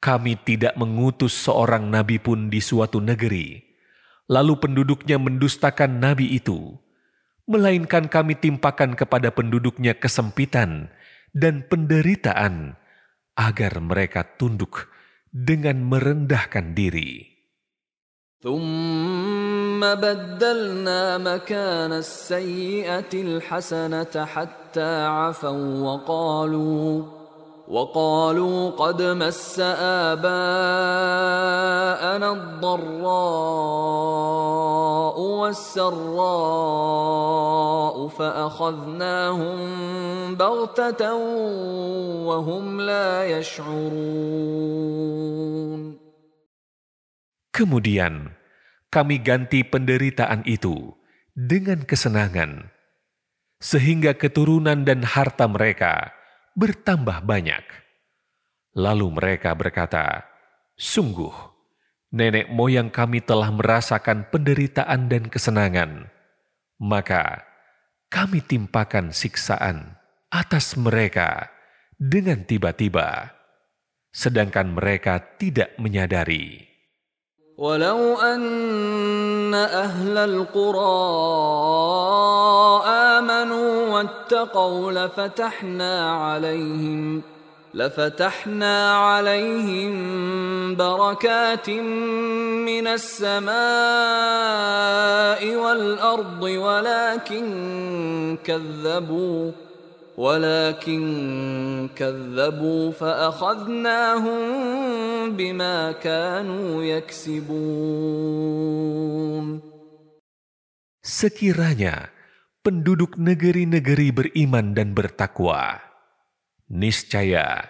Kami 0.00 0.32
tidak 0.32 0.80
mengutus 0.80 1.36
seorang 1.36 1.92
nabi 1.92 2.16
pun 2.16 2.48
di 2.48 2.64
suatu 2.64 3.04
negeri. 3.04 3.69
lalu 4.29 4.57
penduduknya 4.57 5.21
mendustakan 5.21 6.01
nabi 6.01 6.37
itu, 6.37 6.75
melainkan 7.45 8.09
kami 8.09 8.33
timpakan 8.33 8.97
kepada 8.97 9.29
penduduknya 9.29 9.93
kesempitan 9.93 10.89
dan 11.35 11.65
penderitaan 11.67 12.73
agar 13.37 13.77
mereka 13.83 14.25
tunduk 14.39 14.89
dengan 15.29 15.83
merendahkan 15.85 16.73
diri. 16.73 17.35
ثم 18.45 19.81
بدلنا 19.81 21.17
مكان 21.17 21.91
السيئة 21.97 23.09
الحسنة 23.13 24.13
حتى 24.25 24.91
عفوا 25.05 25.79
وقالوا 25.81 27.18
وقالوا 27.69 28.77
قد 28.77 29.01
مس 29.01 29.59
آباءنا 30.13 30.29
الضراء 32.31 32.75
والسراء 35.19 35.95
فأخذناهم 38.07 39.57
بغتة 40.35 41.13
وهم 42.25 42.81
لا 42.81 43.25
يشعرون 43.25 44.85
Kemudian 47.55 48.35
kami 48.91 49.23
ganti 49.23 49.63
penderitaan 49.63 50.43
itu 50.43 50.91
dengan 51.31 51.87
kesenangan, 51.87 52.67
sehingga 53.63 54.11
keturunan 54.11 54.83
dan 54.83 55.07
harta 55.07 55.47
mereka 55.47 56.11
bertambah 56.60 57.24
banyak. 57.24 57.64
Lalu 58.76 59.16
mereka 59.16 59.56
berkata, 59.56 60.28
Sungguh, 60.76 61.32
nenek 62.12 62.52
moyang 62.52 62.92
kami 62.92 63.24
telah 63.24 63.48
merasakan 63.48 64.28
penderitaan 64.28 65.08
dan 65.08 65.24
kesenangan. 65.32 66.12
Maka 66.76 67.44
kami 68.12 68.44
timpakan 68.44 69.12
siksaan 69.12 69.96
atas 70.28 70.76
mereka 70.76 71.48
dengan 71.96 72.44
tiba-tiba, 72.44 73.34
sedangkan 74.12 74.72
mereka 74.72 75.20
tidak 75.36 75.76
menyadari. 75.76 76.69
ولو 77.60 78.16
أن 78.16 79.54
أهل 79.54 80.18
القرى 80.18 80.80
آمنوا 82.86 83.88
واتقوا 83.88 84.92
لفتحنا 84.92 86.12
عليهم 86.12 87.22
لفتحنا 87.74 88.96
عليهم 88.96 89.94
بركات 90.76 91.70
من 91.70 92.86
السماء 92.86 93.50
والأرض 95.56 96.42
ولكن 96.42 97.46
كذبوا 98.44 99.50
ولكن 100.19 101.03
كذبوا 101.95 102.91
فأخذناهم 102.91 104.41
بما 105.35 105.91
كانوا 105.91 106.83
يكسبون 106.83 108.15
Sekiranya 111.05 112.09
penduduk 112.65 113.21
negeri-negeri 113.21 114.09
beriman 114.09 114.73
dan 114.73 114.97
bertakwa, 114.97 115.77
niscaya 116.65 117.69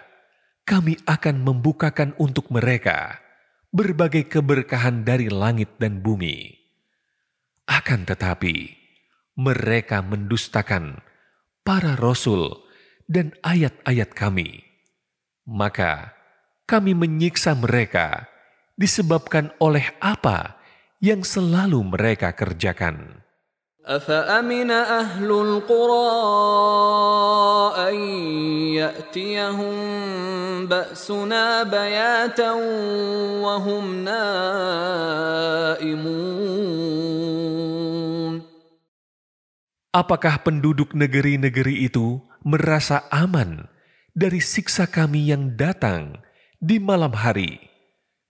kami 0.64 0.96
akan 1.04 1.44
membukakan 1.44 2.16
untuk 2.16 2.48
mereka 2.48 3.20
berbagai 3.76 4.24
keberkahan 4.32 5.04
dari 5.04 5.28
langit 5.28 5.76
dan 5.76 6.00
bumi. 6.00 6.48
Akan 7.68 8.08
tetapi, 8.08 8.72
mereka 9.36 10.00
mendustakan 10.00 11.04
para 11.66 11.98
rasul 11.98 12.62
dan 13.10 13.34
ayat-ayat 13.42 14.14
kami. 14.14 14.62
Maka 15.46 16.14
kami 16.66 16.94
menyiksa 16.94 17.54
mereka 17.54 18.26
disebabkan 18.74 19.54
oleh 19.62 19.94
apa 20.02 20.58
yang 20.98 21.22
selalu 21.22 21.82
mereka 21.86 22.34
kerjakan. 22.34 23.26
أفأمن 23.86 24.70
أهل 24.70 25.30
القرى 25.30 26.10
أن 27.88 27.94
يأتيهم 28.74 29.76
بأسنا 30.66 31.62
بياتا 31.62 32.52
وهم 33.46 34.04
نائمون 34.04 34.96
Apakah 39.96 40.44
penduduk 40.44 40.92
negeri-negeri 40.92 41.88
itu 41.88 42.20
merasa 42.44 43.08
aman 43.08 43.64
dari 44.12 44.44
siksa 44.44 44.84
kami 44.84 45.32
yang 45.32 45.56
datang 45.56 46.20
di 46.60 46.76
malam 46.76 47.16
hari 47.16 47.56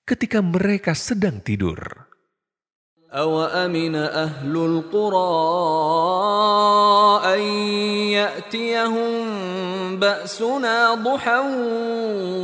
ketika 0.06 0.38
mereka 0.38 0.94
sedang 0.94 1.42
tidur? 1.42 2.06
أوأمن 3.16 3.94
أهل 3.96 4.50
القرى 4.50 5.32
أن 7.24 7.40
يأتيهم 8.18 9.12
بأسنا 9.96 10.94
ضحى 10.94 11.40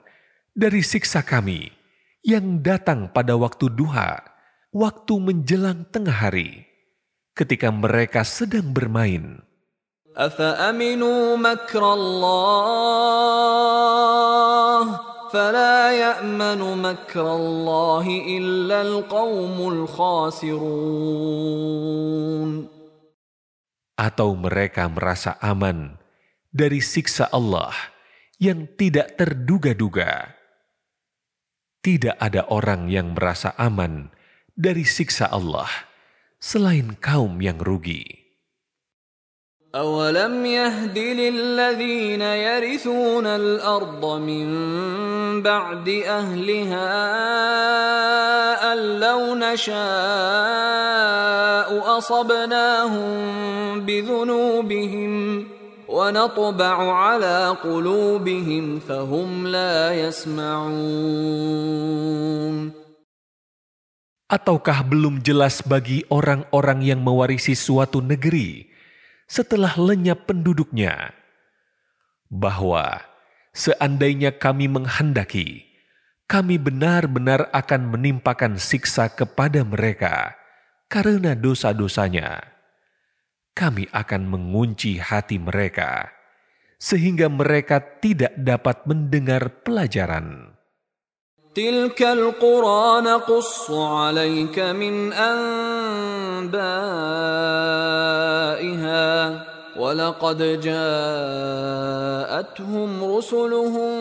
dari 0.54 0.82
siksa 0.84 1.22
kami 1.22 1.70
yang 2.26 2.60
datang 2.60 3.08
pada 3.10 3.36
waktu 3.38 3.72
duha, 3.72 4.20
waktu 4.74 5.14
menjelang 5.16 5.88
tengah 5.88 6.28
hari, 6.28 6.68
ketika 7.32 7.72
mereka 7.72 8.26
sedang 8.26 8.74
bermain? 8.74 9.40
أفأمنوا 10.10 11.38
مكر 11.38 11.92
الله 11.94 13.20
فلا 15.30 15.92
يأمن 15.94 16.82
مكر 16.82 17.22
الله 17.22 18.06
إلا 18.26 18.82
القوم 18.82 19.56
الخاسرون 19.86 20.60
Atau 24.00 24.32
mereka 24.32 24.88
merasa 24.88 25.36
aman 25.44 26.00
dari 26.48 26.80
siksa 26.80 27.28
Allah 27.30 27.68
yang 28.40 28.64
tidak 28.80 29.20
terduga-duga. 29.20 30.33
Tidak 31.84 32.20
ada 32.20 32.44
orang 32.52 32.92
yang 32.92 33.16
merasa 33.16 33.56
aman 33.56 34.12
dari 34.52 34.84
siksa 34.84 35.32
Allah 35.32 35.68
selain 36.36 36.96
kaum 37.00 37.40
yang 37.40 37.56
rugi. 37.56 38.20
أولم 39.70 40.46
يهد 40.46 40.98
للذين 40.98 42.22
يرثون 42.22 43.26
الأرض 43.26 44.02
من 44.18 44.48
بعد 45.42 45.88
أهلها 45.88 46.90
أن 48.72 49.00
لو 49.00 49.34
نشاء 49.34 49.78
أصبناهم 51.98 53.10
بذنوبهم 53.86 55.46
ونطبع 55.90 56.76
على 56.94 57.56
قلوبهم 57.62 58.78
فهم 58.78 59.46
لا 59.46 59.94
يسمعون 59.94 61.50
Ataukah 64.30 64.86
belum 64.86 65.26
jelas 65.26 65.58
bagi 65.58 66.06
orang-orang 66.06 66.86
yang 66.86 67.02
mewarisi 67.02 67.58
suatu 67.58 67.98
negeri 67.98 68.70
setelah 69.26 69.74
lenyap 69.74 70.30
penduduknya, 70.30 71.10
bahwa 72.30 73.02
seandainya 73.50 74.30
kami 74.30 74.70
menghendaki, 74.70 75.66
kami 76.30 76.62
benar-benar 76.62 77.50
akan 77.50 77.90
menimpakan 77.90 78.54
siksa 78.54 79.10
kepada 79.10 79.66
mereka 79.66 80.38
karena 80.86 81.34
dosa-dosanya. 81.34 82.53
Kami 83.54 83.84
akan 83.92 84.22
mengunci 84.30 84.96
hati 84.96 85.36
mereka 85.36 86.20
sehingga 86.80 87.28
mereka 87.28 88.00
tidak 88.00 88.32
dapat 88.40 88.88
mendengar 88.88 89.60
pelajaran. 89.60 90.56
تلك 91.50 92.02
القرى 92.02 93.00
نقص 93.02 93.70
عليك 93.70 94.58
من 94.58 95.12
أنبائها 95.12 95.50
ولقد 99.76 100.60
جاءتهم 100.62 101.30
رسلهم 103.04 103.94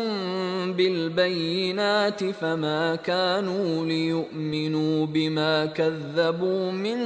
بالبينات 0.74 2.24
فما 2.24 2.96
كانوا 2.96 3.86
ليؤمنوا 3.86 5.06
بما 5.06 5.66
كذبوا 5.66 6.72
من 6.72 7.00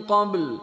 قبل 0.00 0.58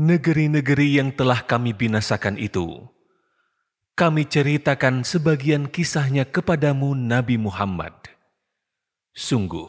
Negeri-negeri 0.00 0.96
yang 0.96 1.12
telah 1.12 1.44
kami 1.44 1.76
binasakan 1.76 2.40
itu, 2.40 2.88
kami 3.92 4.24
ceritakan 4.24 5.04
sebagian 5.04 5.68
kisahnya 5.68 6.24
kepadamu 6.24 6.96
Nabi 6.96 7.36
Muhammad. 7.36 7.92
Sungguh, 9.12 9.68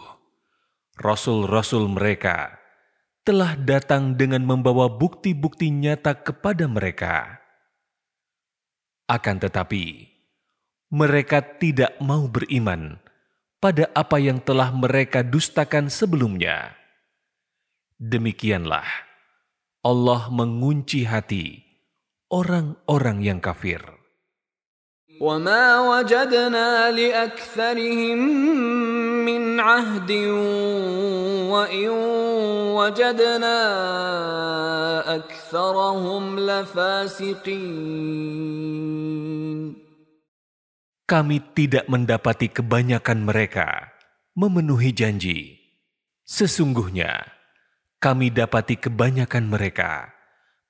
rasul-rasul 0.95 1.91
mereka 1.91 2.55
telah 3.27 3.59
datang 3.59 4.15
dengan 4.15 4.47
membawa 4.47 4.87
bukti-bukti 4.87 5.67
nyata 5.67 6.15
kepada 6.15 6.63
mereka. 6.63 7.43
Akan 9.11 9.35
tetapi, 9.35 10.07
mereka 10.91 11.39
tidak 11.39 11.95
mau 12.03 12.27
beriman 12.27 12.99
pada 13.63 13.87
apa 13.93 14.17
yang 14.19 14.43
telah 14.43 14.73
mereka 14.75 15.23
dustakan 15.23 15.87
sebelumnya. 15.87 16.75
Demikianlah 18.01 18.85
Allah 19.85 20.27
mengunci 20.33 21.05
hati 21.07 21.63
orang-orang 22.33 23.21
yang 23.21 23.39
kafir. 23.39 24.01
وما 25.21 25.79
وجدنا 25.79 26.91
لأكثرهم 26.91 28.17
من 29.21 29.59
عهد 29.59 30.11
وإن 31.45 31.89
وجدنا 32.73 33.59
أكثرهم 35.15 36.39
لفاسقين 36.39 37.41
Kami 41.05 41.37
tidak 41.51 41.91
mendapati 41.91 42.47
kebanyakan 42.47 43.27
mereka 43.27 43.91
memenuhi 44.31 44.95
janji. 44.95 45.59
Sesungguhnya, 46.23 47.27
kami 47.99 48.31
dapati 48.31 48.79
kebanyakan 48.79 49.51
mereka 49.51 50.15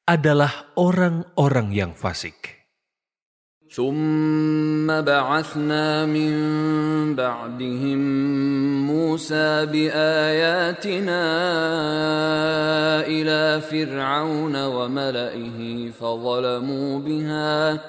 adalah 0.10 0.74
orang-orang 0.76 1.70
yang 1.72 1.94
fasik. 1.94 2.62
ثم 3.72 4.84
بعثنا 4.84 6.06
من 6.06 6.36
بعدهم 7.16 8.00
موسى 8.88 9.66
بآياتنا 9.66 11.24
إلى 13.08 13.62
فرعون 13.62 14.56
وملئه 14.66 15.60
فظلموا 15.92 17.00
بها 17.00 17.80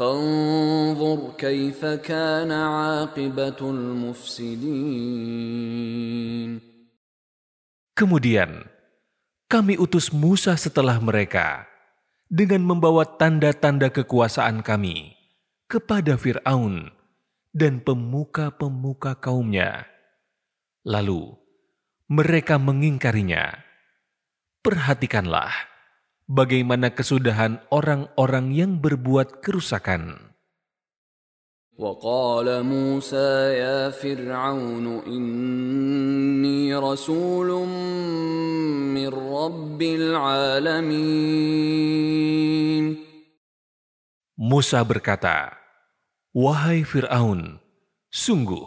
فانظر 0.00 1.36
كيف 1.36 1.84
كان 1.84 2.52
عاقبة 2.52 3.60
المفسدين 3.60 4.70
Kemudian, 8.00 8.64
kami 9.44 9.76
utus 9.76 10.08
Musa 10.08 10.56
setelah 10.56 10.96
mereka 11.04 11.68
dengan 12.32 12.64
membawa 12.64 13.04
tanda-tanda 13.04 13.92
kekuasaan 13.92 14.64
kami 14.64 15.20
kepada 15.68 16.16
Firaun 16.16 16.88
dan 17.52 17.84
pemuka-pemuka 17.84 19.20
kaumnya. 19.20 19.84
Lalu 20.80 21.36
mereka 22.08 22.56
mengingkarinya. 22.56 23.68
Perhatikanlah 24.64 25.52
bagaimana 26.30 26.94
kesudahan 26.94 27.58
orang-orang 27.74 28.54
yang 28.54 28.78
berbuat 28.78 29.42
kerusakan. 29.42 30.30
وقال 31.80 32.60
موسى 32.60 33.56
يا 33.56 33.88
فرعون 33.88 35.00
إني 35.08 36.76
رسول 36.76 37.48
من 38.92 39.08
رب 39.08 39.80
العالمين 39.80 41.00
Musa 44.40 44.80
berkata, 44.80 45.52
Wahai 46.32 46.80
Fir'aun, 46.80 47.60
sungguh, 48.08 48.64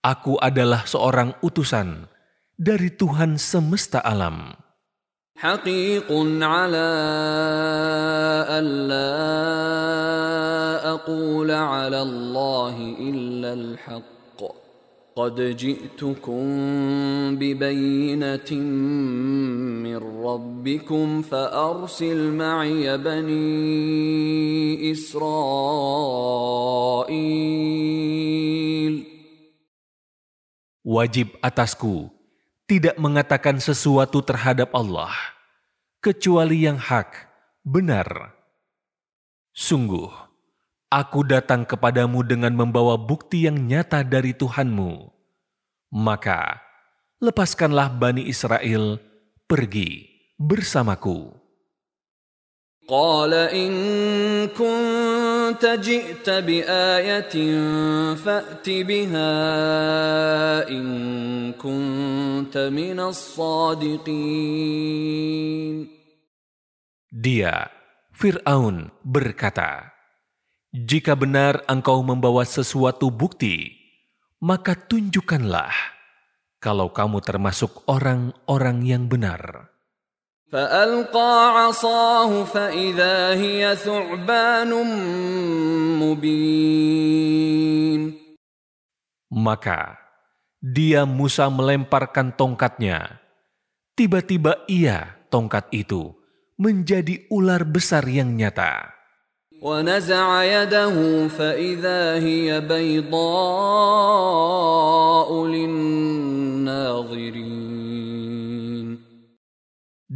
aku 0.00 0.40
adalah 0.40 0.88
seorang 0.88 1.36
utusan 1.44 2.08
dari 2.56 2.88
Tuhan 2.88 3.36
semesta 3.36 4.00
alam. 4.00 4.56
حقيق 5.42 6.10
على 6.42 6.90
ألا 8.58 9.14
أقول 10.90 11.50
على 11.50 12.02
الله 12.02 12.96
إلا 12.98 13.52
الحق 13.52 14.40
قد 15.16 15.34
جئتكم 15.56 16.42
ببينة 17.38 18.50
من 19.86 20.00
ربكم 20.26 21.22
فأرسل 21.22 22.32
معي 22.34 22.98
بني 22.98 24.90
إسرائيل 24.92 25.38
Wajib 30.88 31.36
atasku 31.44 32.08
tidak 32.64 32.96
mengatakan 32.96 33.60
sesuatu 33.60 34.24
terhadap 34.24 34.72
Allah 34.72 35.12
kecuali 36.03 36.67
yang 36.67 36.75
hak, 36.75 37.31
benar. 37.63 38.35
Sungguh, 39.55 40.11
aku 40.91 41.23
datang 41.23 41.63
kepadamu 41.63 42.27
dengan 42.27 42.51
membawa 42.51 42.99
bukti 42.99 43.47
yang 43.47 43.55
nyata 43.55 44.03
dari 44.03 44.35
Tuhanmu. 44.35 45.07
Maka, 45.95 46.59
lepaskanlah 47.23 47.87
Bani 47.95 48.27
Israel, 48.27 48.99
pergi 49.47 50.11
bersamaku. 50.35 51.31
Qala 52.83 53.47
in 53.55 53.71
kun 54.51 55.32
كنت 55.42 55.64
جئت 55.82 56.28
بآية 56.30 57.34
فأت 58.14 58.66
بها 58.68 59.32
إن 60.70 60.86
كنت 61.58 62.54
من 62.70 62.98
الصادقين 63.00 64.14
Dia, 67.08 67.72
Fir'aun, 68.14 68.92
berkata, 69.02 69.90
Jika 70.70 71.16
benar 71.16 71.64
engkau 71.66 72.04
membawa 72.04 72.44
sesuatu 72.44 73.08
bukti, 73.10 73.72
maka 74.44 74.76
tunjukkanlah 74.76 75.72
kalau 76.60 76.92
kamu 76.94 77.24
termasuk 77.24 77.82
orang-orang 77.88 78.84
yang 78.84 79.08
benar. 79.08 79.71
فألقى 80.52 81.32
عصاه 81.60 82.44
فإذا 82.44 83.36
هي 83.36 83.76
ثعبان 83.76 84.72
مبين 86.00 87.38
Maka 89.28 90.00
dia 90.56 91.04
Musa 91.04 91.52
melemparkan 91.52 92.32
tongkatnya. 92.32 93.20
Tiba-tiba 93.92 94.64
ia, 94.64 95.20
tongkat 95.28 95.68
itu, 95.68 96.16
menjadi 96.56 97.28
ular 97.28 97.60
besar 97.68 98.08
yang 98.08 98.32
nyata. 98.32 98.98
ونزع 99.62 100.44
يده 100.44 101.28
فإذا 101.28 102.14
هي 102.22 102.60
بيضاء 102.60 103.18
للناظرين 105.46 106.78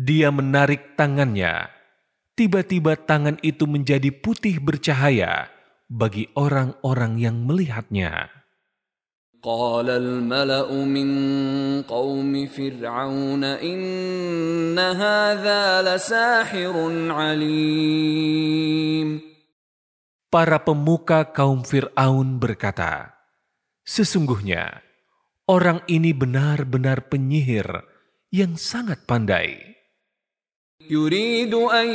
Dia 0.07 0.31
menarik 0.31 0.95
tangannya. 0.95 1.67
Tiba-tiba 2.39 2.95
tangan 2.95 3.43
itu 3.43 3.67
menjadi 3.67 4.15
putih 4.15 4.63
bercahaya 4.63 5.51
bagi 5.91 6.31
orang-orang 6.39 7.19
yang 7.19 7.43
melihatnya. 7.43 8.43
قال 9.43 9.91
الملأ 9.91 10.71
من 10.71 11.09
قوم 11.83 12.47
فرعون 12.47 13.45
إن 13.45 14.79
هذا 14.79 15.83
لساحر 15.83 16.75
عليم 17.11 18.63
Para 20.33 20.65
pemuka 20.65 21.29
kaum 21.29 21.61
Fir'aun 21.61 22.41
berkata, 22.41 23.13
Sesungguhnya, 23.85 24.81
orang 25.45 25.85
ini 25.93 26.17
benar-benar 26.17 27.13
penyihir 27.13 27.69
yang 28.33 28.57
sangat 28.57 29.05
pandai. 29.05 29.76
يريد 30.91 31.55
أن 31.55 31.89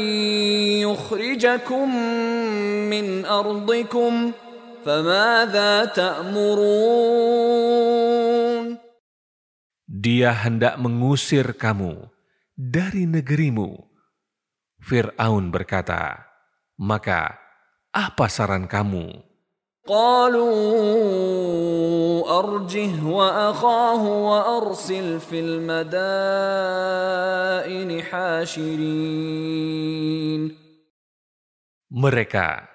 يخرجكم 0.82 1.88
من 2.90 3.26
أرضكم 3.26 4.32
فماذا 4.86 5.86
تأمرون 5.86 7.48
Dia 9.88 10.30
hendak 10.30 10.78
mengusir 10.78 11.58
kamu 11.58 12.12
dari 12.54 13.10
negerimu. 13.10 13.82
Fir'aun 14.78 15.50
berkata, 15.50 16.22
Maka 16.78 17.34
apa 17.90 18.30
saran 18.30 18.70
kamu? 18.70 19.10
قالوا 19.88 20.60
أرجه 22.28 23.00
وأخاه 23.08 24.04
وأرسل 24.04 25.20
في 25.24 25.40
المدائن 25.40 26.04
حاشرين 28.04 29.48
Mereka, 31.88 32.68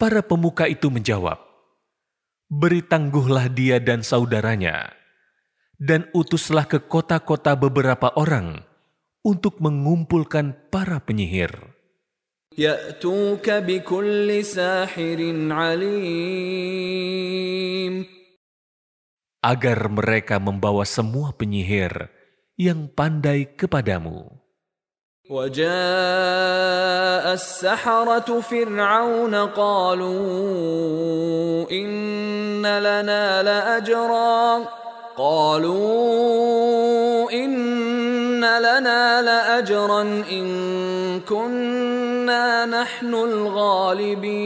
para 0.00 0.24
pemuka 0.24 0.64
itu 0.64 0.88
menjawab, 0.88 1.36
Beri 2.48 2.80
tangguhlah 2.80 3.52
dia 3.52 3.76
dan 3.76 4.00
saudaranya, 4.00 4.96
dan 5.76 6.08
utuslah 6.16 6.64
ke 6.64 6.80
kota-kota 6.88 7.52
beberapa 7.52 8.16
orang 8.16 8.64
untuk 9.20 9.60
mengumpulkan 9.60 10.56
para 10.72 11.04
penyihir. 11.04 11.69
يأتوك 12.58 13.50
بكل 13.50 14.44
ساحر 14.44 15.20
عليم 15.52 16.86
agar 19.46 19.86
mereka 19.86 20.42
membawa 20.42 20.82
semua 20.82 21.30
penyihir 21.30 22.10
yang 22.58 22.90
pandai 22.90 23.54
kepadamu. 23.54 24.42
وجاء 25.26 25.66
السحرة 27.34 28.40
فرعون 28.40 29.34
قالوا 29.34 30.16
إن 31.66 32.62
لنا 32.62 33.42
لأجرا 33.42 34.64
قالوا 35.18 36.46
إن 37.32 37.66
لنا 38.44 39.22
لأجرا 39.22 40.02
إن 40.30 40.46
كنا 41.24 42.66
نحن 42.66 43.12
الغالبين 43.14 44.36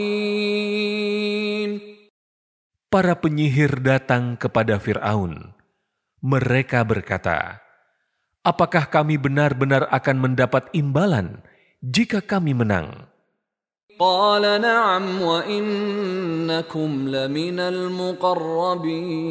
Para 2.91 3.15
penyihir 3.15 3.79
datang 3.79 4.35
kepada 4.35 4.75
Firaun. 4.75 5.55
Mereka 6.19 6.83
berkata, 6.83 7.63
"Apakah 8.43 8.91
kami 8.91 9.15
benar-benar 9.15 9.87
akan 9.87 10.19
mendapat 10.19 10.67
imbalan 10.75 11.39
jika 11.79 12.19
kami 12.19 12.51
menang?" 12.51 13.07
قال 14.01 14.41
نعم 14.41 15.21
وإنكم 15.21 16.89
لمن 17.07 17.59
المقربين 17.59 19.21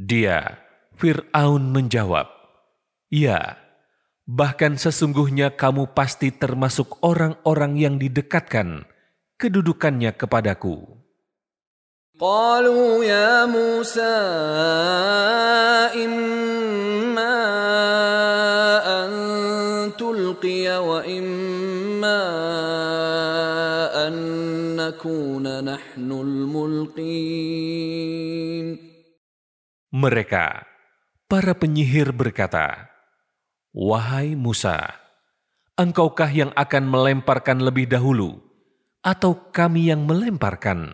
Dia, 0.00 0.58
Fir'aun 0.95 1.75
menjawab, 1.75 2.31
"Ya, 3.11 3.59
bahkan 4.23 4.79
sesungguhnya 4.79 5.53
kamu 5.59 5.91
pasti 5.91 6.31
termasuk 6.31 7.03
orang-orang 7.03 7.75
yang 7.75 7.95
didekatkan 7.99 8.87
kedudukannya 9.35 10.15
kepadaku." 10.15 10.95
قالوا 12.15 13.03
يا 13.03 13.43
موسى 13.43 14.15
إما 15.99 17.35
أن 18.87 19.11
تلقي 19.99 20.79
وإما 20.79 22.21
أن 24.07 24.15
نكون 24.79 25.43
نحن 25.63 26.11
الملقين 26.11 27.55
Mereka, 29.95 30.74
Para 31.25 31.57
penyihir 31.57 32.13
berkata, 32.13 32.85
"Wahai 33.73 34.37
Musa, 34.37 34.93
engkaukah 35.73 36.29
yang 36.29 36.53
akan 36.53 36.85
melemparkan 36.85 37.65
lebih 37.65 37.89
dahulu, 37.89 38.37
atau 39.01 39.33
kami 39.49 39.89
yang 39.89 40.05
melemparkan?" 40.05 40.93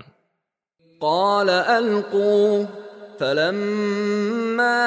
Qala 1.03 1.67
alquh 1.67 2.80
فلما 3.20 4.80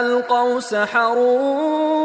ألقوا 0.00 0.60
سحروا 0.60 1.98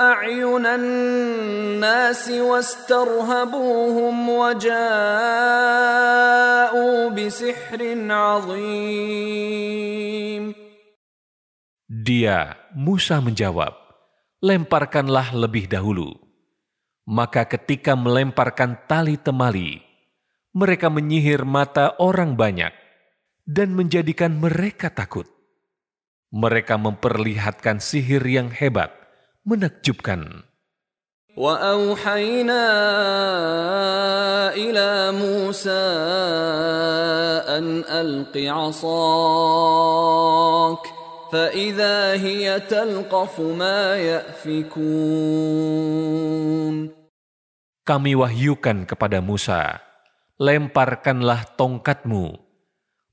أعين 0.00 0.66
الناس 0.66 2.30
واسترهبوهم 2.30 4.28
وجاءوا 4.28 4.74
بسحر 7.10 7.80
عظيم 8.10 9.64
Dia, 12.04 12.60
Musa 12.76 13.16
menjawab, 13.22 13.72
lemparkanlah 14.44 15.32
lebih 15.32 15.64
dahulu. 15.72 16.12
Maka 17.08 17.48
ketika 17.48 17.96
melemparkan 17.96 18.76
tali 18.84 19.16
temali, 19.16 19.80
mereka 20.52 20.92
menyihir 20.92 21.48
mata 21.48 21.96
orang 21.96 22.36
banyak 22.36 22.77
dan 23.48 23.76
menjadikan 23.76 24.36
mereka 24.36 24.88
takut. 24.88 25.28
Mereka 26.34 26.80
memperlihatkan 26.80 27.78
sihir 27.78 28.24
yang 28.26 28.50
hebat, 28.50 28.90
menakjubkan. 29.46 30.48
وأوحينا 31.34 32.64
إلى 34.54 35.10
موسى 35.18 35.82
أن 37.58 37.82
ألق 37.82 38.30
عصاك 38.38 38.84
فإذا 41.34 42.12
هي 42.22 42.60
تلقف 42.70 43.40
ما 43.40 43.98
يأفكون 43.98 45.34
Kami 47.84 48.16
wahyukan 48.16 48.88
kepada 48.88 49.20
Musa, 49.20 49.76
lemparkanlah 50.40 51.44
tongkatmu. 51.52 52.32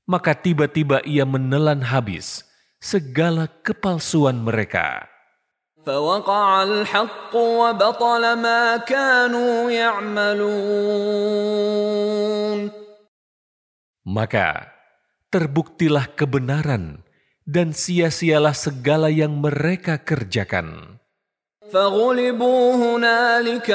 Maka 0.06 0.34
tiba-tiba 0.34 1.00
ia 1.06 1.22
menelan 1.22 1.86
habis 1.86 2.42
segala 2.82 3.46
kepalsuan 3.62 4.42
mereka. 4.42 5.12
فوقع 5.82 6.62
الحق 6.62 7.34
وبطل 7.34 8.22
ما 8.38 8.76
كانوا 8.86 9.70
يعملون 9.70 11.02
Maka 14.02 14.66
terbuktilah 15.30 16.10
kebenaran 16.18 17.06
dan 17.46 17.70
sia-sialah 17.70 18.50
segala 18.54 19.10
yang 19.10 19.38
mereka 19.38 19.98
kerjakan. 20.02 20.98
فغلبوا 21.72 22.74
هنالك 22.76 23.68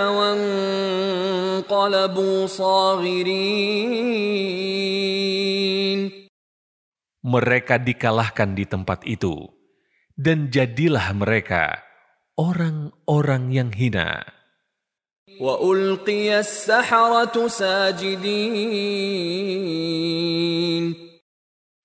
وانقلبوا 1.65 2.37
صاغرين 2.47 3.47
Mereka 7.25 7.81
dikalahkan 7.81 8.55
di 8.55 8.63
tempat 8.69 9.03
itu, 9.03 9.49
dan 10.15 10.47
jadilah 10.53 11.11
mereka 11.17 11.81
orang-orang 12.37 13.51
yang 13.51 13.69
hina. 13.73 14.37
وألقي 15.37 16.39
السحرة 16.39 17.35
ساجدين 17.47 18.17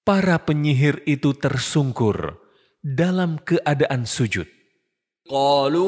Para 0.03 0.35
penyihir 0.43 1.07
itu 1.07 1.31
tersungkur 1.31 2.35
dalam 2.82 3.39
keadaan 3.39 4.03
sujud. 4.03 4.51
قالوا 5.31 5.86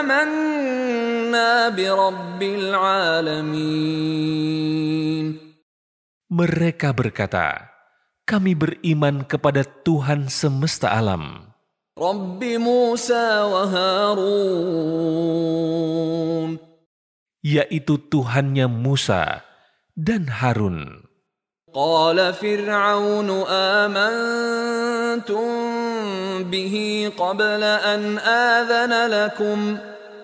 آمنا 0.00 1.68
برب 1.76 2.40
العالمين 2.42 3.76
Mereka 6.30 6.90
berkata, 6.90 7.70
"Kami 8.26 8.58
beriman 8.58 9.22
kepada 9.22 9.62
Tuhan 9.62 10.26
semesta 10.26 10.90
alam, 10.90 11.54
رب 11.96 12.42
موسى 12.44 13.26
وهارون 13.40 14.46
yaitu 17.46 17.96
Tuhannya 18.10 18.66
Musa 18.68 19.46
dan 19.94 20.28
Harun." 20.28 21.06
قال 21.76 22.32
فرعون 22.32 23.30
آمنتم 23.52 25.46
به 26.48 26.76
قبل 27.18 27.62
أن 27.62 28.18
آذن 28.18 28.92
لكم 29.12 29.78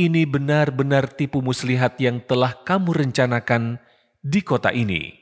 ini 0.00 0.28
benar-benar 0.28 1.08
tipu 1.08 1.40
muslihat 1.40 1.96
yang 1.96 2.20
telah 2.20 2.52
kamu 2.52 2.92
rencanakan 3.06 3.80
di 4.20 4.44
kota 4.44 4.68
ini 4.68 5.16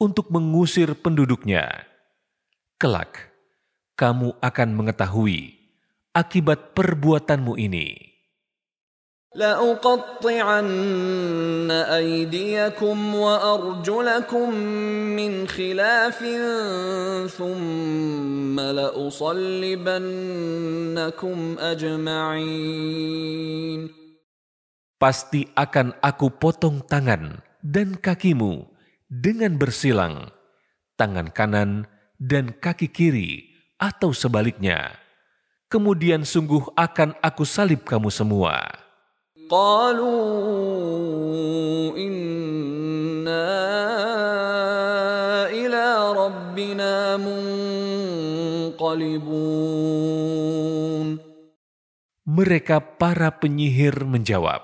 untuk 0.00 0.32
mengusir 0.32 0.96
penduduknya. 0.96 1.84
Kelak, 2.80 3.36
kamu 4.00 4.32
akan 4.40 4.68
mengetahui 4.72 5.60
akibat 6.16 6.72
perbuatanmu 6.72 7.60
ini." 7.60 8.14
لأقطعن 9.34 10.70
أيديكم 11.70 13.14
وأرجلكم 13.14 14.54
من 15.18 15.48
خلاف 15.48 16.18
ثم 17.34 18.60
لأصلبنكم 18.60 19.98
أجمعين 21.58 23.24
pasti 24.99 25.47
akan 25.55 25.95
aku 26.03 26.27
potong 26.37 26.83
tangan 26.83 27.39
dan 27.63 27.95
kakimu 27.95 28.67
dengan 29.07 29.55
bersilang, 29.55 30.29
tangan 30.99 31.31
kanan 31.31 31.87
dan 32.19 32.51
kaki 32.51 32.91
kiri 32.91 33.47
atau 33.79 34.11
sebaliknya. 34.11 34.93
Kemudian 35.71 36.27
sungguh 36.27 36.75
akan 36.75 37.15
aku 37.23 37.47
salib 37.47 37.87
kamu 37.87 38.11
semua. 38.11 38.59
Qalu 39.49 40.17
inna 41.95 43.47
ila 45.49 45.85
rabbina. 46.13 47.17
Mereka 52.29 52.95
para 52.95 53.35
penyihir 53.35 54.07
menjawab, 54.07 54.63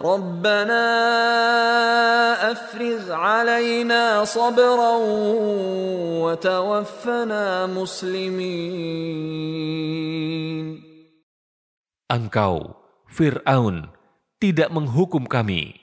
ربنا 0.00 0.84
أفرغ 2.52 3.12
علينا 3.12 4.24
صبرا 4.24 4.94
وتوفنا 6.24 7.44
مسلمين 7.68 9.20
Engkau, 12.10 12.74
Fir'aun, 13.06 13.86
tidak 14.42 14.74
menghukum 14.74 15.30
kami, 15.30 15.78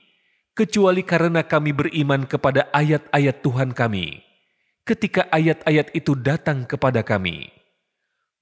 kecuali 0.51 0.99
karena 0.99 1.47
kami 1.47 1.71
beriman 1.71 2.27
kepada 2.27 2.67
ayat-ayat 2.75 3.39
Tuhan 3.39 3.71
kami. 3.71 4.27
Ketika 4.83 5.31
ayat-ayat 5.31 5.95
itu 5.95 6.19
datang 6.19 6.67
kepada 6.67 6.99
kami, 6.99 7.47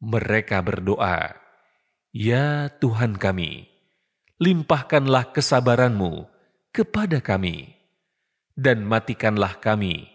mereka 0.01 0.65
berdoa, 0.65 1.37
"Ya 2.09 2.73
Tuhan 2.81 3.21
kami, 3.21 3.68
limpahkanlah 4.41 5.31
kesabaranmu 5.31 6.27
kepada 6.75 7.23
kami, 7.23 7.73
dan 8.55 8.83
matikanlah 8.83 9.59
kami 9.59 10.07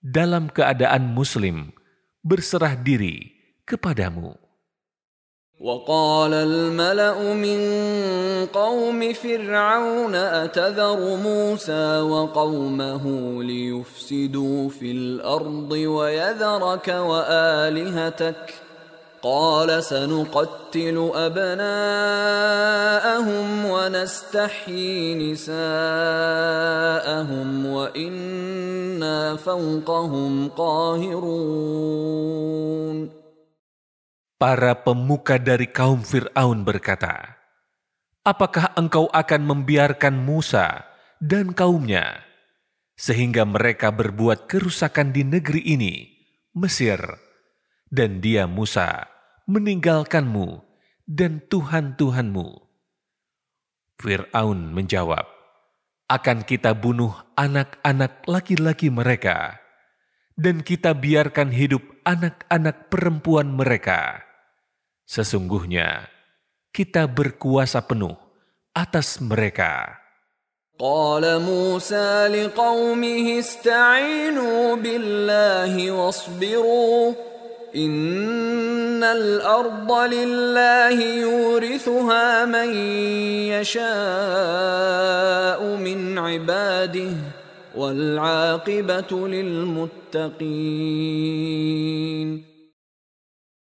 dalam 0.00 0.52
keadaan 0.52 1.12
Muslim 1.12 1.72
berserah 2.20 2.76
diri 2.76 3.32
kepadamu." 3.64 4.42
وقال 5.62 6.34
الملأ 6.34 7.34
من 7.34 7.60
قوم 8.46 9.12
فرعون 9.12 10.14
أتذر 10.14 11.16
موسى 11.16 12.00
وقومه 12.00 13.04
ليفسدوا 13.42 14.68
في 14.68 14.90
الأرض 14.90 15.70
ويذرك 15.72 16.88
وآلهتك 16.88 18.54
قال 19.22 19.70
سنقتل 19.78 20.96
أبناءهم 21.14 21.86
ونستحيي 23.64 25.14
نساءهم 25.14 25.66
وإنا 27.66 29.36
فوقهم 29.36 30.48
قاهرون 30.58 32.02
Para 34.42 34.74
pemuka 34.74 35.38
dari 35.38 35.70
kaum 35.70 36.02
Fir'aun 36.02 36.66
berkata, 36.66 37.38
Apakah 38.26 38.74
engkau 38.74 39.06
akan 39.06 39.46
membiarkan 39.46 40.18
Musa 40.18 40.82
dan 41.22 41.54
kaumnya, 41.54 42.26
sehingga 42.98 43.46
mereka 43.46 43.94
berbuat 43.94 44.50
kerusakan 44.50 45.14
di 45.14 45.22
negeri 45.22 45.62
ini, 45.62 46.10
Mesir, 46.58 46.98
dan 47.88 48.24
dia 48.24 48.48
Musa 48.50 49.06
meninggalkanmu 49.46 50.62
dan 51.06 51.44
Tuhan-Tuhanmu? 51.46 52.48
Fir'aun 54.02 54.74
menjawab, 54.74 55.26
akan 56.10 56.42
kita 56.42 56.74
bunuh 56.74 57.14
anak-anak 57.38 58.26
laki-laki 58.26 58.90
mereka, 58.90 59.62
dan 60.34 60.64
kita 60.66 60.96
biarkan 60.96 61.54
hidup 61.54 61.84
anak-anak 62.02 62.90
perempuan 62.90 63.54
mereka 63.54 64.26
Sesungguhnya 65.12 66.08
kita 66.72 67.04
berkuasa 67.04 67.84
penuh 67.84 68.16
atas 68.72 69.20
mereka. 69.20 69.98
قال 70.80 71.22
موسى 71.38 72.26
لقومه 72.32 73.38
استعينوا 73.38 74.76
بالله 74.76 75.90
واصبروا 75.90 77.12
Min 77.77 78.17
wal. 87.77 88.17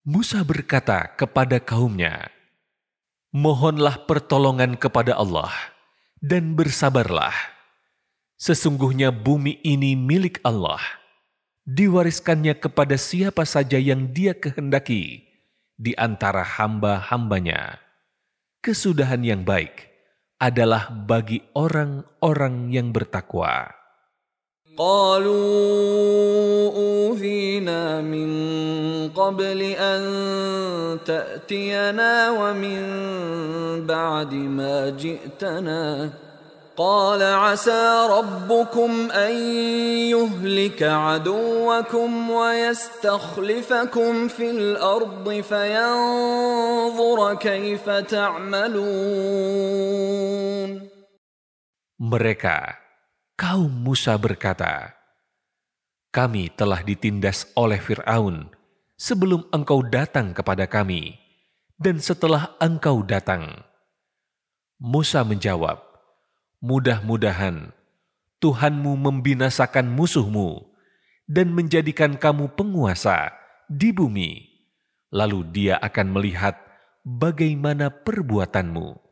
Musa 0.02 0.42
berkata 0.42 1.06
kepada 1.14 1.62
kaumnya, 1.62 2.26
Mohonlah 3.30 4.02
pertolongan 4.10 4.74
kepada 4.74 5.14
Allah 5.14 5.54
dan 6.18 6.58
bersabarlah. 6.58 7.32
Sesungguhnya 8.34 9.14
bumi 9.14 9.62
ini 9.62 9.94
milik 9.94 10.42
Allah 10.42 11.01
Diwariskannya 11.67 12.55
kepada 12.55 12.95
siapa 12.95 13.43
saja 13.43 13.75
yang 13.75 14.07
dia 14.15 14.31
kehendaki 14.31 15.27
di 15.75 15.91
antara 15.99 16.39
hamba-hambanya. 16.39 17.83
Kesudahan 18.63 19.19
yang 19.21 19.43
baik 19.43 19.91
adalah 20.39 20.87
bagi 20.87 21.43
orang-orang 21.51 22.71
yang 22.71 22.95
bertakwa. 22.95 23.77
قالوا 24.77 26.69
اوذينا 26.69 28.01
من 28.01 28.29
قبل 29.09 29.61
ان 29.73 30.01
تاتينا 31.01 32.29
ومن 32.29 32.81
بعد 33.89 34.33
ما 34.33 34.89
جئتنا 34.89 36.09
قال 36.77 37.23
عسى 37.23 38.07
ربكم 38.09 39.11
ان 39.11 39.33
يهلك 40.13 40.83
عدوكم 40.83 42.29
ويستخلفكم 42.29 44.27
في 44.27 44.51
الارض 44.51 45.41
فينظر 45.41 47.33
كيف 47.35 47.89
تعملون 47.89 49.57
Mereka 51.97 52.77
kaum 53.33 53.73
Musa 53.73 54.13
berkata, 54.21 54.93
Kami 56.13 56.53
telah 56.53 56.85
ditindas 56.85 57.49
oleh 57.57 57.81
Fir'aun 57.81 58.53
sebelum 59.01 59.49
engkau 59.49 59.81
datang 59.81 60.29
kepada 60.37 60.69
kami, 60.69 61.17
dan 61.81 61.97
setelah 61.97 62.53
engkau 62.61 63.01
datang. 63.01 63.65
Musa 64.77 65.25
menjawab, 65.25 65.81
Mudah-mudahan 66.61 67.69
Tuhanmu 68.37 68.93
membinasakan 69.01 69.89
musuhmu 69.89 70.61
dan 71.25 71.49
menjadikan 71.53 72.17
kamu 72.17 72.53
penguasa 72.53 73.33
di 73.65 73.89
bumi. 73.89 74.45
Lalu 75.09 75.39
dia 75.49 75.75
akan 75.81 76.13
melihat 76.13 76.57
bagaimana 77.01 77.89
perbuatanmu. 77.89 79.07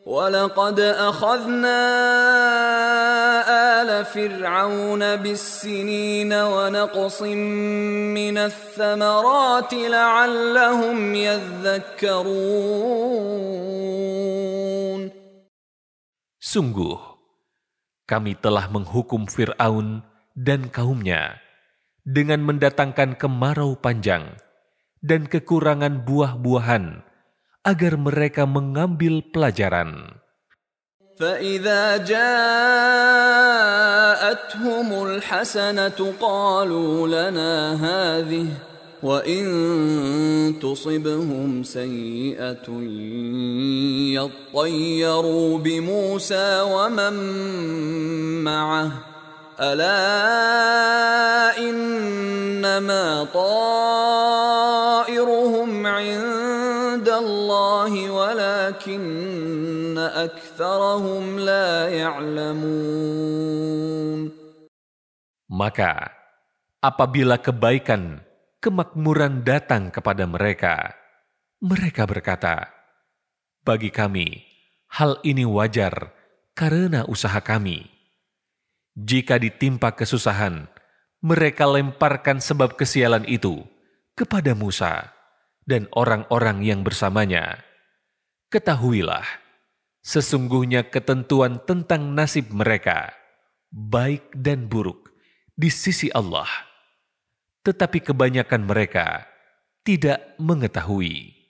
ولقد 0.00 0.80
أخذنا 0.80 1.80
آل 3.82 4.04
فرعون 4.04 5.16
بالسنين 5.16 6.32
ونقص 6.32 7.22
من 7.22 8.38
الثمرات 8.38 9.74
لعلهم 9.74 11.14
يذكرون 11.14 12.80
Sungguh, 16.54 17.00
kami 18.06 18.38
telah 18.38 18.70
menghukum 18.70 19.26
Fir'aun 19.26 20.06
dan 20.38 20.70
kaumnya 20.70 21.42
dengan 22.06 22.44
mendatangkan 22.46 23.18
kemarau 23.18 23.74
panjang 23.74 24.38
dan 25.02 25.26
kekurangan 25.26 26.06
buah-buahan 26.06 27.02
agar 27.66 27.92
mereka 27.96 28.46
mengambil 28.46 29.24
pelajaran. 29.34 30.20
فإذا 31.20 31.96
جاءتهم 32.08 32.48
الحسنة 35.04 36.00
قالوا 36.16 36.92
لنا 37.08 37.52
هذه 37.76 38.48
وإن 39.05 39.45
تصبهم 40.61 41.63
سيئة 41.63 42.67
يطيروا 44.17 45.57
بموسى 45.57 46.61
ومن 46.65 47.13
معه 48.43 48.91
ألا 49.61 50.01
إنما 51.57 53.23
طائرهم 53.33 54.49
عند 55.87 57.09
الله 57.09 58.09
ولكن 58.11 59.97
أكثرهم 59.97 61.39
لا 61.39 61.89
يعلمون 61.89 63.45
Maka, 65.45 66.09
apabila 66.81 67.37
kebaikan, 67.37 68.19
kemakmuran 68.65 69.45
datang 69.45 69.93
kepada 69.93 70.25
mereka, 70.25 70.97
mereka 71.61 72.09
berkata, 72.09 72.73
"Bagi 73.61 73.93
kami, 73.93 74.41
hal 74.89 75.21
ini 75.21 75.45
wajar 75.45 76.09
karena 76.57 77.05
usaha 77.05 77.37
kami." 77.45 77.85
Jika 78.97 79.37
ditimpa 79.37 79.93
kesusahan, 79.93 80.65
mereka 81.21 81.69
lemparkan 81.69 82.41
sebab 82.41 82.73
kesialan 82.73 83.29
itu 83.29 83.61
kepada 84.17 84.57
Musa 84.57 85.13
dan 85.69 85.85
orang-orang 85.93 86.65
yang 86.65 86.81
bersamanya. 86.81 87.61
Ketahuilah, 88.49 89.29
sesungguhnya 90.01 90.89
ketentuan 90.89 91.61
tentang 91.69 92.17
nasib 92.17 92.49
mereka, 92.49 93.13
baik 93.69 94.25
dan 94.33 94.65
buruk, 94.65 95.13
di 95.53 95.69
sisi 95.69 96.09
Allah 96.09 96.49
Tetapi 97.64 97.98
kebanyakan 98.00 98.64
mereka 98.64 99.28
tidak 99.84 100.36
mengetahui. 100.40 101.40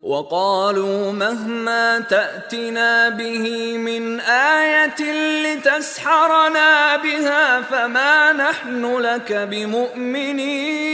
وقالوا 0.00 1.12
مهما 1.12 2.08
تأتنا 2.08 3.20
به 3.20 3.44
من 3.76 4.20
آية 4.24 4.96
لتسحرنا 5.44 6.96
بها 6.96 7.44
فما 7.68 8.32
نحن 8.32 8.80
لك 8.80 9.28
بمؤمنين 9.32 10.88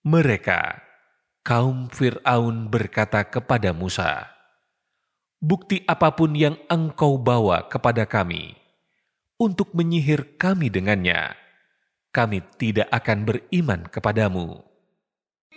Mereka, 0.00 0.80
kaum 1.44 1.92
Fir'aun 1.92 2.72
berkata 2.72 3.20
kepada 3.20 3.74
Musa, 3.76 4.32
Bukti 5.44 5.84
apapun 5.84 6.32
yang 6.32 6.56
engkau 6.72 7.20
bawa 7.20 7.68
kepada 7.68 8.08
kami, 8.08 8.56
untuk 9.36 9.76
menyihir 9.76 10.40
kami 10.40 10.72
dengannya, 10.72 11.36
kami 12.14 12.42
tidak 12.58 12.90
akan 12.90 13.18
beriman 13.26 13.86
kepadamu. 13.86 14.70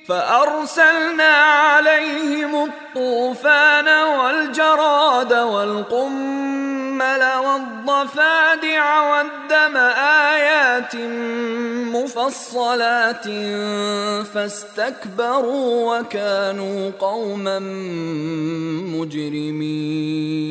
فأرسلنا 0.03 1.33
عليهم 1.33 2.51
الطوفان 2.63 3.87
والجراد 3.87 5.33
والقمل 5.33 7.23
والضفادع 7.45 8.83
والدم 9.09 9.77
آيات 10.27 10.95
مفصلات 11.95 13.27
فاستكبروا 14.27 15.99
وكانوا 15.99 16.91
قوما 16.99 17.59
مجرمين 18.99 20.43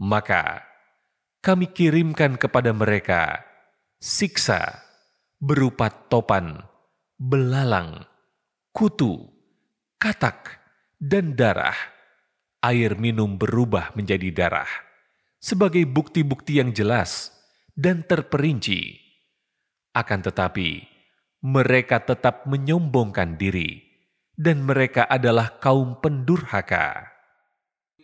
Maka 0.00 0.64
kami 1.44 1.68
kirimkan 1.68 2.40
kepada 2.40 2.72
mereka 2.72 3.44
siksa 4.05 4.85
berupa 5.41 5.89
topan, 5.89 6.61
belalang, 7.17 8.05
kutu, 8.69 9.17
katak, 9.97 10.61
dan 11.01 11.33
darah. 11.33 11.73
Air 12.61 12.97
minum 12.97 13.37
berubah 13.37 13.93
menjadi 13.97 14.29
darah 14.29 14.69
sebagai 15.37 15.85
bukti-bukti 15.89 16.57
yang 16.61 16.73
jelas 16.73 17.33
dan 17.73 18.05
terperinci. 18.05 18.97
Akan 19.93 20.21
tetapi, 20.21 20.85
mereka 21.45 22.01
tetap 22.01 22.45
menyombongkan 22.49 23.37
diri, 23.37 23.85
dan 24.33 24.65
mereka 24.65 25.05
adalah 25.05 25.61
kaum 25.61 26.01
pendurhaka. 26.01 27.14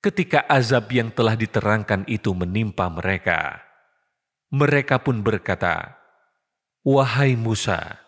Ketika 0.00 0.48
azab 0.48 0.88
yang 0.96 1.12
telah 1.12 1.36
diterangkan 1.36 2.08
itu 2.08 2.32
menimpa 2.32 2.88
mereka, 2.88 3.60
mereka 4.48 4.96
pun 4.96 5.20
berkata, 5.20 5.92
"Wahai 6.80 7.36
Musa, 7.36 8.00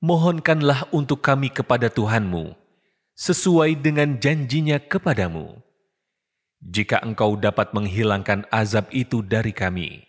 mohonkanlah 0.00 0.88
untuk 0.96 1.20
kami 1.20 1.52
kepada 1.52 1.92
Tuhanmu 1.92 2.56
sesuai 3.20 3.76
dengan 3.84 4.16
janjinya 4.16 4.80
kepadamu. 4.80 5.60
Jika 6.64 7.04
engkau 7.04 7.36
dapat 7.36 7.76
menghilangkan 7.76 8.48
azab 8.48 8.88
itu 8.88 9.20
dari 9.20 9.52
kami, 9.52 10.08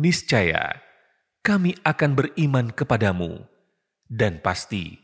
niscaya 0.00 0.80
kami 1.44 1.76
akan 1.84 2.16
beriman 2.16 2.72
kepadamu, 2.72 3.36
dan 4.08 4.40
pasti 4.40 4.96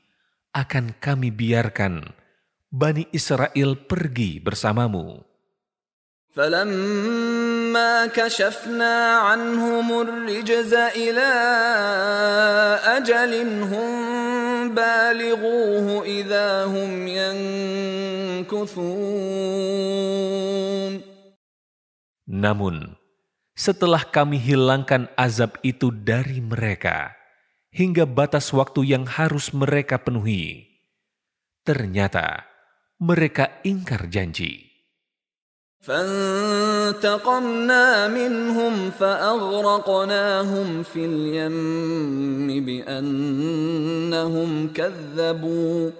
akan 0.56 0.96
kami 1.04 1.28
biarkan 1.28 2.16
Bani 2.72 3.12
Israel 3.12 3.76
pergi 3.76 4.40
bersamamu." 4.40 5.29
فلما 6.35 8.11
كشفنا 8.11 8.95
عنهم 9.23 9.87
الرجز 10.01 10.73
إلى 10.73 11.31
أجل 12.99 13.33
هم 13.71 13.91
بالغوه 14.75 16.03
إذا 16.03 16.65
هم 16.67 17.07
ينكثون 17.07 18.75
Namun, 22.25 22.99
setelah 23.55 24.03
kami 24.03 24.35
hilangkan 24.35 25.07
azab 25.15 25.55
itu 25.63 25.87
dari 25.93 26.43
mereka, 26.43 27.15
hingga 27.71 28.03
batas 28.03 28.51
waktu 28.51 28.83
yang 28.91 29.07
harus 29.07 29.55
mereka 29.55 30.03
penuhi, 30.03 30.67
ternyata 31.63 32.43
mereka 32.99 33.63
ingkar 33.63 34.11
janji. 34.11 34.68
فانتقمنا 35.80 37.48
منهم 38.08 38.90
فأغرقناهم 38.90 40.82
في 40.82 41.04
اليم 41.04 42.64
بأنهم 42.64 44.50
كذبوا 44.76 45.90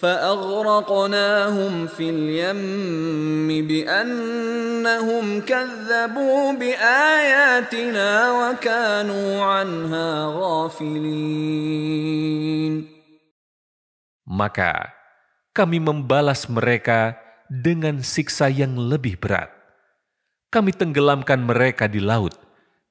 فأغرقناهم 0.00 1.86
في 1.86 2.10
اليم 2.10 3.66
بأنهم 3.68 5.40
كذبوا 5.40 6.52
بآياتنا 6.52 8.10
وكانوا 8.32 9.42
عنها 9.44 10.26
غافلين. 10.40 11.70
Maka 14.30 14.94
kami 15.52 15.82
membalas 15.82 16.46
mereka 16.48 17.18
dengan 17.49 18.01
siksa 18.01 18.49
yang 18.49 18.75
lebih 18.75 19.21
berat. 19.21 19.51
Kami 20.49 20.71
tenggelamkan 20.71 21.43
mereka 21.43 21.85
di 21.85 21.99
laut 21.99 22.33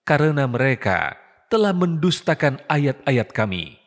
karena 0.04 0.44
mereka 0.44 1.16
telah 1.48 1.72
mendustakan 1.72 2.60
ayat-ayat 2.68 3.32
kami, 3.32 3.78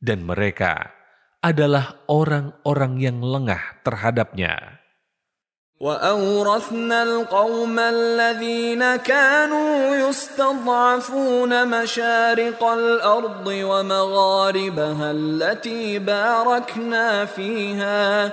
dan 0.00 0.24
mereka 0.24 0.88
adalah 1.40 2.00
orang-orang 2.08 3.00
yang 3.00 3.18
lengah 3.20 3.82
terhadapnya. 3.84 4.80
وأورثنا 5.80 7.02
القوم 7.02 7.78
الذين 7.78 8.96
كانوا 8.96 9.96
يستضعفون 9.96 11.52
مشارق 11.68 12.64
الأرض 12.64 13.46
ومغاربها 13.46 15.10
التي 15.10 15.98
باركنا 15.98 17.24
فيها 17.24 18.32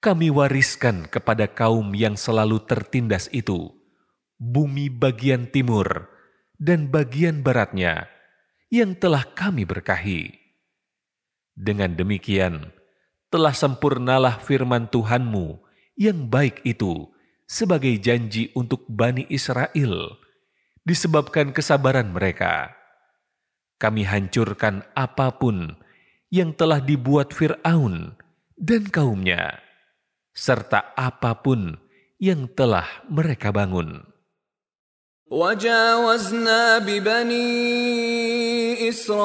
Kami 0.00 0.32
wariskan 0.32 1.04
kepada 1.12 1.44
kaum 1.44 1.92
yang 1.92 2.16
selalu 2.16 2.64
tertindas 2.64 3.28
itu 3.36 3.68
bumi 4.40 4.88
bagian 4.88 5.44
timur 5.52 6.08
dan 6.56 6.88
bagian 6.88 7.44
baratnya 7.44 8.08
yang 8.72 8.96
telah 8.96 9.28
kami 9.36 9.68
berkahi. 9.68 10.40
Dengan 11.52 11.92
demikian, 11.92 12.72
telah 13.28 13.52
sempurnalah 13.52 14.40
firman 14.40 14.88
Tuhanmu 14.88 15.60
yang 16.00 16.32
baik 16.32 16.64
itu 16.64 17.12
sebagai 17.44 17.92
janji 18.00 18.48
untuk 18.56 18.88
Bani 18.88 19.28
Israel 19.28 20.16
disebabkan 20.80 21.52
kesabaran 21.52 22.08
mereka. 22.08 22.72
Kami 23.76 24.08
hancurkan 24.08 24.80
apa 24.96 25.36
pun 25.36 25.76
yang 26.32 26.56
telah 26.56 26.80
dibuat 26.80 27.36
Fir'aun 27.36 28.16
dan 28.56 28.88
kaumnya 28.88 29.69
serta 30.34 30.94
apapun 30.96 31.76
yang 32.20 32.48
telah 32.52 32.86
mereka 33.08 33.50
bangun. 33.50 34.10
وجاوزنا 35.30 36.78
ببني 36.78 37.38
إسرائيل 38.88 39.20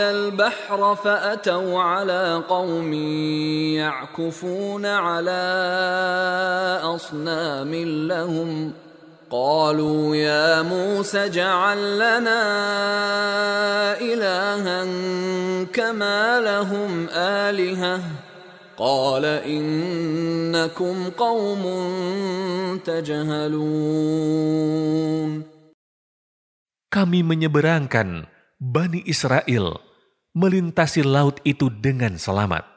البحر 0.00 0.94
فأتوا 0.94 1.82
على 1.82 2.42
قوم 2.48 2.92
يعكفون 3.78 4.86
على 4.86 5.42
أصنام 6.82 7.74
لهم 8.10 8.72
قالوا 9.30 10.16
يا 10.16 10.62
موسى 10.62 11.24
اجعل 11.24 11.94
لنا 11.94 12.42
إلها 14.02 14.84
كما 15.72 16.40
لهم 16.40 17.08
آلهةٌ 17.14 18.29
قال 18.79 19.25
إنكم 19.25 21.09
قوم 21.15 21.63
تجهلون 22.85 23.75
Kami 26.95 27.27
menyeberangkan 27.27 28.23
Bani 28.55 29.03
Israel 29.03 29.83
melintasi 30.31 31.03
laut 31.03 31.43
itu 31.43 31.67
dengan 31.67 32.15
selamat. 32.15 32.75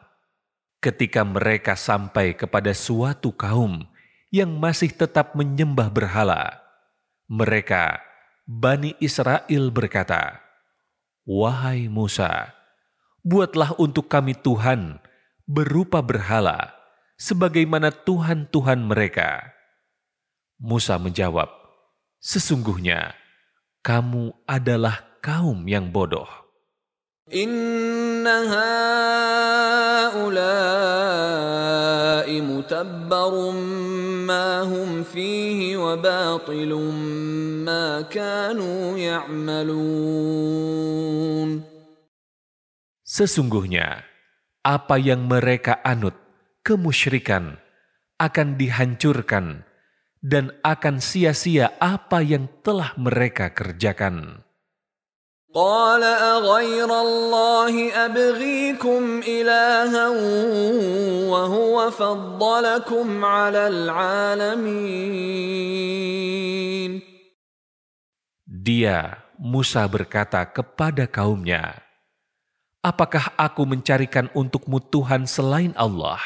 ketika 0.78 1.26
mereka 1.26 1.74
sampai 1.74 2.34
kepada 2.34 2.70
suatu 2.70 3.34
kaum 3.34 3.86
yang 4.30 4.54
masih 4.58 4.94
tetap 4.94 5.34
menyembah 5.34 5.90
berhala, 5.90 6.62
mereka, 7.26 8.00
Bani 8.48 8.96
Israel 9.02 9.68
berkata, 9.68 10.40
Wahai 11.28 11.92
Musa, 11.92 12.56
buatlah 13.20 13.76
untuk 13.76 14.08
kami 14.08 14.32
Tuhan 14.32 14.96
berupa 15.43 15.99
berhala, 15.99 16.71
sebagaimana 17.19 17.91
Tuhan-Tuhan 17.91 18.83
mereka. 18.83 19.53
Musa 20.59 20.95
menjawab, 20.95 21.49
Sesungguhnya, 22.23 23.11
kamu 23.83 24.31
adalah 24.47 25.03
kaum 25.19 25.67
yang 25.67 25.91
bodoh. 25.91 26.27
Sesungguhnya, 43.03 44.12
apa 44.62 45.00
yang 45.00 45.24
mereka 45.30 45.80
anut, 45.80 46.14
kemusyrikan, 46.66 47.56
akan 48.18 48.58
dihancurkan 48.58 49.62
dan 50.18 50.50
akan 50.66 50.98
sia-sia 50.98 51.72
apa 51.78 52.20
yang 52.20 52.50
telah 52.60 52.92
mereka 52.98 53.54
kerjakan. 53.54 54.44
قال 55.48 56.04
أغير 56.04 57.00
الله 57.00 57.74
أبغيكم 58.04 59.20
إلها 59.24 60.08
وهو 61.24 61.90
فضلكم 61.90 63.24
على 63.24 63.62
العالمين 63.66 65.08
Dia, 68.68 69.24
Musa 69.40 69.88
berkata 69.88 70.44
kepada 70.44 71.08
kaumnya, 71.08 71.81
Apakah 72.82 73.34
aku 73.34 73.66
mencarikan 73.66 74.30
untukmu 74.32 74.78
Tuhan 74.78 75.26
selain 75.26 75.74
Allah? 75.74 76.22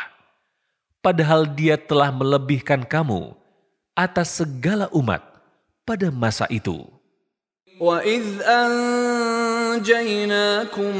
Padahal 1.02 1.48
dia 1.48 1.74
telah 1.80 2.12
melebihkan 2.14 2.86
kamu 2.86 3.34
atas 3.96 4.38
segala 4.44 4.86
umat 4.92 5.24
pada 5.82 6.12
masa 6.12 6.46
itu. 6.52 6.86
وإذ 7.82 8.42
أنجيناكم 9.82 10.96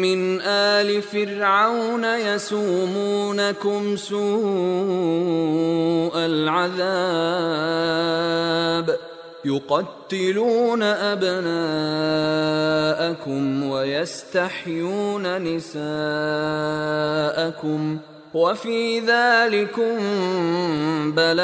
من 0.00 0.40
آل 0.40 1.02
فرعون 1.02 2.04
يسومونكم 2.04 3.96
سوء 3.96 4.22
العذاب 6.16 7.12
يقتلون 9.44 10.82
أبناءكم 10.82 11.42
ويستحيون 13.62 15.42
نساءكم 15.42 15.82
وفي 18.34 19.00
ذلكم 19.00 19.94
بلاء 21.12 21.42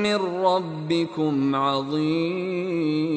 من 0.00 0.20
ربكم 0.46 1.54
عظيم 1.56 3.10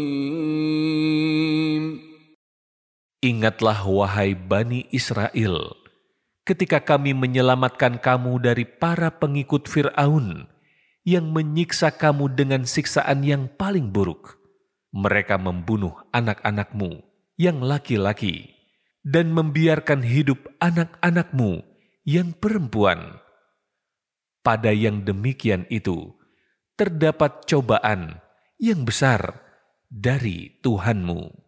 Ingatlah 3.24 3.88
wahai 3.88 4.36
Bani 4.36 4.84
Israel, 4.92 5.80
ketika 6.44 6.84
kami 6.84 7.16
menyelamatkan 7.16 7.96
kamu 8.04 8.44
dari 8.44 8.68
para 8.68 9.16
pengikut 9.16 9.72
Fir'aun 9.72 10.52
yang 11.09 11.33
menyiksa 11.33 11.97
kamu 11.97 12.37
dengan 12.37 12.69
siksaan 12.69 13.25
yang 13.25 13.49
paling 13.49 13.89
buruk. 13.89 14.37
Mereka 14.93 15.41
membunuh 15.41 15.97
anak-anakmu 16.13 17.01
yang 17.41 17.65
laki-laki 17.65 18.53
dan 19.01 19.33
membiarkan 19.33 20.05
hidup 20.05 20.37
anak-anakmu 20.61 21.65
yang 22.05 22.37
perempuan. 22.37 23.25
Pada 24.45 24.69
yang 24.69 25.09
demikian 25.09 25.65
itu, 25.73 26.13
terdapat 26.77 27.49
cobaan 27.49 28.21
yang 28.61 28.85
besar 28.85 29.41
dari 29.89 30.61
Tuhanmu. 30.61 31.48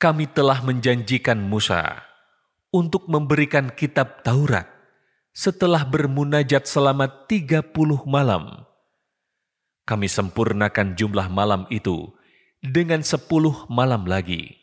Kami 0.00 0.32
telah 0.32 0.64
menjanjikan 0.64 1.36
Musa 1.36 2.00
untuk 2.72 3.04
memberikan 3.04 3.68
kitab 3.68 4.24
Taurat 4.24 4.64
setelah 5.36 5.84
bermunajat 5.84 6.64
selama 6.64 7.04
30 7.28 7.68
malam. 8.08 8.64
Kami 9.84 10.08
sempurnakan 10.08 10.96
jumlah 10.96 11.28
malam 11.28 11.68
itu 11.68 12.16
dengan 12.64 13.04
10 13.04 13.68
malam 13.68 14.08
lagi. 14.08 14.56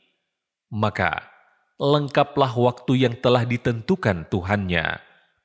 Maka, 0.73 1.29
lengkaplah 1.77 2.57
waktu 2.57 3.05
yang 3.05 3.13
telah 3.21 3.45
ditentukan 3.45 4.25
Tuhannya, 4.33 4.97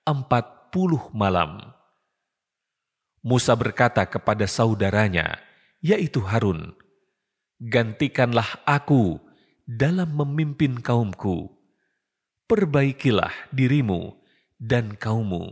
empat 0.08 0.72
puluh 0.72 1.12
malam. 1.12 1.60
Musa 3.20 3.52
berkata 3.52 4.08
kepada 4.08 4.48
saudaranya, 4.48 5.36
yaitu 5.84 6.24
Harun, 6.24 6.72
Gantikanlah 7.60 8.58
aku 8.64 9.20
dalam 9.67 10.15
memimpin 10.15 10.79
kaumku. 10.79 11.51
Perbaikilah 12.47 13.51
dirimu 13.51 14.15
dan 14.55 14.95
kaummu, 14.95 15.51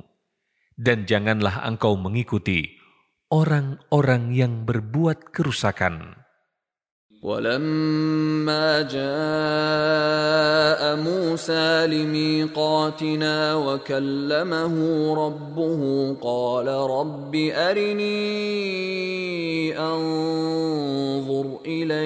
dan 0.79 1.03
janganlah 1.03 1.67
engkau 1.67 1.99
mengikuti 1.99 2.79
orang-orang 3.27 4.31
yang 4.31 4.63
berbuat 4.63 5.35
kerusakan. 5.35 6.23
ولما 7.25 8.81
جاء 8.81 8.95
موسى 11.01 11.87
لميقاتنا 11.87 13.55
وكلمه 13.55 14.75
ربه 15.25 16.13
قال 16.21 16.67
رب 16.67 17.35
أرني 17.35 18.13
أنظر 19.79 21.59
إليك 21.65 22.05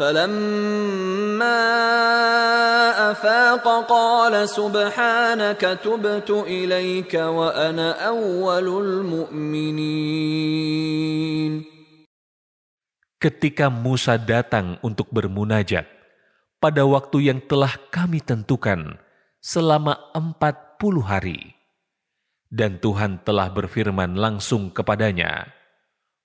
فلما 0.00 1.60
افاق 3.10 3.66
قال 3.84 4.48
سبحانك 4.48 5.60
تبت 5.60 6.30
اليك 6.30 7.14
وانا 7.14 7.88
اول 8.08 8.68
المؤمنين 8.84 10.30
Ketika 13.20 13.68
Musa 13.68 14.16
datang 14.16 14.80
untuk 14.80 15.12
bermunajat, 15.12 15.84
pada 16.56 16.88
waktu 16.88 17.28
yang 17.28 17.44
telah 17.44 17.76
kami 17.92 18.24
tentukan 18.24 18.96
selama 19.44 20.00
empat 20.16 20.80
puluh 20.80 21.04
hari. 21.04 21.52
Dan 22.48 22.80
Tuhan 22.80 23.20
telah 23.20 23.52
berfirman 23.52 24.16
langsung 24.16 24.72
kepadanya. 24.72 25.52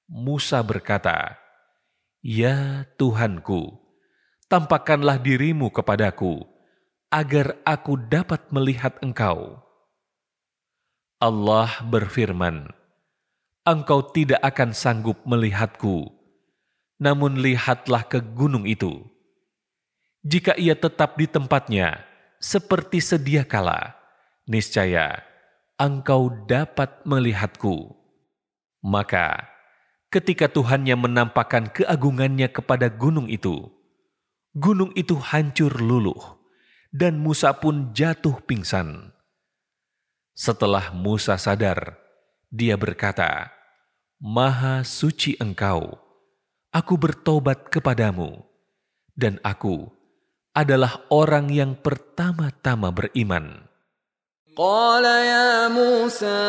Musa 0.08 0.64
berkata, 0.64 1.36
Ya 2.21 2.85
Tuhanku, 3.01 3.81
tampakkanlah 4.53 5.17
dirimu 5.21 5.73
kepadaku, 5.73 6.45
agar 7.09 7.57
aku 7.65 7.97
dapat 7.97 8.45
melihat 8.53 8.95
engkau. 9.01 9.57
Allah 11.17 11.81
berfirman, 11.85 12.69
engkau 13.65 14.05
tidak 14.13 14.41
akan 14.45 14.77
sanggup 14.77 15.21
melihatku. 15.25 16.13
Namun 17.01 17.41
lihatlah 17.41 18.05
ke 18.05 18.21
gunung 18.21 18.69
itu. 18.69 19.01
Jika 20.21 20.53
ia 20.61 20.77
tetap 20.77 21.17
di 21.17 21.25
tempatnya, 21.25 22.05
seperti 22.37 23.01
sedia 23.01 23.49
kala, 23.49 23.97
niscaya 24.45 25.25
engkau 25.81 26.29
dapat 26.45 27.01
melihatku. 27.09 27.97
Maka, 28.85 29.50
ketika 30.11 30.51
Tuhannya 30.51 30.99
menampakkan 30.99 31.70
keagungannya 31.70 32.51
kepada 32.51 32.91
gunung 32.91 33.31
itu, 33.31 33.70
gunung 34.59 34.91
itu 34.99 35.15
hancur 35.15 35.70
luluh, 35.78 36.19
dan 36.91 37.23
Musa 37.23 37.55
pun 37.55 37.95
jatuh 37.95 38.43
pingsan. 38.43 39.15
Setelah 40.35 40.91
Musa 40.91 41.39
sadar, 41.39 41.95
dia 42.51 42.74
berkata, 42.74 43.55
Maha 44.19 44.82
suci 44.82 45.39
engkau, 45.39 45.95
aku 46.74 46.95
bertobat 46.99 47.70
kepadamu, 47.70 48.43
dan 49.15 49.39
aku 49.47 49.87
adalah 50.51 51.07
orang 51.15 51.47
yang 51.55 51.78
pertama-tama 51.78 52.91
beriman. 52.91 53.70
قال 54.56 55.04
يا 55.04 55.68
موسى 55.68 56.48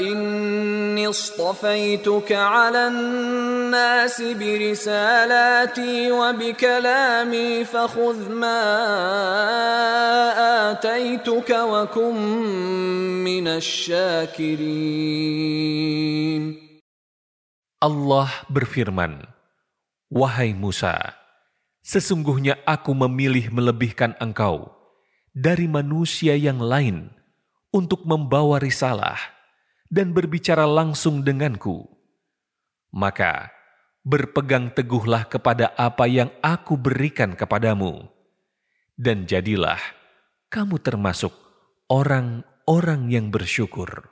إني 0.00 1.04
اصطفيتك 1.08 2.32
على 2.32 2.88
الناس 2.88 4.22
برسالاتي 4.22 6.12
وبكلامي 6.12 7.64
فخذ 7.64 8.32
ما 8.32 8.62
آتيتك 10.72 11.50
وكن 11.50 12.16
من 13.20 13.48
الشاكرين 13.48 14.56
Allah 17.76 18.32
berfirman, 18.48 19.28
Wahai 20.08 20.56
Musa, 20.56 21.12
sesungguhnya 21.84 22.56
aku 22.64 22.96
memilih 22.96 23.52
melebihkan 23.52 24.16
engkau 24.16 24.72
dari 25.31 25.67
manusia 25.67 26.35
yang 26.35 26.59
lain 26.59 27.07
untuk 27.71 28.03
membawa 28.03 28.59
risalah 28.59 29.17
dan 29.87 30.11
berbicara 30.11 30.67
langsung 30.67 31.23
denganku. 31.23 31.87
Maka 32.91 33.51
berpegang 34.03 34.71
teguhlah 34.75 35.27
kepada 35.27 35.71
apa 35.79 36.07
yang 36.07 36.27
aku 36.43 36.75
berikan 36.75 37.37
kepadamu, 37.37 38.11
dan 38.99 39.23
jadilah 39.23 39.79
kamu 40.51 40.83
termasuk 40.83 41.31
orang-orang 41.87 43.07
yang 43.07 43.31
bersyukur. 43.31 44.11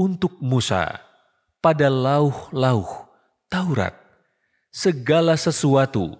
untuk 0.00 0.40
Musa 0.40 0.96
pada 1.60 1.92
lauh-lauh 1.92 2.88
Taurat 3.52 3.92
segala 4.72 5.36
sesuatu 5.36 6.16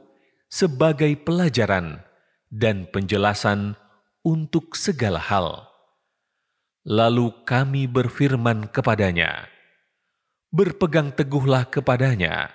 sebagai 0.52 1.16
pelajaran 1.16 2.04
dan 2.52 2.84
penjelasan 2.92 3.80
untuk 4.20 4.76
segala 4.76 5.16
hal. 5.16 5.64
Lalu 6.84 7.32
kami 7.48 7.88
berfirman 7.88 8.68
kepadanya, 8.68 9.48
Berpegang 10.52 11.14
teguhlah 11.14 11.64
kepadanya 11.64 12.50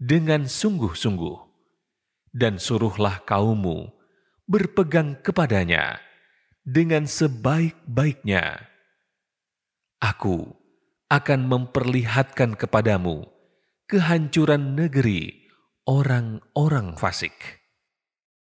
dengan 0.00 0.48
sungguh-sungguh, 0.48 1.36
dan 2.32 2.56
suruhlah 2.58 3.22
kaummu 3.22 3.92
berpegang 4.48 5.20
kepadanya 5.20 6.00
dengan 6.64 7.04
sebaik-baiknya 7.04 8.75
Aku 10.06 10.54
akan 11.10 11.50
memperlihatkan 11.50 12.54
kepadamu 12.54 13.26
kehancuran 13.90 14.78
negeri 14.78 15.50
orang-orang 15.82 16.94
fasik. 16.94 17.65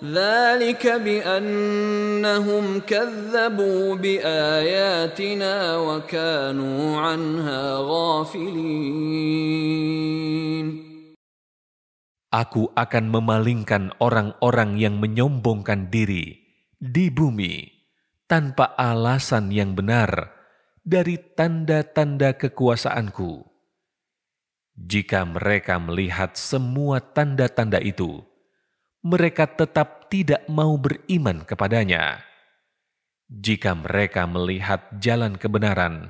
ذلك 0.00 0.80
بأنهم 0.80 2.64
كذبوا 2.88 3.94
بآياتنا 4.00 5.76
وكانوا 5.76 6.84
عنها 6.96 7.62
غافلين 7.84 9.50
Aku 12.30 12.70
akan 12.78 13.10
memalingkan 13.10 13.90
orang-orang 13.98 14.78
yang 14.78 15.02
menyombongkan 15.02 15.90
diri 15.90 16.38
di 16.78 17.10
bumi 17.10 17.66
tanpa 18.30 18.78
alasan 18.78 19.50
yang 19.50 19.74
benar 19.74 20.30
dari 20.86 21.18
tanda-tanda 21.18 22.38
kekuasaanku. 22.38 23.50
Jika 24.78 25.26
mereka 25.26 25.82
melihat 25.82 26.38
semua 26.38 27.02
tanda-tanda 27.02 27.82
itu, 27.82 28.22
mereka 29.05 29.45
tetap 29.45 30.09
tidak 30.09 30.41
mau 30.49 30.73
beriman 30.81 31.45
kepadanya. 31.45 32.25
Jika 33.29 33.77
mereka 33.77 34.25
melihat 34.25 34.81
jalan 34.97 35.37
kebenaran, 35.37 36.09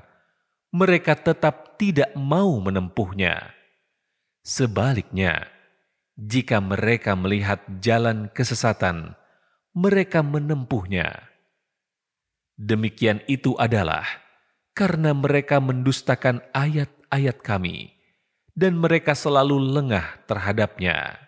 mereka 0.71 1.19
tetap 1.19 1.75
tidak 1.75 2.15
mau 2.15 2.55
menempuhnya. 2.63 3.51
Sebaliknya, 4.47 5.43
jika 6.15 6.63
mereka 6.63 7.19
melihat 7.19 7.59
jalan 7.83 8.31
kesesatan, 8.31 9.19
mereka 9.75 10.23
menempuhnya. 10.23 11.27
Demikian 12.55 13.19
itu 13.27 13.59
adalah 13.59 14.07
karena 14.71 15.11
mereka 15.11 15.59
mendustakan 15.59 16.39
ayat-ayat 16.55 17.43
kami, 17.43 17.91
dan 18.55 18.79
mereka 18.79 19.11
selalu 19.11 19.59
lengah 19.59 20.23
terhadapnya. 20.31 21.24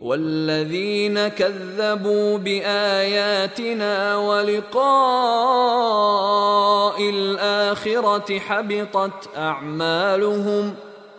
والذين 0.00 1.28
كذبوا 1.28 2.38
باياتنا 2.38 4.16
ولقاء 4.16 4.80
الاخره 7.10 8.38
حبطت 8.38 9.36
اعمالهم 9.36 10.74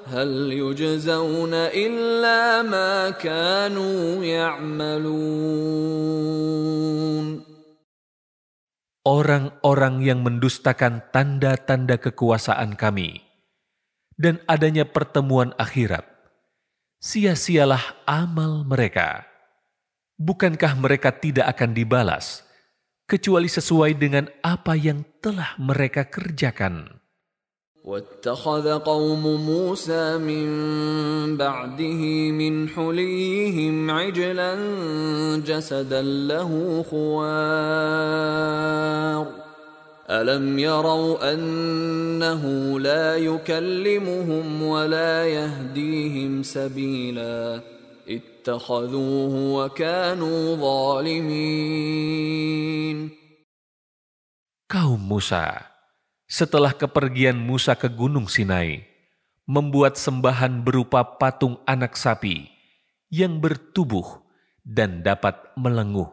هل 0.09 0.29
يجزون 0.53 1.53
الا 1.53 2.61
ما 2.65 3.09
كانوا 3.09 4.25
يعملون 4.25 5.61
Orang-orang 9.01 10.05
yang 10.05 10.21
mendustakan 10.21 11.01
tanda-tanda 11.09 11.97
kekuasaan 11.97 12.77
kami 12.77 13.25
dan 14.13 14.37
adanya 14.45 14.85
pertemuan 14.85 15.57
akhirat 15.57 16.05
sia-sialah 17.01 18.05
amal 18.05 18.61
mereka. 18.61 19.25
Bukankah 20.21 20.77
mereka 20.77 21.09
tidak 21.09 21.49
akan 21.57 21.73
dibalas, 21.73 22.45
kecuali 23.09 23.49
sesuai 23.49 23.97
dengan 23.97 24.29
apa 24.45 24.77
yang 24.77 25.01
telah 25.17 25.57
mereka 25.57 26.05
kerjakan? 26.05 27.01
واتخذ 27.81 28.85
قوم 28.85 29.25
موسى 29.45 30.17
من 30.17 30.47
بعده 31.37 32.31
من 32.31 32.69
حليهم 32.69 33.91
عجلا 33.91 34.55
جسدا 35.41 36.01
له 36.01 36.85
خوار 36.89 37.81
ألم 40.11 40.59
يروا 40.59 41.33
أنه 41.33 42.43
لا 42.79 43.15
يكلمهم 43.17 44.63
ولا 44.63 45.27
يهديهم 45.27 46.43
سبيلا 46.43 47.61
اتخذوه 48.07 49.33
وكانوا 49.55 50.55
ظالمين 50.55 52.01
Kaum 54.71 55.03
Musa, 55.03 55.67
setelah 56.31 56.71
kepergian 56.71 57.35
Musa 57.35 57.75
ke 57.75 57.91
Gunung 57.91 58.31
Sinai, 58.31 58.79
membuat 59.43 59.99
sembahan 59.99 60.63
berupa 60.63 61.03
patung 61.19 61.59
anak 61.67 61.99
sapi 61.99 62.47
yang 63.11 63.43
bertubuh 63.43 64.23
dan 64.63 65.03
dapat 65.03 65.35
melenguh, 65.59 66.07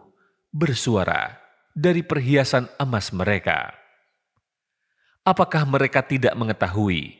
bersuara 0.51 1.39
dari 1.71 2.03
perhiasan 2.03 2.67
emas 2.83 3.15
mereka. 3.15 3.71
Apakah 5.24 5.64
mereka 5.64 6.04
tidak 6.04 6.36
mengetahui 6.36 7.16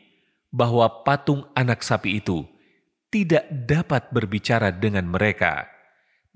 bahwa 0.52 0.84
patung 1.08 1.48
anak 1.56 1.80
sapi 1.80 2.20
itu 2.20 2.44
tidak 3.08 3.48
dapat 3.48 4.12
berbicara 4.12 4.68
dengan 4.68 5.08
mereka 5.08 5.64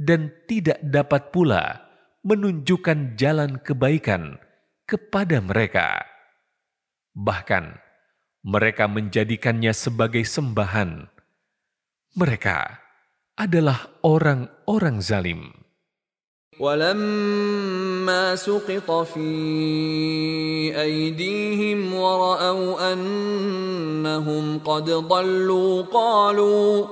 dan 0.01 0.32
tidak 0.49 0.81
dapat 0.81 1.28
pula 1.28 1.85
menunjukkan 2.24 3.20
jalan 3.20 3.61
kebaikan 3.61 4.40
kepada 4.89 5.45
mereka? 5.45 6.09
Bahkan, 7.12 7.77
mereka 8.49 8.89
menjadikannya 8.89 9.77
sebagai 9.77 10.24
sembahan. 10.24 11.05
Mereka 12.16 12.59
adalah 13.36 13.93
orang-orang 14.01 15.05
zalim. 15.05 15.53
ولما 18.07 18.36
سقط 18.36 18.91
في 19.11 19.30
أيديهم 20.82 21.94
ورأوا 21.94 22.94
أنهم 22.94 24.60
قد 24.60 24.90
ضلوا 24.90 25.84
قالوا 25.91 26.86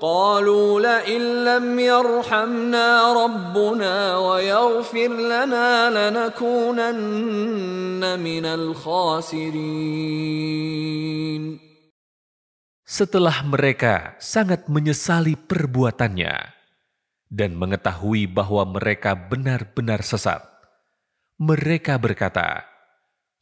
قالوا 0.00 0.80
لئن 0.80 1.44
لم 1.44 1.78
يرحمنا 1.78 3.12
ربنا 3.12 4.18
ويغفر 4.18 5.08
لنا 5.08 5.90
لنكونن 5.92 6.40
من 8.20 8.44
الخاسرين 8.44 10.00
Setelah 12.90 13.46
mereka 13.46 14.18
sangat 14.18 14.66
menyesali 14.66 15.38
perbuatannya 15.38 16.60
dan 17.30 17.54
mengetahui 17.54 18.26
bahwa 18.26 18.66
mereka 18.66 19.14
benar-benar 19.14 20.02
sesat, 20.02 20.42
mereka 21.35 21.99
berkata, 21.99 22.63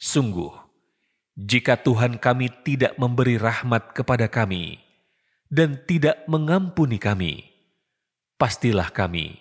"Sungguh, 0.02 0.54
jika 1.38 1.78
Tuhan 1.82 2.18
kami 2.18 2.50
tidak 2.66 2.98
memberi 2.98 3.38
rahmat 3.38 3.94
kepada 3.94 4.30
kami 4.30 4.82
dan 5.50 5.82
tidak 5.86 6.26
mengampuni 6.26 6.98
kami, 6.98 7.46
pastilah 8.42 8.90
kami 8.90 9.38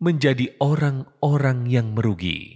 menjadi 0.00 0.52
orang-orang 0.60 1.68
yang 1.68 1.92
merugi." 1.96 2.55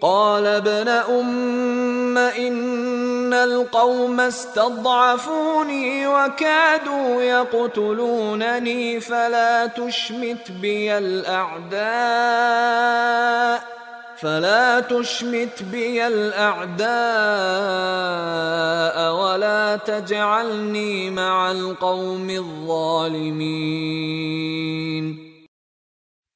قال 0.00 0.46
ابن 0.46 0.88
أم 0.88 2.18
إن 2.18 3.34
القوم 3.34 4.20
استضعفوني 4.20 6.06
وكادوا 6.06 7.22
يقتلونني 7.22 9.00
فلا 9.00 9.66
تشمت 9.66 10.52
بي 10.62 10.98
الأعداء 10.98 11.88
فلا 14.18 14.80
تشمت 14.80 15.62
بي 15.62 16.06
الأعداء 16.06 16.86
ولا 19.14 19.76
تجعلني 19.76 21.10
مع 21.10 21.50
القوم 21.50 22.30
الظالمين. 22.30 23.58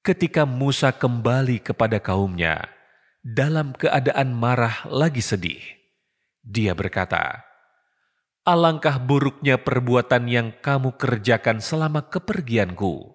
Ketika 0.03 0.43
Musa 0.43 0.91
kembali 0.91 1.63
kepada 1.63 2.03
kaumnya, 2.03 2.82
dalam 3.23 3.71
keadaan 3.79 4.35
marah 4.35 4.83
lagi 4.91 5.23
sedih. 5.23 5.63
Dia 6.43 6.75
berkata, 6.75 7.47
Alangkah 8.43 8.99
buruknya 8.99 9.63
perbuatan 9.63 10.27
yang 10.27 10.51
kamu 10.59 10.99
kerjakan 10.99 11.63
selama 11.63 12.03
kepergianku. 12.11 13.15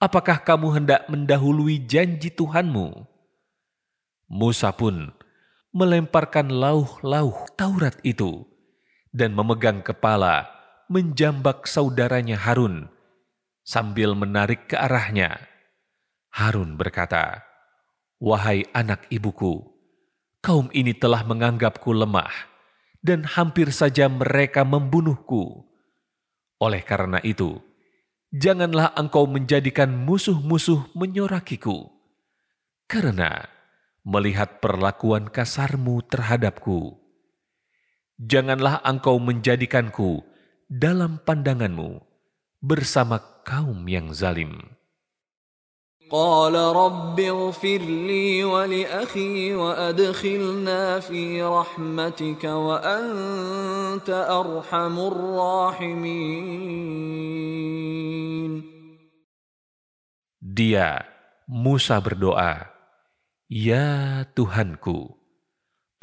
Apakah 0.00 0.40
kamu 0.40 0.80
hendak 0.80 1.04
mendahului 1.12 1.84
janji 1.84 2.32
Tuhanmu? 2.32 3.04
Musa 4.32 4.72
pun 4.72 5.12
melemparkan 5.76 6.48
lauh-lauh 6.48 7.36
Taurat 7.60 8.00
itu 8.00 8.48
dan 9.12 9.36
memegang 9.36 9.84
kepala 9.84 10.48
menjambak 10.88 11.68
saudaranya 11.68 12.40
Harun 12.40 12.88
sambil 13.60 14.16
menarik 14.16 14.72
ke 14.72 14.76
arahnya. 14.80 15.36
Harun 16.32 16.80
berkata, 16.80 17.44
Wahai 18.22 18.64
anak 18.70 19.10
ibuku, 19.10 19.64
kaum 20.38 20.70
ini 20.70 20.94
telah 20.94 21.26
menganggapku 21.26 21.90
lemah, 21.90 22.30
dan 23.02 23.26
hampir 23.26 23.74
saja 23.74 24.06
mereka 24.06 24.62
membunuhku. 24.62 25.66
Oleh 26.62 26.80
karena 26.80 27.18
itu, 27.20 27.58
janganlah 28.30 28.94
engkau 28.94 29.26
menjadikan 29.26 29.90
musuh-musuh 29.92 30.88
menyorakiku, 30.94 31.90
karena 32.86 33.50
melihat 34.04 34.60
perlakuan 34.60 35.26
kasarmu 35.32 36.04
terhadapku. 36.06 37.00
Janganlah 38.14 38.78
engkau 38.86 39.18
menjadikanku 39.18 40.22
dalam 40.70 41.18
pandanganmu 41.18 41.98
bersama 42.62 43.18
kaum 43.42 43.84
yang 43.90 44.14
zalim. 44.14 44.74
قال 46.09 46.55
رب 46.57 47.19
اغفر 47.19 47.81
لي 47.85 48.43
ولأخي 48.43 49.53
وأدخلنا 49.53 50.99
في 50.99 51.43
رحمتك 51.43 52.43
وأنت 52.43 54.09
أرحم 54.09 54.95
الراحمين 54.99 56.49
Dia, 60.49 61.05
Musa 61.47 62.01
berdoa, 62.03 62.67
Ya 63.47 64.27
Tuhanku, 64.35 65.13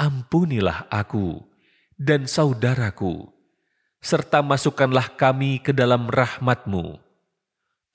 ampunilah 0.00 0.88
aku 0.88 1.44
dan 2.00 2.24
saudaraku, 2.24 3.26
serta 4.00 4.40
masukkanlah 4.40 5.12
kami 5.18 5.60
ke 5.60 5.76
dalam 5.76 6.08
rahmatmu. 6.08 6.99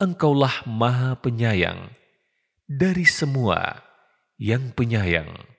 Engkaulah 0.02 0.66
maha 0.66 1.14
penyayang 1.20 1.94
dari 2.66 3.06
semua 3.06 3.84
yang 4.42 4.74
penyayang. 4.74 5.52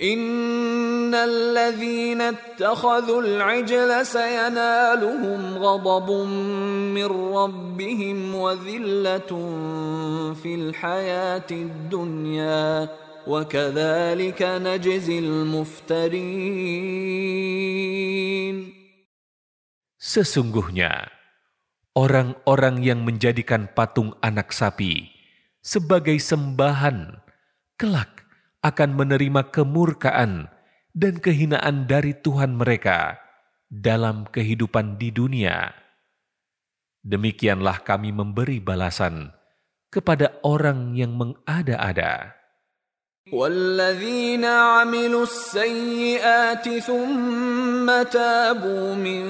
إن 0.00 1.14
الذين 1.14 2.20
اتخذوا 2.20 3.22
العجل 3.22 4.06
سينالهم 4.06 5.58
غضب 5.58 6.10
من 6.96 7.06
ربهم 7.36 8.34
وذلة 8.34 9.30
في 10.42 10.54
الحياة 10.54 11.50
الدنيا 11.50 12.88
وكذلك 13.26 14.42
نجزي 14.42 15.18
المفترين 15.18 16.40
Sesungguhnya, 20.00 21.12
orang-orang 21.95 22.83
yang 22.83 23.07
menjadikan 23.07 23.71
patung 23.71 24.11
anak 24.19 24.51
sapi 24.51 25.07
sebagai 25.63 26.19
sembahan 26.19 27.23
kelak 27.79 28.27
akan 28.61 28.99
menerima 28.99 29.49
kemurkaan 29.55 30.51
dan 30.91 31.17
kehinaan 31.23 31.87
dari 31.87 32.11
Tuhan 32.19 32.59
mereka 32.59 33.15
dalam 33.71 34.27
kehidupan 34.27 34.99
di 34.99 35.09
dunia. 35.09 35.71
Demikianlah 37.05 37.85
kami 37.85 38.11
memberi 38.11 38.59
balasan 38.59 39.31
kepada 39.87 40.35
orang 40.43 40.97
yang 40.99 41.15
mengada-ada. 41.15 42.35
والذين 43.30 44.42
عملوا 44.44 45.22
السيئات 45.22 46.66
ثم 46.82 47.86
تابوا 47.86 48.94
من 48.98 49.22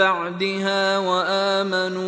بعدها 0.00 0.98
وآمنوا 0.98 2.02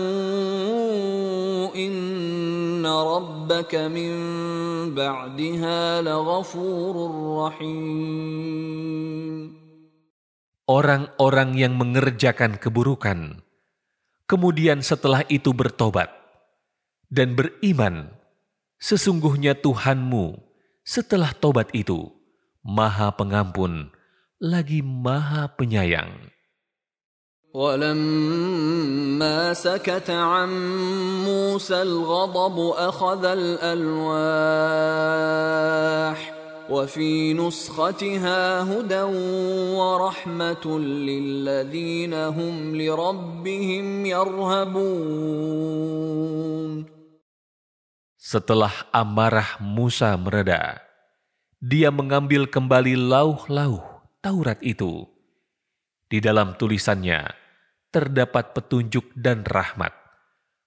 إن 1.76 2.86
ربك 2.86 3.74
من 3.92 4.14
بعدها 4.96 6.02
لغفور 6.02 6.94
رحيم 7.44 8.90
Orang-orang 10.70 11.58
yang 11.58 11.74
mengerjakan 11.74 12.54
keburukan, 12.54 13.42
kemudian 14.30 14.86
setelah 14.86 15.26
itu 15.26 15.50
bertobat 15.50 16.14
dan 17.10 17.34
beriman, 17.34 18.14
sesungguhnya 18.78 19.58
Tuhanmu 19.58 20.38
setelah 20.85 21.33
tobat 21.33 21.73
itu, 21.73 22.13
Maha 22.61 23.09
Pengampun 23.17 23.89
lagi 24.37 24.85
Maha 24.85 25.49
Penyayang. 25.49 26.31
ولما 27.55 27.95
سكت 29.55 30.11
عن 30.11 30.51
موسى 31.23 31.81
الغضب 31.81 32.59
أخذ 32.75 33.25
الألواح 33.25 34.05
وفي 36.69 37.33
نسختها 37.33 38.63
هدى 38.63 39.01
ورحمة 39.71 40.79
للذين 40.79 42.13
هم 42.13 42.75
لربهم 42.75 44.05
يرهبون 44.05 45.55
Setelah 48.24 48.72
amarah 48.92 49.56
Musa 49.64 50.12
mereda, 50.20 50.80
dia 51.56 51.88
mengambil 51.88 52.44
kembali 52.44 52.96
lauh-lauh 52.96 53.80
Taurat 54.20 54.60
itu. 54.60 55.08
Di 56.04 56.20
dalam 56.20 56.58
tulisannya 56.60 57.24
terdapat 57.88 58.52
petunjuk 58.52 59.16
dan 59.16 59.42
rahmat 59.48 59.96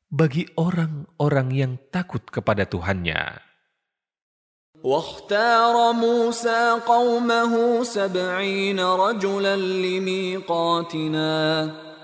bagi 0.10 0.49
orang-orang 0.57 1.49
yang 1.53 1.73
takut 1.90 2.26
kepada 2.26 2.65
Tuhannya. 2.65 3.53
واختار 4.84 5.95
موسى 5.95 6.84
قومه 6.88 7.84
سبعين 7.84 8.80
رجلا 8.80 9.56
لميقاتنا 9.56 11.31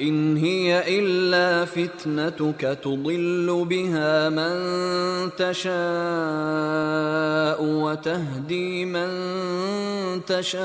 إن 0.00 0.36
هي 0.36 0.98
إلا 0.98 1.64
فتنتك 1.64 2.78
تضل 2.82 3.66
بها 3.68 4.28
من 4.28 4.54
تشاء 5.36 5.72
وتهدي 7.62 8.84
من 8.84 9.10
تشاء 10.24 10.62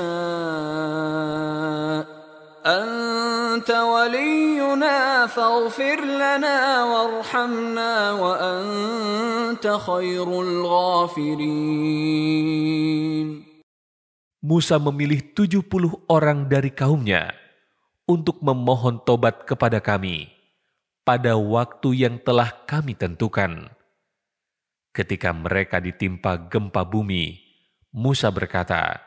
أنت 2.66 3.70
ولينا 3.70 5.26
فاغفر 5.26 6.00
لنا 6.04 6.84
وارحمنا 6.84 8.12
وأنت 8.12 9.78
خير 9.86 10.28
الغافرين 10.42 11.88
Musa 14.38 14.78
memilih 14.78 15.34
70 15.34 16.06
orang 16.08 16.46
dari 16.46 16.70
kaumnya 16.70 17.34
untuk 18.03 18.43
memohon 18.43 18.99
tobat 19.07 19.47
kepada 19.47 19.79
kami 19.79 20.33
pada 21.03 21.35
waktu 21.35 22.07
yang 22.07 22.15
telah 22.23 22.51
kami 22.63 22.95
tentukan. 22.95 23.71
Ketika 24.95 25.35
mereka 25.35 25.83
ditimpa 25.83 26.47
gempa 26.47 26.87
bumi, 26.87 27.43
Musa 27.91 28.31
berkata, 28.31 29.03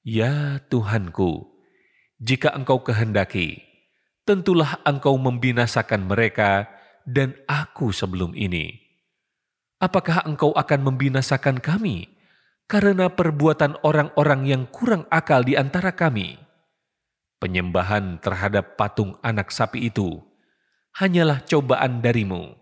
"Ya 0.00 0.58
Tuhanku, 0.72 1.44
jika 2.16 2.56
Engkau 2.56 2.80
kehendaki, 2.80 3.60
tentulah 4.24 4.80
Engkau 4.82 5.14
membinasakan 5.20 6.08
mereka 6.08 6.72
dan 7.04 7.36
aku 7.44 7.92
sebelum 7.92 8.32
ini. 8.32 8.80
Apakah 9.80 10.24
Engkau 10.24 10.52
akan 10.56 10.80
membinasakan 10.92 11.60
kami 11.60 12.08
karena 12.70 13.10
perbuatan 13.10 13.80
orang-orang 13.82 14.46
yang 14.46 14.62
kurang 14.72 15.04
akal 15.12 15.44
di 15.44 15.58
antara 15.58 15.92
kami?" 15.92 16.49
Penyembahan 17.40 18.20
terhadap 18.20 18.76
patung 18.76 19.16
anak 19.24 19.48
sapi 19.50 19.88
itu 19.88 20.20
hanyalah 21.00 21.42
cobaan 21.48 22.04
darimu. 22.04 22.54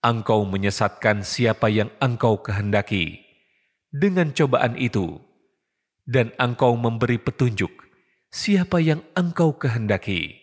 Engkau 0.00 0.48
menyesatkan 0.48 1.20
siapa 1.20 1.68
yang 1.68 1.92
engkau 2.00 2.40
kehendaki 2.40 3.20
dengan 3.92 4.32
cobaan 4.32 4.80
itu, 4.80 5.20
dan 6.08 6.32
engkau 6.40 6.72
memberi 6.72 7.20
petunjuk 7.20 7.68
siapa 8.32 8.80
yang 8.80 9.04
engkau 9.12 9.52
kehendaki. 9.60 10.40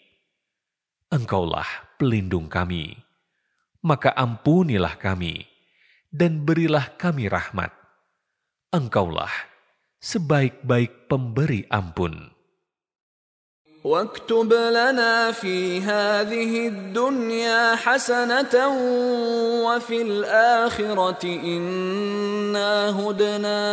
Engkaulah 1.10 1.66
pelindung 1.98 2.52
kami, 2.52 3.02
maka 3.82 4.14
ampunilah 4.14 5.00
kami 5.00 5.48
dan 6.14 6.46
berilah 6.46 6.94
kami 7.00 7.26
rahmat. 7.32 7.74
Engkaulah 8.70 9.32
sebaik-baik 10.00 11.10
pemberi 11.10 11.66
ampun. 11.70 12.38
واكتب 13.88 14.54
لنا 14.54 15.32
في 15.32 15.82
هذه 15.82 16.68
الدنيا 16.68 17.76
حسنة 17.76 18.68
وفي 19.64 20.02
الآخرة 20.02 21.24
إنا 21.24 23.00
هدنا 23.00 23.64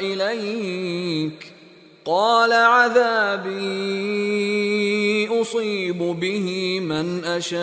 إليك 0.00 1.52
قال 2.04 2.52
عذابي 2.52 3.52
أصيب 5.40 5.98
به 5.98 6.80
من 6.80 7.24
أشاء 7.24 7.62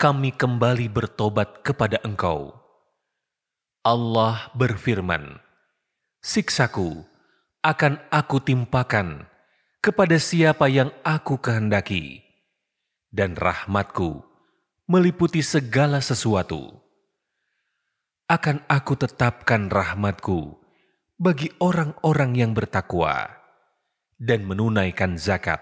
kami 0.00 0.32
kembali 0.32 0.88
bertobat 0.88 1.60
kepada 1.60 2.00
Engkau. 2.00 2.56
Allah 3.84 4.48
berfirman, 4.56 5.36
Siksaku 6.24 7.04
akan 7.60 8.00
aku 8.08 8.40
timpakan 8.40 9.28
kepada 9.84 10.16
siapa 10.16 10.72
yang 10.72 10.88
aku 11.04 11.36
kehendaki, 11.36 12.24
dan 13.12 13.36
rahmatku 13.36 14.24
meliputi 14.88 15.44
segala 15.44 16.00
sesuatu. 16.00 16.80
Akan 18.24 18.64
aku 18.72 18.96
tetapkan 18.96 19.68
rahmatku 19.68 20.56
bagi 21.20 21.52
orang-orang 21.60 22.40
yang 22.40 22.56
bertakwa 22.56 23.28
dan 24.16 24.48
menunaikan 24.48 25.20
zakat, 25.20 25.60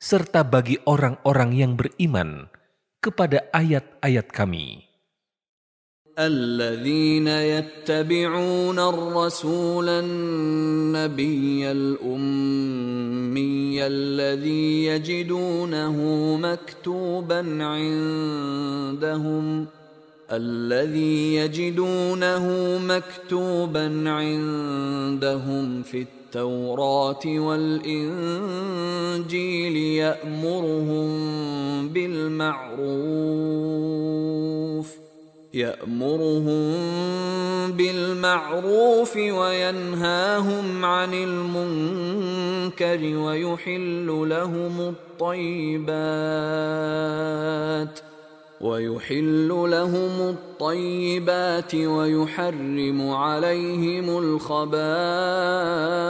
serta 0.00 0.48
bagi 0.48 0.80
orang-orang 0.88 1.52
yang 1.52 1.72
beriman 1.76 2.48
kepada 3.00 3.48
ayat-ayat 3.50 4.28
kami. 4.28 4.90
الذين 6.20 7.28
يتبعون 7.28 8.78
الرسول 8.78 9.88
النبي 9.88 11.70
الأمي 11.72 13.06
الذي 13.86 14.84
يجدونه 14.84 15.96
مكتوبا 16.36 17.64
عندهم 17.64 19.46
الذي 20.32 21.34
يجدونه 21.34 22.44
مكتوبا 22.78 24.10
عندهم 24.10 25.82
في 25.82 26.00
التوراة 26.30 27.26
والإنجيل 27.26 28.06
يأمرهم 29.76 31.08
بالمعروف 31.88 32.80
يأمرهم 35.54 36.70
بالمعروف 37.72 39.16
وينهاهم 39.16 40.84
عن 40.84 41.14
المنكر 41.14 43.16
ويحل 43.16 44.06
لهم 44.28 44.80
الطيبات 44.80 45.88
ۖ 47.98 48.02
ويحل 48.60 49.48
لهم 49.48 50.28
الطيبات 50.28 51.74
ويحرم 51.74 53.10
عليهم 53.10 54.18
الخبائث. 54.18 56.09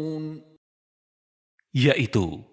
yaitu 1.71 2.43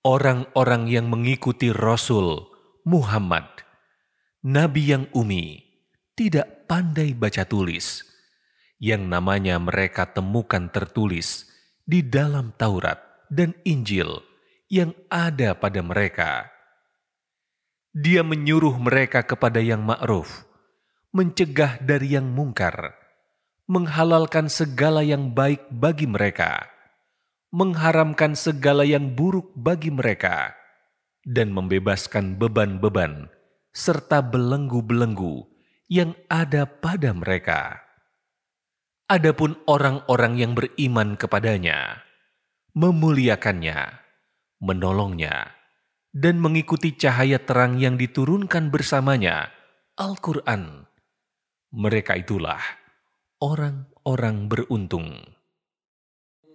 orang-orang 0.00 0.88
yang 0.88 1.06
mengikuti 1.12 1.72
Rasul 1.72 2.48
Muhammad, 2.88 3.44
Nabi 4.46 4.94
yang 4.96 5.04
umi, 5.12 5.60
tidak 6.16 6.70
pandai 6.70 7.12
baca 7.12 7.44
tulis, 7.44 8.06
yang 8.80 9.08
namanya 9.10 9.60
mereka 9.60 10.08
temukan 10.08 10.68
tertulis 10.72 11.48
di 11.84 12.00
dalam 12.06 12.56
Taurat 12.56 12.98
dan 13.28 13.52
Injil 13.66 14.22
yang 14.70 14.94
ada 15.10 15.54
pada 15.58 15.82
mereka. 15.82 16.50
Dia 17.96 18.20
menyuruh 18.20 18.76
mereka 18.76 19.24
kepada 19.24 19.58
yang 19.58 19.82
ma'ruf, 19.82 20.44
mencegah 21.16 21.80
dari 21.80 22.12
yang 22.14 22.28
mungkar, 22.28 22.92
menghalalkan 23.66 24.52
segala 24.52 25.00
yang 25.00 25.32
baik 25.32 25.64
bagi 25.72 26.04
mereka, 26.04 26.75
mengharamkan 27.56 28.36
segala 28.36 28.84
yang 28.84 29.16
buruk 29.16 29.48
bagi 29.56 29.88
mereka, 29.88 30.52
dan 31.24 31.56
membebaskan 31.56 32.36
beban-beban 32.36 33.32
serta 33.72 34.20
belenggu-belenggu 34.20 35.48
yang 35.88 36.12
ada 36.28 36.68
pada 36.68 37.16
mereka. 37.16 37.80
Adapun 39.08 39.56
orang-orang 39.64 40.36
yang 40.36 40.52
beriman 40.52 41.16
kepadanya, 41.16 42.04
memuliakannya, 42.76 44.04
menolongnya, 44.60 45.56
dan 46.12 46.36
mengikuti 46.36 46.92
cahaya 46.92 47.40
terang 47.40 47.80
yang 47.80 47.96
diturunkan 47.96 48.68
bersamanya, 48.68 49.48
Al-Quran. 49.96 50.84
Mereka 51.72 52.20
itulah 52.20 52.60
orang-orang 53.40 54.44
beruntung. 54.52 55.35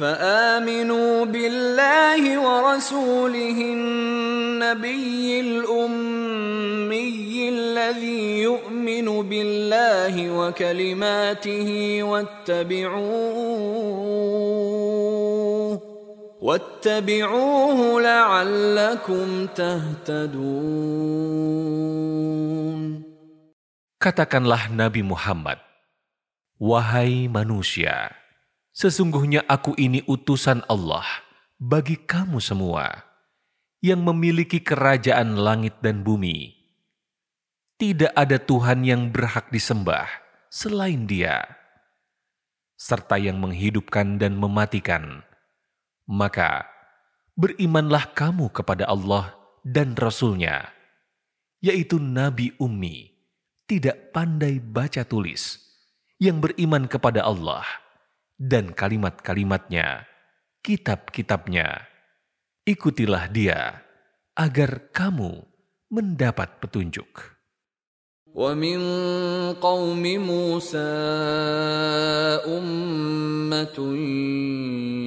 فآمنوا 0.00 1.28
بالله 1.28 2.22
ورسوله 2.40 3.58
النبي 3.76 5.40
الأمي 5.40 7.20
الذي 7.48 8.40
يؤمن 8.48 9.28
بالله 9.28 10.14
وكلماته 10.38 11.68
واتبعوه 12.02 13.00
واتبعوه 16.40 18.00
لعلكم 18.00 19.46
تهتدون. 19.46 21.20
Katakanlah 24.00 24.72
Nabi 24.72 25.04
Muhammad, 25.04 25.60
Wahai 26.56 27.28
manusia, 27.28 28.19
sesungguhnya 28.80 29.44
aku 29.44 29.76
ini 29.76 30.00
utusan 30.08 30.64
Allah 30.64 31.04
bagi 31.60 32.00
kamu 32.00 32.40
semua 32.40 33.04
yang 33.84 34.00
memiliki 34.00 34.56
kerajaan 34.56 35.36
langit 35.36 35.76
dan 35.84 36.00
bumi. 36.00 36.56
Tidak 37.76 38.16
ada 38.16 38.40
Tuhan 38.40 38.88
yang 38.88 39.12
berhak 39.12 39.52
disembah 39.52 40.08
selain 40.48 41.04
Dia, 41.04 41.44
serta 42.80 43.20
yang 43.20 43.36
menghidupkan 43.36 44.16
dan 44.16 44.40
mematikan 44.40 45.28
maka 46.10 46.66
berimanlah 47.38 48.10
kamu 48.18 48.50
kepada 48.50 48.90
Allah 48.90 49.30
dan 49.62 49.94
Rasul-Nya, 49.94 50.66
yaitu 51.62 52.02
Nabi 52.02 52.50
Ummi, 52.58 53.14
tidak 53.70 54.10
pandai 54.10 54.58
baca 54.58 55.06
tulis, 55.06 55.62
yang 56.18 56.42
beriman 56.42 56.90
kepada 56.90 57.22
Allah 57.22 57.62
dan 58.39 58.75
kalimat-kalimatnya, 58.75 60.07
kitab-kitabnya. 60.59 61.87
Ikutilah 62.65 63.29
dia 63.29 63.85
agar 64.33 64.89
kamu 64.89 65.45
mendapat 65.93 66.57
petunjuk. 66.59 67.35
ومن 68.35 68.79
قوم 69.63 70.03
موسى 70.03 70.91
أمة 72.43 73.77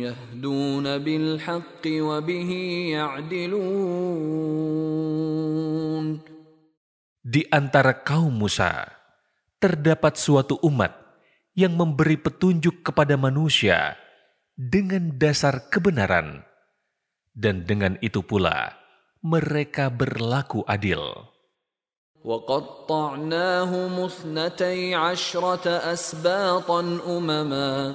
يهدون 0.08 0.86
بالحق 0.98 1.84
وبه 1.84 2.50
يعدلون 2.96 4.08
Di 7.28 7.44
antara 7.52 7.92
kaum 7.92 8.32
Musa, 8.32 8.88
terdapat 9.60 10.16
suatu 10.16 10.56
umat 10.64 11.01
yang 11.58 11.74
memberi 11.74 12.14
petunjuk 12.14 12.86
kepada 12.86 13.18
manusia 13.18 13.98
dengan 14.54 15.14
dasar 15.18 15.70
kebenaran, 15.70 16.46
dan 17.34 17.66
dengan 17.66 17.98
itu 18.02 18.22
pula 18.22 18.74
mereka 19.22 19.90
berlaku 19.90 20.62
adil. 20.66 21.26
وقطعناهم 22.24 23.92
اثنتي 24.04 24.94
عشرة 24.94 25.66
أسباطا 25.68 26.80
أمما 27.06 27.94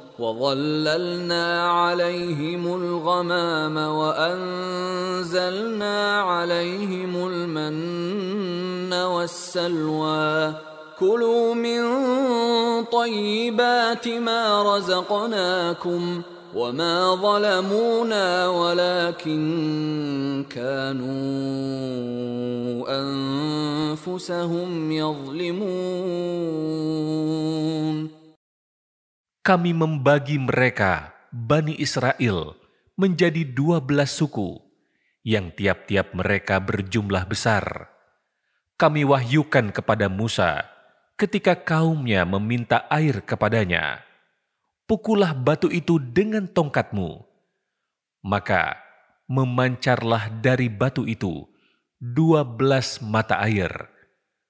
وظللنا 0.21 1.71
عليهم 1.71 2.75
الغمام 2.75 3.77
وأنزلنا 3.77 5.41
عليهم 6.21 7.27
المن 7.27 8.93
والسلوى. 8.93 10.53
كلوا 10.99 11.53
من 11.53 11.81
طيبات 12.85 14.07
ما 14.07 14.77
رزقناكم 14.77 16.21
وما 16.55 17.15
ظلمونا 17.15 18.47
ولكن 18.47 19.41
كانوا 20.49 21.11
أنفسهم 23.01 24.91
يظلمون. 24.91 25.61
Kami 29.41 29.73
membagi 29.73 30.37
mereka, 30.37 31.17
Bani 31.33 31.73
Israel, 31.81 32.53
menjadi 32.93 33.41
dua 33.41 33.81
belas 33.81 34.13
suku, 34.13 34.61
yang 35.25 35.49
tiap-tiap 35.49 36.13
mereka 36.13 36.61
berjumlah 36.61 37.25
besar. 37.25 37.89
Kami 38.77 39.01
wahyukan 39.01 39.73
kepada 39.73 40.09
Musa 40.13 40.65
ketika 41.17 41.57
kaumnya 41.57 42.25
meminta 42.25 42.85
air 42.89 43.21
kepadanya 43.21 44.05
pukullah 44.91 45.31
batu 45.31 45.71
itu 45.71 46.03
dengan 46.03 46.51
tongkatmu. 46.51 47.23
Maka 48.27 48.75
memancarlah 49.23 50.27
dari 50.43 50.67
batu 50.67 51.07
itu 51.07 51.47
dua 51.95 52.43
belas 52.43 52.99
mata 52.99 53.39
air. 53.39 53.71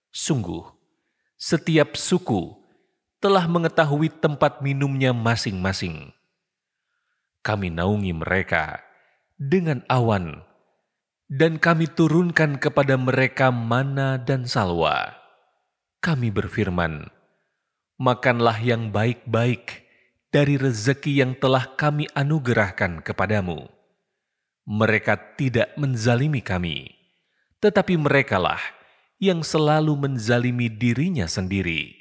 Sungguh, 0.09 0.65
setiap 1.37 1.93
suku 1.93 2.57
telah 3.21 3.45
mengetahui 3.45 4.09
tempat 4.09 4.65
minumnya 4.65 5.13
masing-masing. 5.13 6.09
Kami 7.45 7.69
naungi 7.69 8.17
mereka 8.17 8.81
dengan 9.37 9.85
awan, 9.85 10.41
dan 11.29 11.61
kami 11.61 11.85
turunkan 11.85 12.57
kepada 12.57 12.97
mereka 12.97 13.53
mana 13.53 14.17
dan 14.17 14.49
salwa. 14.49 15.13
Kami 16.01 16.33
berfirman, 16.33 17.13
Makanlah 18.01 18.57
yang 18.57 18.89
baik-baik, 18.89 19.85
dari 20.33 20.57
rezeki 20.57 21.21
yang 21.21 21.37
telah 21.37 21.77
kami 21.77 22.09
anugerahkan 22.17 23.05
kepadamu. 23.05 23.69
Mereka 24.65 25.37
tidak 25.37 25.77
menzalimi 25.77 26.41
kami, 26.41 26.89
tetapi 27.61 28.01
merekalah 28.01 28.61
yang 29.21 29.45
selalu 29.45 29.93
menzalimi 29.93 30.65
dirinya 30.73 31.29
sendiri. 31.29 32.00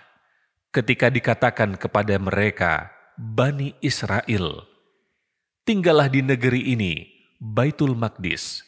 ketika 0.71 1.11
dikatakan 1.11 1.75
kepada 1.75 2.15
mereka 2.15 2.89
Bani 3.19 3.75
Israel 3.83 4.71
Tinggallah 5.61 6.09
di 6.09 6.25
negeri 6.25 6.73
ini 6.73 7.05
Baitul 7.37 7.93
Maqdis 7.93 8.65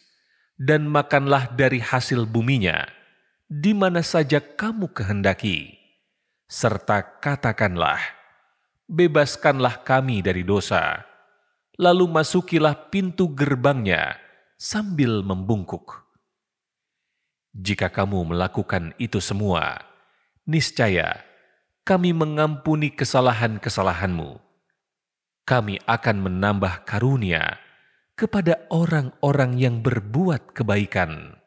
dan 0.60 0.86
makanlah 0.86 1.50
dari 1.58 1.82
hasil 1.82 2.30
buminya 2.30 2.86
di 3.50 3.74
mana 3.74 4.06
saja 4.06 4.42
kamu 4.42 4.94
kehendaki, 4.94 5.78
serta 6.46 7.22
katakanlah, 7.22 8.02
bebaskanlah 8.86 9.82
kami 9.82 10.22
dari 10.22 10.46
dosa, 10.46 11.02
lalu 11.82 12.10
masukilah 12.10 12.90
pintu 12.94 13.30
gerbangnya 13.34 14.18
sambil 14.58 15.26
membungkuk. 15.26 16.02
Jika 17.54 17.90
kamu 17.94 18.34
melakukan 18.34 18.98
itu 18.98 19.22
semua, 19.22 19.82
niscaya 20.50 21.33
kami 21.89 22.13
mengampuni 22.13 22.93
kesalahan-kesalahanmu. 22.93 24.37
Kami 25.49 25.81
akan 25.89 26.17
menambah 26.21 26.85
karunia 26.85 27.57
kepada 28.13 28.69
orang-orang 28.69 29.57
yang 29.57 29.81
berbuat 29.81 30.53
kebaikan. 30.53 31.39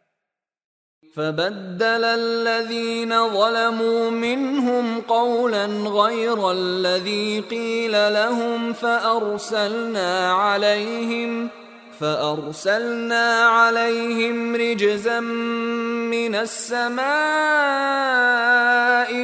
فبدل 1.11 2.03
الذين 2.03 3.11
ظلموا 3.11 4.09
منهم 4.09 5.01
قولا 5.01 5.65
غير 5.83 6.51
الذي 6.51 7.39
قيل 7.51 7.91
لهم 7.91 8.73
فأرسلنا 8.73 10.31
عليهم 10.31 11.49
فأرسلنا 12.01 13.25
عليهم 13.45 14.57
رجزا 14.57 15.19
من 16.09 16.33
السماء 16.33 17.05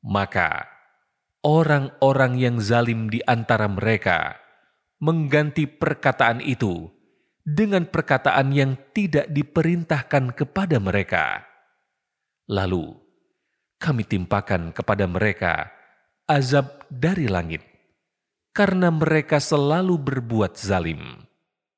Maka 0.09 0.65
orang-orang 1.45 2.41
yang 2.41 2.57
zalim 2.57 3.13
di 3.13 3.21
antara 3.29 3.69
mereka 3.69 4.41
mengganti 4.97 5.69
perkataan 5.69 6.41
itu 6.41 6.89
dengan 7.45 7.85
perkataan 7.85 8.49
yang 8.49 8.73
tidak 8.89 9.29
diperintahkan 9.29 10.33
kepada 10.33 10.81
mereka. 10.81 11.45
Lalu 12.49 12.97
kami 13.77 14.01
timpakan 14.01 14.73
kepada 14.73 15.05
mereka 15.05 15.69
azab 16.24 16.88
dari 16.88 17.28
langit 17.28 17.60
karena 18.56 18.88
mereka 18.88 19.42
selalu 19.42 19.98
berbuat 20.00 20.56
zalim. 20.56 21.24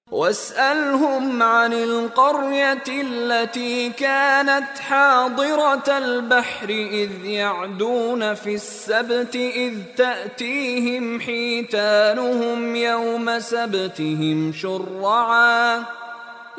واسألهم 0.07 1.43
عن 1.43 1.73
القرية 1.73 2.87
التي 2.89 3.91
كانت 3.91 4.79
حاضرة 4.79 5.89
البحر 5.99 6.69
إذ 6.71 7.25
يعدون 7.25 8.35
في 8.35 8.55
السبت 8.55 9.37
إذ 9.37 9.75
تأتيهم 9.97 11.21
حيتانهم 11.21 12.77
يوم 12.77 13.39
سبتهم 13.39 14.53
شرعا 14.53 15.85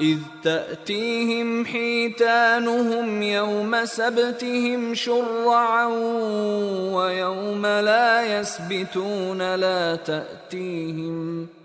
إذ 0.00 0.18
تأتيهم 0.42 1.66
حيتانهم 1.66 3.22
يوم 3.22 3.84
سبتهم 3.84 4.94
شرعا 4.94 5.86
ويوم 6.92 7.66
لا 7.66 8.40
يسبتون 8.40 9.54
لا 9.54 9.96
تأتيهم ۖ 11.58 11.62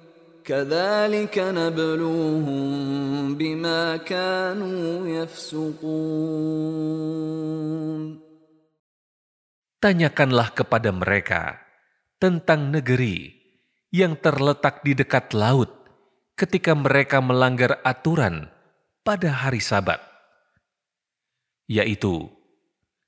كذلك 0.47 1.35
نبلوهم 1.35 2.63
بما 3.35 3.99
كانوا 4.07 5.03
يفسقون 5.03 6.47
Tanyakanlah 9.77 10.57
kepada 10.57 10.89
mereka 10.89 11.61
tentang 12.17 12.73
negeri 12.73 13.29
yang 13.93 14.17
terletak 14.17 14.81
di 14.81 14.97
dekat 14.97 15.37
laut 15.37 15.69
ketika 16.42 16.74
mereka 16.74 17.22
melanggar 17.22 17.78
aturan 17.86 18.50
pada 19.06 19.30
hari 19.30 19.62
Sabat, 19.62 20.02
yaitu 21.70 22.26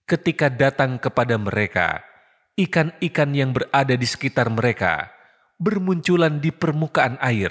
ketika 0.06 0.47
datang 0.47 1.02
kepada 1.02 1.35
mereka 1.35 2.06
ikan-ikan 2.55 3.35
yang 3.35 3.51
berada 3.51 3.98
di 3.98 4.06
sekitar 4.06 4.47
mereka 4.55 5.11
bermunculan 5.59 6.39
di 6.39 6.55
permukaan 6.55 7.19
air. 7.19 7.51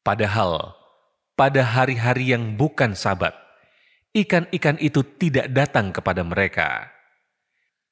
Padahal 0.00 0.72
pada 1.36 1.60
hari-hari 1.60 2.32
yang 2.32 2.56
bukan 2.56 2.96
sabat, 2.96 3.36
ikan-ikan 4.16 4.80
itu 4.80 5.04
tidak 5.20 5.52
datang 5.52 5.92
kepada 5.92 6.24
mereka. 6.24 6.88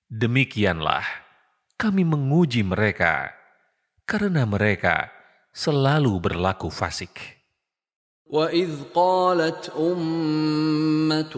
Demikianlah 0.09 1.05
kami 1.77 2.09
menguji 2.09 2.65
mereka 2.65 3.33
karena 4.09 4.49
mereka 4.49 5.22
selalu 5.53 6.19
berlaku 6.21 6.73
fasik. 6.73 7.43
وَإِذْ 8.33 8.97
قَالَتْ 8.97 9.73
أُمَّةٌ 9.77 11.37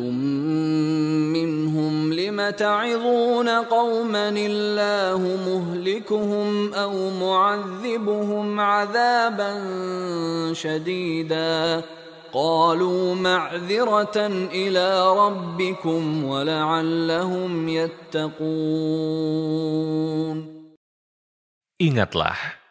مِّنْهُمْ 1.35 2.13
لِمَ 2.13 2.51
تَعِظُونَ 2.51 3.49
قَوْمًا 3.49 4.29
اللَّهُ 4.31 5.19
مُهْلِكُهُمْ 5.19 6.75
أَوْ 6.75 7.11
مُعَذِّبُهُمْ 7.11 8.61
عَذَابًا 8.61 9.53
شَدِيدًا 10.55 11.83
قالوا 12.35 13.15
معذرة 13.15 14.27
إلى 14.51 15.17
ربكم 15.17 16.25
ولعلهم 16.25 17.69
يتقون 17.69 18.95
Ingatlah, 21.75 22.64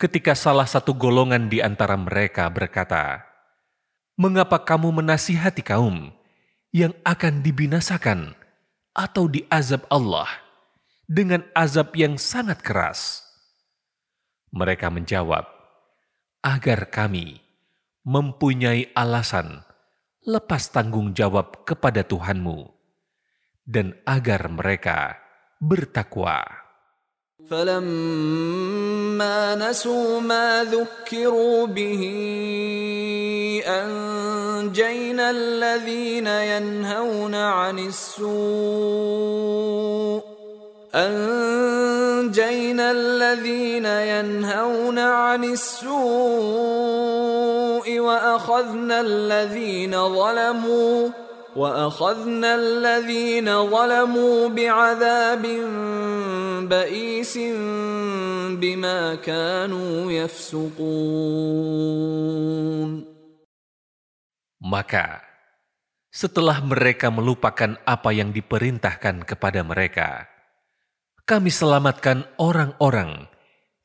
ketika 0.00 0.34
salah 0.34 0.66
satu 0.66 0.94
golongan 0.94 1.46
di 1.50 1.62
antara 1.62 1.94
mereka 1.94 2.50
berkata, 2.50 3.24
Mengapa 4.14 4.62
kamu 4.62 5.02
menasihati 5.02 5.66
kaum 5.66 6.14
yang 6.70 6.94
akan 7.02 7.42
dibinasakan 7.42 8.38
atau 8.94 9.26
diazab 9.26 9.82
Allah 9.90 10.30
dengan 11.10 11.42
azab 11.50 11.92
yang 11.98 12.14
sangat 12.14 12.62
keras. 12.62 13.26
Mereka 14.54 14.86
menjawab, 14.94 15.50
agar 16.46 16.86
kami 16.94 17.42
mempunyai 18.06 18.94
alasan 18.94 19.66
lepas 20.24 20.72
tanggung 20.72 21.12
jawab 21.12 21.68
kepada 21.68 22.00
Tuhanmu, 22.00 22.70
dan 23.68 23.92
agar 24.08 24.48
mereka 24.48 25.20
bertakwa. 25.60 26.63
فلما 27.50 29.34
نسوا 29.54 30.20
ما 30.20 30.64
ذكروا 30.64 31.66
به 31.66 32.02
أنجينا 33.66 35.30
الذين 35.30 36.26
ينهون 36.26 37.34
عن 37.34 37.78
السوء 37.78 39.44
أنجينا 40.94 42.90
الذين 42.90 43.86
ينهون 43.86 44.98
عن 44.98 45.44
السوء 45.44 45.94
وأخذنا 48.00 49.00
الذين 49.00 50.08
ظلموا 50.08 51.08
واخذنا 51.55 52.55
الذين 52.55 53.49
ظلموا 53.49 54.47
بعذاب 54.49 55.43
بئيس 56.69 57.37
بما 58.61 59.15
كانوا 59.15 60.11
يفسقون 60.11 61.49
Maka 64.59 65.23
setelah 66.13 66.59
mereka 66.61 67.09
melupakan 67.09 67.79
apa 67.87 68.11
yang 68.13 68.35
diperintahkan 68.35 69.23
kepada 69.25 69.63
mereka, 69.65 70.27
kami 71.23 71.49
selamatkan 71.49 72.27
orang-orang 72.37 73.31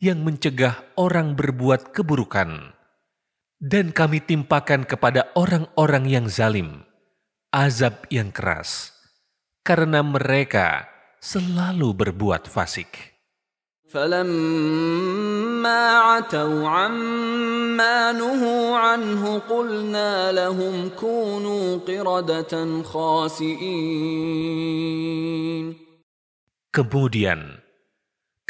yang 0.03 0.21
mencegah 0.27 0.83
orang 0.99 1.39
berbuat 1.39 1.95
keburukan, 1.95 2.75
dan 3.63 3.95
kami 3.95 4.21
timpakan 4.21 4.85
kepada 4.85 5.31
orang-orang 5.39 6.05
yang 6.11 6.27
zalim 6.29 6.85
azab 7.55 8.09
yang 8.11 8.35
keras 8.35 8.91
karena 9.63 10.03
mereka 10.03 10.91
selalu 11.23 11.95
berbuat 11.95 12.51
fasik. 12.51 13.15
فلما 13.95 15.83
عتوا 15.99 16.69
عما 16.69 18.13
نهوا 18.13 18.67
عنه 18.75 19.39
قلنا 19.47 20.35
لهم 20.35 20.91
كونوا 20.99 21.79
قردة 21.87 22.83
خاسئين 22.83 24.35
Kemudian, 26.75 27.63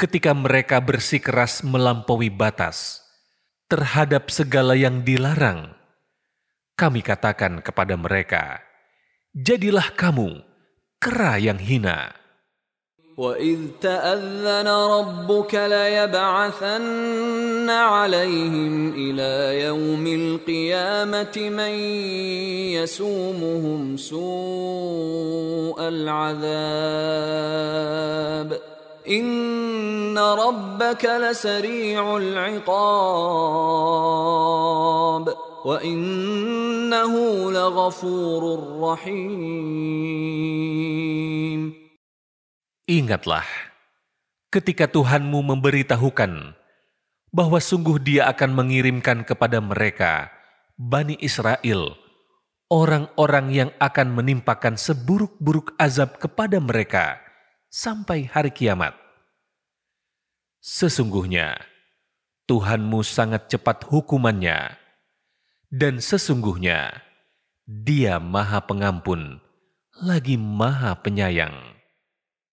ketika 0.01 0.33
mereka 0.33 0.81
bersikeras 0.81 1.61
melampaui 1.61 2.33
batas 2.33 3.05
terhadap 3.69 4.33
segala 4.33 4.73
yang 4.73 5.05
dilarang, 5.05 5.77
kami 6.73 7.05
katakan 7.05 7.61
kepada 7.61 7.93
mereka, 7.93 8.65
jadilah 9.34 9.94
kamu 9.94 10.42
kera 10.98 11.38
yang 11.38 11.58
hina. 11.58 12.20
وَإِذْ 13.20 13.84
تَأَذَّنَ 13.84 14.68
رَبُّكَ 14.68 15.54
لَيَبْعَثَنَّ 15.54 16.90
عَلَيْهِمْ 17.70 18.92
إِلَى 18.96 19.60
يَوْمِ 19.64 20.06
الْقِيَامَةِ 20.06 21.36
مَنْ 21.36 21.74
يَسُومُهُمْ 22.80 23.96
سُوءَ 23.96 25.88
الْعَذَابِ 25.88 26.48
إِنَّ 29.08 30.18
رَبَّكَ 30.18 31.04
لَسَرِيعُ 31.04 32.16
الْعِقَابِ 32.16 32.70
وَإِنَّهُ 35.65 37.13
لَغَفُورٌ 37.51 38.43
رَحِيمٌ 38.85 40.35
Ingatlah, 42.85 43.41
ketika 44.53 44.85
Tuhanmu 44.85 45.41
memberitahukan 45.41 46.53
bahwa 47.33 47.57
sungguh 47.57 47.97
Dia 47.97 48.29
akan 48.29 48.53
mengirimkan 48.53 49.25
kepada 49.25 49.57
mereka, 49.57 50.29
Bani 50.77 51.17
Israel, 51.17 51.97
orang-orang 52.69 53.49
yang 53.49 53.73
akan 53.81 54.13
menimpakan 54.13 54.77
seburuk-buruk 54.77 55.73
azab 55.81 56.21
kepada 56.21 56.61
mereka 56.61 57.17
sampai 57.73 58.29
hari 58.29 58.53
kiamat. 58.53 58.93
Sesungguhnya, 60.61 61.57
Tuhanmu 62.45 63.01
sangat 63.01 63.49
cepat 63.49 63.89
hukumannya, 63.89 64.77
dan 65.73 65.99
sesungguhnya 65.99 67.03
Dia 67.65 68.21
Maha 68.21 68.61
Pengampun, 68.61 69.41
lagi 69.99 70.37
Maha 70.37 70.95
Penyayang. 71.01 71.75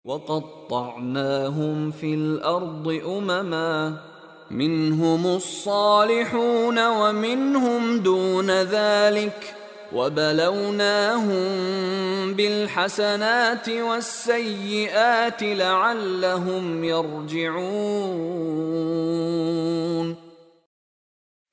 وقطعناهم 0.05 1.91
في 1.91 2.13
الارض 2.13 2.87
امما 3.05 4.01
منهم 4.51 5.35
الصالحون 5.35 6.87
ومنهم 6.87 7.99
دون 7.99 8.51
ذلك 8.51 9.55
وبلوناهم 9.93 11.43
بالحسنات 12.33 13.69
والسيئات 13.69 15.43
لعلهم 15.43 16.83
يرجعون 16.83 18.61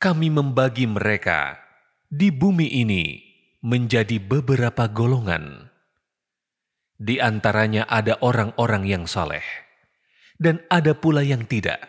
kami 0.04 0.28
membagi 0.28 0.84
mereka 0.84 1.64
di 2.12 2.28
bumi 2.28 2.68
ini 2.68 3.24
menjadi 3.64 4.20
beberapa 4.20 4.92
golongan. 4.92 5.72
Di 7.00 7.24
antaranya 7.24 7.88
ada 7.88 8.20
orang-orang 8.20 8.84
yang 8.84 9.08
saleh, 9.08 9.48
dan 10.36 10.60
ada 10.68 10.92
pula 10.92 11.24
yang 11.24 11.48
tidak. 11.48 11.88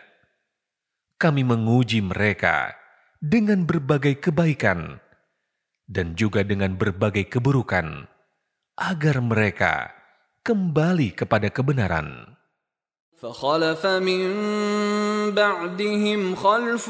Kami 1.19 1.43
menguji 1.43 1.99
mereka 1.99 2.71
dengan 3.19 3.67
berbagai 3.67 4.23
kebaikan 4.23 5.03
dan 5.83 6.15
juga 6.15 6.47
dengan 6.47 6.79
berbagai 6.79 7.27
keburukan, 7.27 8.07
agar 8.79 9.15
mereka 9.19 9.91
kembali 10.47 11.11
kepada 11.19 11.51
kebenaran. 11.51 12.34
فخلف 13.21 13.85
من 13.85 14.35
بعدهم 15.31 16.35
خلف 16.35 16.89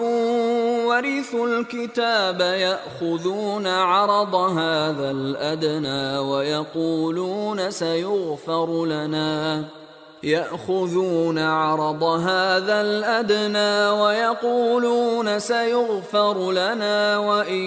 ورثوا 0.86 1.48
الكتاب 1.48 2.42
يأخذون 2.42 3.68
عرض 3.68 4.36
هذا 4.36 5.12
الأدنى 5.12 6.18
ويقولون 6.18 7.72
سيغفر 7.72 8.86
لنا. 8.86 9.66
يأخذون 10.24 11.40
عرض 11.40 12.04
هذا 12.04 12.82
الأدنى 12.82 14.02
ويقولون 14.02 15.40
سيغفر 15.40 16.52
لنا. 16.52 17.18
وإن 17.18 17.64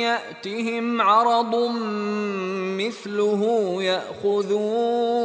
يأتهم 0.00 1.00
عرض 1.00 1.54
مثله 2.78 3.76
يأخذوه. 3.82 5.24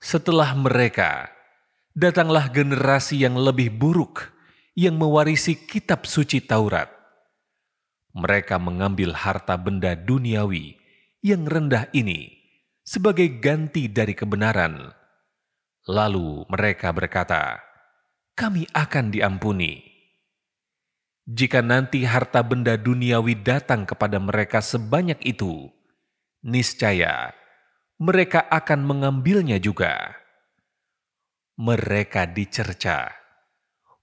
setelah 0.00 0.56
mereka, 0.56 1.28
datanglah 1.92 2.48
generasi 2.48 3.20
yang 3.20 3.36
lebih 3.36 3.68
buruk 3.68 4.32
yang 4.72 4.96
mewarisi 4.96 5.54
kitab 5.68 6.08
suci 6.08 6.40
Taurat. 6.40 6.88
Mereka 8.16 8.58
mengambil 8.58 9.14
harta 9.14 9.54
benda 9.60 9.94
duniawi 9.94 10.74
yang 11.20 11.46
rendah 11.46 11.86
ini 11.92 12.32
sebagai 12.82 13.38
ganti 13.38 13.86
dari 13.86 14.16
kebenaran. 14.16 14.90
Lalu 15.86 16.48
mereka 16.48 16.90
berkata, 16.90 17.60
"Kami 18.34 18.66
akan 18.72 19.14
diampuni." 19.14 19.84
Jika 21.30 21.62
nanti 21.62 22.02
harta 22.02 22.42
benda 22.42 22.74
duniawi 22.74 23.38
datang 23.38 23.86
kepada 23.86 24.18
mereka 24.18 24.58
sebanyak 24.58 25.22
itu, 25.22 25.70
niscaya 26.42 27.30
mereka 28.00 28.48
akan 28.48 28.80
mengambilnya 28.88 29.60
juga. 29.60 30.16
mereka 31.60 32.24
dicerca. 32.24 33.12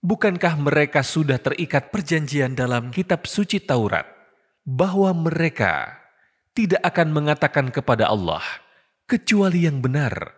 Bukankah 0.05 0.61
mereka 0.61 1.01
sudah 1.01 1.41
terikat 1.41 1.89
perjanjian 1.89 2.53
dalam 2.53 2.93
kitab 2.93 3.25
suci 3.25 3.57
Taurat 3.57 4.05
bahwa 4.61 5.09
mereka 5.17 5.97
tidak 6.53 6.85
akan 6.85 7.09
mengatakan 7.09 7.73
kepada 7.73 8.05
Allah 8.13 8.45
kecuali 9.09 9.65
yang 9.65 9.81
benar, 9.81 10.37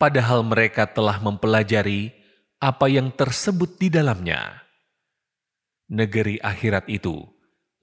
padahal 0.00 0.40
mereka 0.48 0.88
telah 0.88 1.20
mempelajari 1.20 2.08
apa 2.56 2.88
yang 2.88 3.12
tersebut 3.12 3.76
di 3.76 3.92
dalamnya. 3.92 4.64
Negeri 5.92 6.40
akhirat 6.40 6.88
itu 6.88 7.20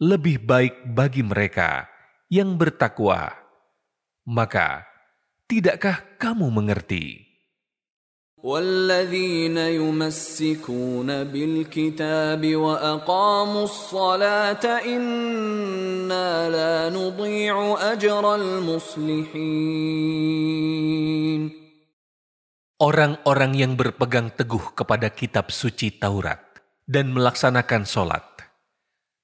lebih 0.01 0.41
baik 0.41 0.89
bagi 0.97 1.21
mereka 1.21 1.85
yang 2.25 2.57
bertakwa 2.57 3.40
Maka, 4.26 4.82
tidakkah 5.46 6.18
kamu 6.18 6.50
mengerti? 6.50 7.26
والذين 8.46 9.58
يمسكون 9.58 11.08
بالكتاب 11.24 12.42
واقاموا 12.46 13.64
الصلاه 13.64 14.64
انا 14.86 16.50
لا 16.50 16.90
نضيع 16.94 17.56
اجر 17.92 18.34
المصلحين 18.34 19.56
Orang-orang 22.76 23.56
yang 23.56 23.72
berpegang 23.72 24.36
teguh 24.36 24.76
kepada 24.76 25.08
kitab 25.08 25.48
suci 25.48 25.96
Taurat 25.96 26.60
dan 26.84 27.08
melaksanakan 27.08 27.88
sholat, 27.88 28.20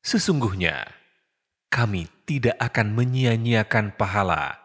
sesungguhnya 0.01 0.89
kami 1.69 2.09
tidak 2.25 2.57
akan 2.57 2.97
menyia-nyiakan 2.97 3.93
pahala 3.93 4.57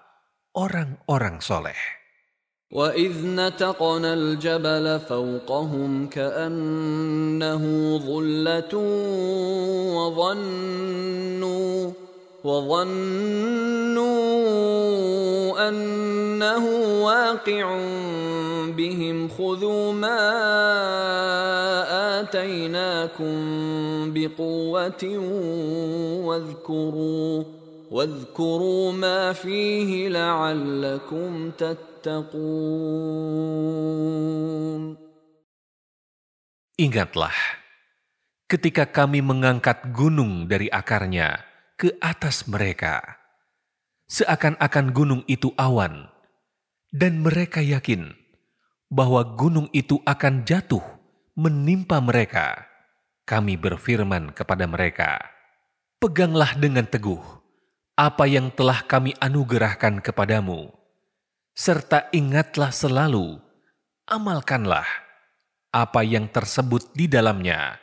orang-orang 0.57 1.41
soleh. 1.41 1.77
وَإِذْ 2.73 3.37
نَتَقْنَا 3.37 4.15
الْجَبَلَ 4.15 5.01
فَوْقَهُمْ 5.05 6.09
كَأَنَّهُ 6.09 7.63
ظُلَّةٌ 7.99 8.75
وَظَنُّوا 9.93 11.77
وَظَنُّوا 12.45 14.13
أَنَّهُ 15.69 16.65
واقع 17.05 17.67
بهم 18.77 19.29
خذوا 19.29 19.93
ما 19.93 20.21
آتيناكم 22.21 23.37
بقوة 24.15 25.05
واذكروا 26.25 27.62
واذكروا 27.92 28.92
ما 28.92 29.32
فيه 29.34 30.10
لعلكم 30.12 31.52
تتقون 31.56 33.08
Ingatlah, 36.78 37.34
ketika 38.46 38.86
kami 38.86 39.18
mengangkat 39.26 39.98
gunung 39.98 40.46
dari 40.46 40.70
akarnya 40.70 41.42
ke 41.74 41.90
atas 41.98 42.46
mereka, 42.46 43.18
seakan-akan 44.06 44.94
gunung 44.94 45.26
itu 45.26 45.50
awan, 45.58 46.06
dan 46.94 47.26
mereka 47.26 47.66
yakin 47.66 48.14
bahwa 48.94 49.26
gunung 49.34 49.74
itu 49.74 49.98
akan 50.06 50.46
jatuh 50.46 50.86
menimpa 51.34 51.98
mereka. 51.98 52.70
Kami 53.26 53.58
berfirman 53.58 54.38
kepada 54.38 54.70
mereka, 54.70 55.18
"Peganglah 55.98 56.54
dengan 56.62 56.86
teguh 56.86 57.38
apa 57.98 58.30
yang 58.30 58.54
telah 58.54 58.86
kami 58.86 59.18
anugerahkan 59.18 60.06
kepadamu, 60.06 60.70
serta 61.58 62.12
ingatlah 62.14 62.70
selalu, 62.70 63.42
amalkanlah 64.06 64.86
apa 65.74 66.02
yang 66.06 66.30
tersebut 66.30 66.94
di 66.94 67.10
dalamnya, 67.10 67.82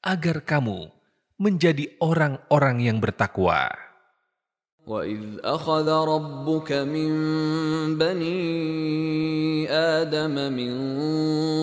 agar 0.00 0.40
kamu 0.42 0.88
menjadi 1.36 1.92
orang-orang 2.00 2.84
yang 2.84 2.98
bertakwa. 3.00 3.90
وَإِذْ 4.90 5.44
أَخَذَ 5.44 5.86
رَبُّكَ 5.86 6.72
مِنْ 6.72 7.10
بَنِي 8.00 8.40
آدَمَ 9.70 10.34
مِنْ 10.50 10.72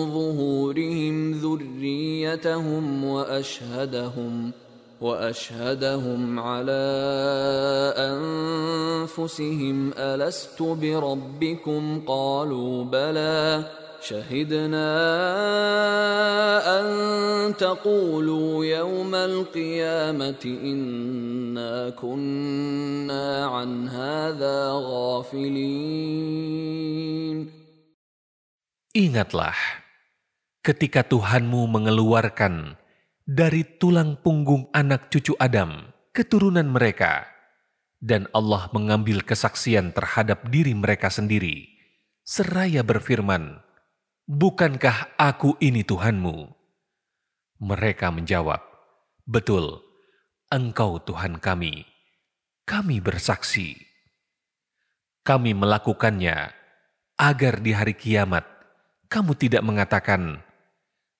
ظُهُورِهِمْ 0.08 1.16
ذُرِّيَّتَهُمْ 1.42 3.04
وَأَشْهَدَهُمْ 3.04 4.34
وَأَشْهَدَهُمْ 5.03 6.39
عَلَى 6.39 6.85
أَنفُسِهِمْ 7.97 9.91
أَلَسْتُ 9.97 10.61
بِرَبِّكُمْ؟ 10.63 12.01
قَالُوا 12.07 12.83
بَلَى. 12.83 13.63
شهدنا 14.03 14.91
أن 16.79 16.87
تقولوا 17.55 18.65
يوم 18.65 19.15
القيامة 19.15 20.43
إنا 20.43 21.89
كنا 21.89 23.45
عن 23.45 23.87
هذا 23.87 24.71
غافلين. 24.71 25.63
Ingatlah, 28.93 29.55
ketika 30.61 31.01
Tuhanmu 31.07 31.67
mengeluarkan 31.67 32.82
dari 33.23 33.63
tulang 33.79 34.19
punggung 34.19 34.67
anak 34.75 35.07
cucu 35.07 35.31
Adam, 35.39 35.87
keturunan 36.11 36.67
mereka, 36.67 37.23
dan 38.03 38.27
Allah 38.35 38.67
mengambil 38.75 39.23
kesaksian 39.23 39.95
terhadap 39.95 40.51
diri 40.51 40.75
mereka 40.75 41.07
sendiri, 41.07 41.71
seraya 42.27 42.83
berfirman, 42.83 43.63
Bukankah 44.23 45.19
aku 45.19 45.59
ini 45.59 45.83
Tuhanmu? 45.83 46.47
Mereka 47.63 48.11
menjawab, 48.11 48.59
Betul, 49.23 49.83
Engkau 50.51 50.99
Tuhan 50.99 51.39
kami. 51.39 51.87
Kami 52.63 53.03
bersaksi. 53.03 53.75
Kami 55.23 55.51
melakukannya 55.51 56.51
agar 57.19 57.59
di 57.59 57.71
hari 57.75 57.95
kiamat 57.95 58.47
kamu 59.11 59.35
tidak 59.35 59.63
mengatakan, 59.63 60.43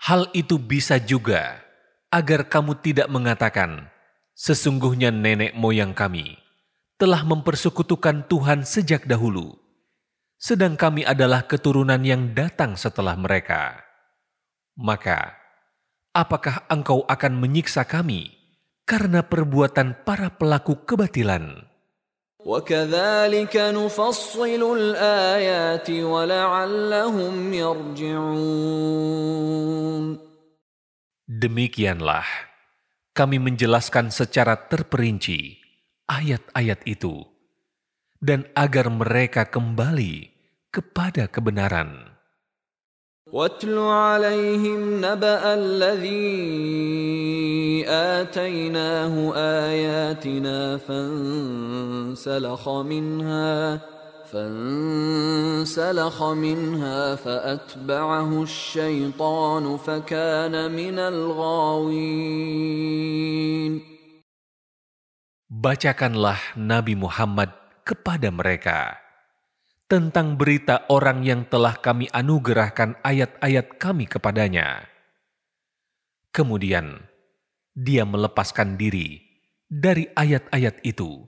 Hal 0.00 0.32
itu 0.32 0.56
bisa 0.56 0.96
juga 0.96 1.60
agar 2.08 2.48
kamu 2.48 2.80
tidak 2.80 3.08
mengatakan, 3.12 3.92
Sesungguhnya 4.40 5.12
nenek 5.12 5.52
moyang 5.52 5.92
kami 5.92 6.40
telah 6.96 7.20
mempersekutukan 7.28 8.24
Tuhan 8.24 8.64
sejak 8.64 9.04
dahulu, 9.04 9.52
sedang 10.40 10.80
kami 10.80 11.04
adalah 11.04 11.44
keturunan 11.44 12.00
yang 12.00 12.32
datang 12.32 12.72
setelah 12.72 13.12
mereka. 13.20 13.84
Maka, 14.80 15.36
apakah 16.16 16.64
engkau 16.72 17.04
akan 17.04 17.36
menyiksa 17.36 17.84
kami 17.84 18.32
karena 18.88 19.20
perbuatan 19.20 20.08
para 20.08 20.32
pelaku 20.32 20.88
kebatilan? 20.88 21.69
وكذلك 22.45 23.55
نفصل 23.57 24.61
الآيات 24.77 25.89
ولعلهم 25.89 27.53
يرجعون 27.53 28.85
Demikianlah 31.25 32.21
kami 33.17 33.41
menjelaskan 33.41 34.13
secara 34.13 34.69
terperinci 34.69 35.57
ayat-ayat 36.05 36.85
itu 36.85 37.25
dan 38.21 38.45
agar 38.53 38.93
mereka 38.93 39.49
kembali 39.49 40.29
kepada 40.69 41.25
kebenaran. 41.25 42.08
واتل 43.32 43.78
عليهم 43.78 44.98
نبأ 44.98 45.54
الذي 45.54 46.26
آتيناه 47.86 49.14
آياتنا 49.70 50.76
فانسلخ 50.76 52.68
منها 52.68 53.80
فانسلخ 54.32 56.22
منها 56.22 57.14
فأتبعه 57.14 58.42
الشيطان 58.42 59.76
فكان 59.76 60.72
من 60.72 60.98
الغاوين. 60.98 62.30
Bacakanlah 65.50 66.56
Nabi 66.58 66.94
Muhammad 66.94 67.50
kepada 67.82 68.30
mereka. 68.30 69.09
Tentang 69.90 70.38
berita 70.38 70.86
orang 70.86 71.26
yang 71.26 71.42
telah 71.50 71.74
kami 71.74 72.06
anugerahkan 72.14 72.94
ayat-ayat 73.02 73.74
kami 73.74 74.06
kepadanya. 74.06 74.86
Kemudian 76.30 77.10
dia 77.74 78.06
melepaskan 78.06 78.78
diri 78.78 79.18
dari 79.66 80.06
ayat-ayat 80.14 80.78
itu. 80.86 81.26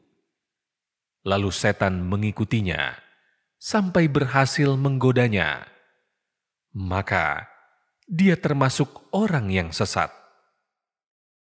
Lalu 1.27 1.51
setan 1.51 2.07
mengikutinya 2.07 2.95
sampai 3.59 4.07
berhasil 4.07 4.79
menggodanya. 4.79 5.67
Maka 6.71 7.51
dia 8.07 8.39
termasuk 8.39 9.11
orang 9.11 9.51
yang 9.51 9.75
sesat. 9.75 10.22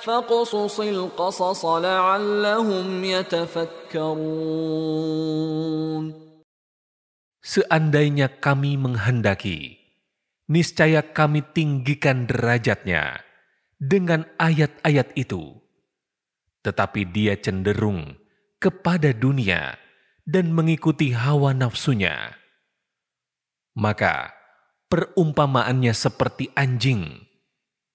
فاقصص 0.00 0.80
القصص 0.80 1.64
لعلهم 1.64 3.04
يتفكرون 3.04 4.56
Seandainya 7.46 8.42
kami 8.42 8.74
menghendaki, 8.74 9.78
niscaya 10.50 10.98
kami 10.98 11.46
tinggikan 11.54 12.26
derajatnya 12.26 13.22
dengan 13.78 14.26
ayat-ayat 14.42 15.14
itu. 15.14 15.54
Tetapi 16.66 17.06
dia 17.14 17.38
cenderung 17.38 18.18
kepada 18.58 19.14
dunia 19.14 19.78
dan 20.26 20.50
mengikuti 20.50 21.14
hawa 21.14 21.54
nafsunya. 21.54 22.34
Maka 23.78 24.34
perumpamaannya 24.90 25.94
seperti 25.94 26.50
anjing. 26.58 27.30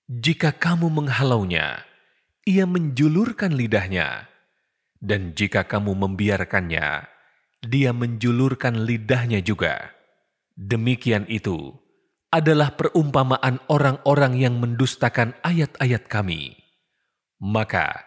Jika 0.08 0.56
kamu 0.56 0.88
menghalaunya, 0.88 1.85
ia 2.47 2.65
menjulurkan 2.65 3.53
lidahnya. 3.59 4.31
Dan 4.97 5.37
jika 5.37 5.67
kamu 5.69 5.93
membiarkannya, 5.93 7.05
dia 7.67 7.91
menjulurkan 7.93 8.87
lidahnya 8.87 9.43
juga. 9.45 9.93
Demikian 10.57 11.29
itu 11.29 11.75
adalah 12.33 12.73
perumpamaan 12.79 13.61
orang-orang 13.69 14.41
yang 14.41 14.57
mendustakan 14.57 15.37
ayat-ayat 15.45 16.09
kami. 16.09 16.57
Maka 17.43 18.07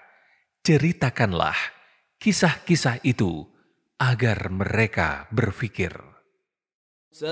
ceritakanlah 0.66 1.56
kisah-kisah 2.18 3.06
itu 3.06 3.45
agar 4.01 4.50
mereka 4.50 5.30
berfikir. 5.30 6.09
ساء 7.15 7.31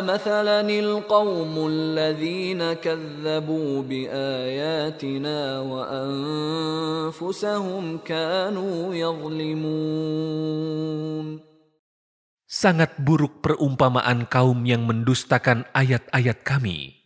مثلا 0.00 0.64
القوم 0.64 1.54
الذين 1.68 2.72
كذبوا 2.80 3.82
بآياتنا 3.82 5.60
وأنفسهم 5.60 7.18
كانوا 8.08 8.94
يظلمون 8.94 10.48
Sangat 12.48 12.96
buruk 12.96 13.44
perumpamaan 13.44 14.24
kaum 14.24 14.64
yang 14.64 14.88
mendustakan 14.88 15.68
ayat-ayat 15.76 16.40
kami. 16.40 16.96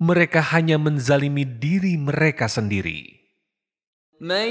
Mereka 0.00 0.40
hanya 0.56 0.80
menzalimi 0.80 1.44
diri 1.44 2.00
mereka 2.00 2.48
sendiri. 2.48 3.16
من 4.16 4.48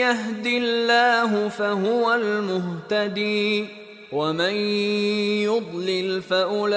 يهد 0.00 0.46
الله 0.46 1.48
فهو 1.48 2.14
المهتدي 2.14 3.82
ومن 4.12 4.54
يضلل 5.48 6.22
فأولئك 6.22 6.70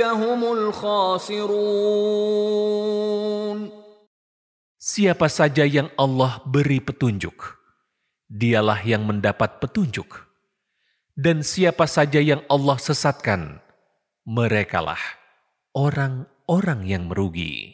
هم 0.00 0.40
الخاسرون 0.52 2.00
Siapa 4.80 5.28
saja 5.30 5.62
yang 5.68 5.92
Allah 5.94 6.42
beri 6.42 6.80
petunjuk, 6.82 7.36
dialah 8.26 8.80
yang 8.82 9.06
mendapat 9.06 9.60
petunjuk. 9.62 10.26
Dan 11.14 11.44
siapa 11.46 11.84
saja 11.84 12.18
yang 12.18 12.40
Allah 12.48 12.80
sesatkan, 12.80 13.60
merekalah 14.24 14.98
orang-orang 15.76 16.80
yang 16.88 17.06
merugi. 17.06 17.73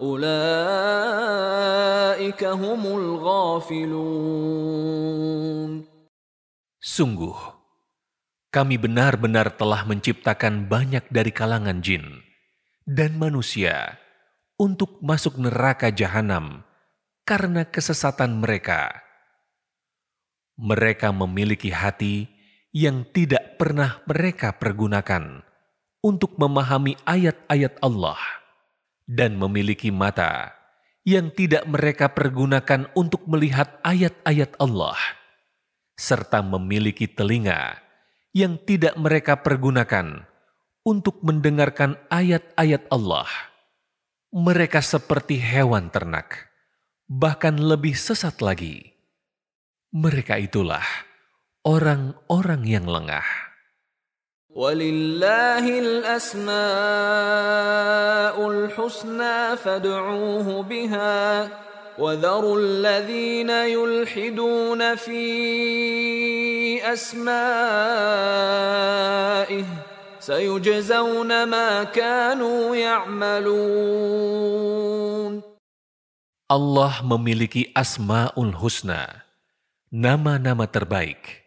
Ulaika 0.00 0.32
humul 2.56 3.20
ghafilun. 3.20 4.00
Sungguh, 6.80 7.36
kami 8.48 8.80
benar-benar 8.80 9.52
telah 9.60 9.84
menciptakan 9.84 10.72
banyak 10.72 11.04
dari 11.12 11.28
kalangan 11.36 11.84
jin 11.84 12.24
dan 12.88 13.20
manusia 13.20 14.00
untuk 14.56 15.04
masuk 15.04 15.36
neraka 15.36 15.92
jahanam 15.92 16.64
karena 17.28 17.68
kesesatan 17.68 18.40
mereka. 18.40 19.04
Mereka 20.56 21.12
memiliki 21.12 21.68
hati 21.68 22.24
yang 22.72 23.04
tidak 23.04 23.60
pernah 23.60 24.00
mereka 24.08 24.56
pergunakan 24.56 25.44
untuk 26.00 26.40
memahami 26.40 26.96
ayat-ayat 27.04 27.76
Allah 27.84 28.39
dan 29.10 29.34
memiliki 29.34 29.90
mata 29.90 30.54
yang 31.02 31.34
tidak 31.34 31.66
mereka 31.66 32.14
pergunakan 32.14 32.86
untuk 32.94 33.26
melihat 33.26 33.82
ayat-ayat 33.82 34.54
Allah 34.62 34.94
serta 35.98 36.46
memiliki 36.46 37.10
telinga 37.10 37.74
yang 38.30 38.54
tidak 38.62 38.94
mereka 38.94 39.42
pergunakan 39.42 40.30
untuk 40.86 41.20
mendengarkan 41.26 41.98
ayat-ayat 42.08 42.86
Allah. 42.94 43.26
Mereka 44.30 44.78
seperti 44.78 45.42
hewan 45.42 45.90
ternak, 45.90 46.54
bahkan 47.10 47.58
lebih 47.58 47.98
sesat 47.98 48.38
lagi. 48.38 48.94
Mereka 49.90 50.38
itulah 50.38 50.86
orang-orang 51.66 52.62
yang 52.62 52.86
lengah. 52.86 53.49
ولله 54.55 55.65
الأسماء 55.67 56.47
الحسنى 58.49 59.57
فادعوه 59.57 60.63
بها 60.63 61.49
وذروا 61.99 62.59
الذين 62.59 63.49
يلحدون 63.49 64.95
في 64.95 65.23
أسمائه 66.93 67.25
سيجزون 70.19 71.43
ما 71.43 71.83
كانوا 71.83 72.75
يعملون 72.75 74.25
Allah 76.45 77.01
memiliki 77.01 77.73
asma'ul 77.73 78.53
husna, 78.53 79.25
nama-nama 79.89 80.69
terbaik. 80.69 81.41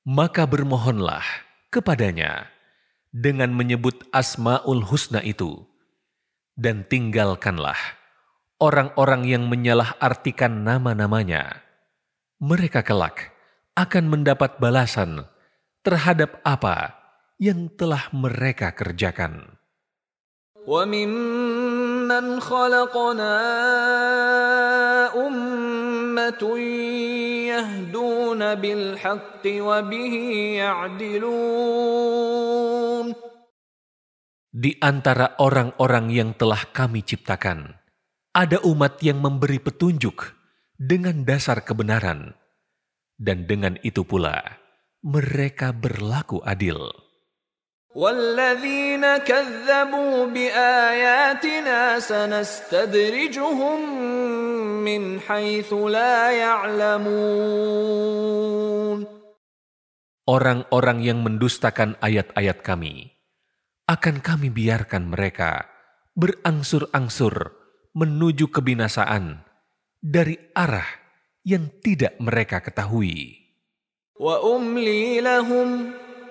Maka 0.00 0.48
bermohonlah 0.48 1.43
kepadanya 1.75 2.47
dengan 3.11 3.51
menyebut 3.51 4.07
asma'ul 4.15 4.87
husna 4.87 5.19
itu. 5.19 5.67
Dan 6.55 6.87
tinggalkanlah 6.87 7.75
orang-orang 8.63 9.27
yang 9.27 9.43
menyalah 9.51 9.99
artikan 9.99 10.63
nama-namanya. 10.63 11.59
Mereka 12.39 12.79
kelak 12.87 13.35
akan 13.75 14.07
mendapat 14.07 14.55
balasan 14.55 15.27
terhadap 15.83 16.39
apa 16.47 16.95
yang 17.35 17.67
telah 17.75 18.07
mereka 18.15 18.71
kerjakan. 18.71 19.59
وممن 22.04 22.40
خلقنا 22.40 23.36
أمة 25.16 26.42
يهدون 27.48 28.40
بالحق 28.54 29.44
وبه 29.46 30.14
يعدلون 30.60 31.88
Di 34.50 34.74
antara 34.82 35.38
orang-orang 35.38 36.10
yang 36.10 36.34
telah 36.34 36.66
kami 36.74 37.06
ciptakan, 37.06 37.78
ada 38.34 38.58
umat 38.66 38.98
yang 38.98 39.22
memberi 39.22 39.62
petunjuk 39.62 40.26
dengan 40.74 41.22
dasar 41.22 41.62
kebenaran, 41.62 42.34
dan 43.14 43.46
dengan 43.46 43.78
itu 43.86 44.02
pula 44.02 44.42
mereka 45.06 45.70
berlaku 45.70 46.42
adil. 46.42 47.03
والذين 47.94 49.02
كذبوا 49.26 50.26
بآياتنا 50.30 51.98
سنستدرجهم 51.98 53.78
من 54.86 55.20
حيث 55.20 55.72
لا 55.74 56.30
يعلمون 56.30 57.50
Orang-orang 60.30 61.02
yang 61.02 61.26
mendustakan 61.26 61.98
ayat-ayat 61.98 62.62
kami, 62.62 63.18
akan 63.90 64.22
kami 64.22 64.46
biarkan 64.54 65.10
mereka 65.10 65.66
berangsur-angsur 66.14 67.50
menuju 67.98 68.46
kebinasaan 68.54 69.42
dari 69.98 70.38
arah 70.54 70.86
yang 71.42 71.66
tidak 71.82 72.14
mereka 72.22 72.62
ketahui. 72.62 73.42
وأملي 74.20 75.20
لهم 75.24 75.68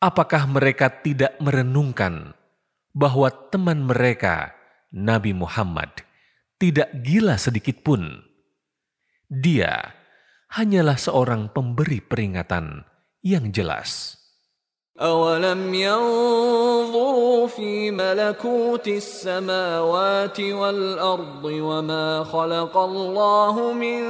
Apakah 0.00 0.44
mereka 0.44 0.92
tidak 0.92 1.34
merenungkan 1.40 2.36
bahwa 2.92 3.32
teman 3.48 3.88
mereka, 3.88 4.52
Nabi 4.92 5.32
Muhammad, 5.32 5.88
tidak 6.60 6.92
gila 7.00 7.40
sedikit 7.40 7.80
pun? 7.80 8.20
Dia 9.26 9.96
hanyalah 10.52 11.00
seorang 11.00 11.48
pemberi 11.50 12.04
peringatan 12.04 12.84
yang 13.24 13.50
jelas. 13.50 14.16
أولم 14.96 15.74
ينظروا 15.74 17.46
في 17.46 17.90
ملكوت 17.90 18.88
السماوات 18.88 20.40
والأرض 20.40 21.44
وما 21.44 22.24
خلق 22.24 22.76
الله 22.76 23.72
من 23.72 24.02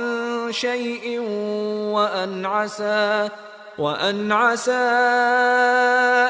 شيء 0.52 1.18
وأن 1.90 2.46
عسى 2.46 3.28
وأن 3.78 4.32
عسى 4.32 4.86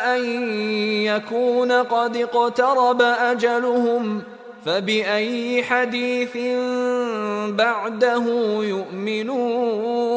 أن 0.02 0.22
يكون 1.06 1.72
قد 1.72 2.16
اقترب 2.16 3.02
أجلهم 3.02 4.22
فبأي 4.66 5.62
حديث 5.62 6.34
بعده 7.54 8.24
يؤمنون 8.62 10.16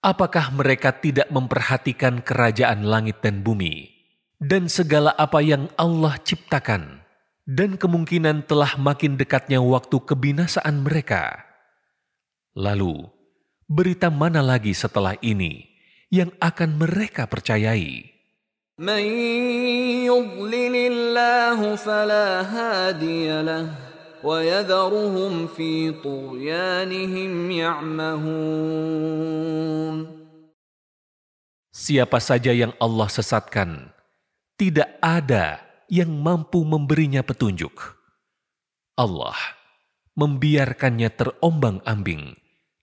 Apakah 0.00 0.48
mereka 0.56 0.96
tidak 0.96 1.28
memperhatikan 1.28 2.24
kerajaan 2.24 2.88
langit 2.88 3.20
dan 3.20 3.44
bumi 3.44 3.84
dan 4.40 4.64
segala 4.64 5.12
apa 5.12 5.44
yang 5.44 5.68
Allah 5.76 6.16
ciptakan 6.24 7.04
dan 7.44 7.76
kemungkinan 7.76 8.48
telah 8.48 8.80
makin 8.80 9.20
dekatnya 9.20 9.60
waktu 9.60 10.00
kebinasaan 10.00 10.88
mereka? 10.88 11.44
Lalu, 12.56 13.12
berita 13.65 14.13
mana 14.13 14.45
lagi 14.45 14.77
setelah 14.77 15.17
ini 15.25 15.65
yang 16.13 16.29
akan 16.37 16.77
mereka 16.77 17.25
percayai? 17.25 18.13
Siapa 31.75 32.17
saja 32.17 32.49
yang 32.49 32.73
Allah 32.81 33.09
sesatkan, 33.11 33.93
tidak 34.57 34.89
ada 35.03 35.61
yang 35.91 36.09
mampu 36.09 36.65
memberinya 36.65 37.21
petunjuk. 37.21 37.93
Allah 38.95 39.35
membiarkannya 40.15 41.11
terombang-ambing 41.11 42.44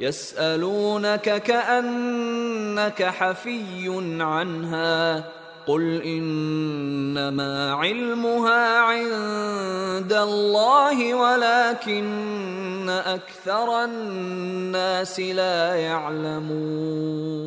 يسألونك 0.00 1.42
كأنك 1.42 3.02
حفي 3.02 3.86
عنها 4.20 5.24
قل 5.64 6.02
إنما 6.04 7.72
علمها 7.72 8.62
عند 8.78 10.12
الله 10.12 11.14
ولكن 11.14 12.88
أكثر 12.88 13.84
الناس 13.84 15.20
لا 15.20 15.74
يعلمون 15.76 17.44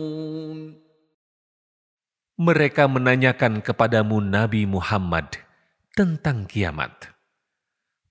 Mereka 2.38 2.86
menanyakan 2.86 3.66
kepadamu 3.66 4.22
Nabi 4.22 4.70
Muhammad 4.70 5.42
tentang 5.98 6.46
kiamat. 6.46 7.10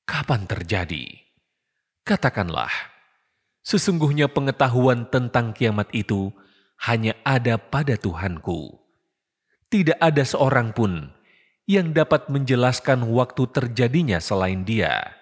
Kapan 0.02 0.50
terjadi? 0.50 1.06
Katakanlah, 2.02 2.74
sesungguhnya 3.61 4.29
pengetahuan 4.29 5.07
tentang 5.09 5.53
kiamat 5.53 5.89
itu 5.93 6.33
hanya 6.81 7.13
ada 7.21 7.61
pada 7.61 7.97
Tuhanku. 7.97 8.81
Tidak 9.71 9.97
ada 10.01 10.23
seorang 10.25 10.75
pun 10.75 11.13
yang 11.69 11.95
dapat 11.95 12.27
menjelaskan 12.27 13.07
waktu 13.07 13.47
terjadinya 13.47 14.19
selain 14.19 14.67
Dia. 14.67 15.15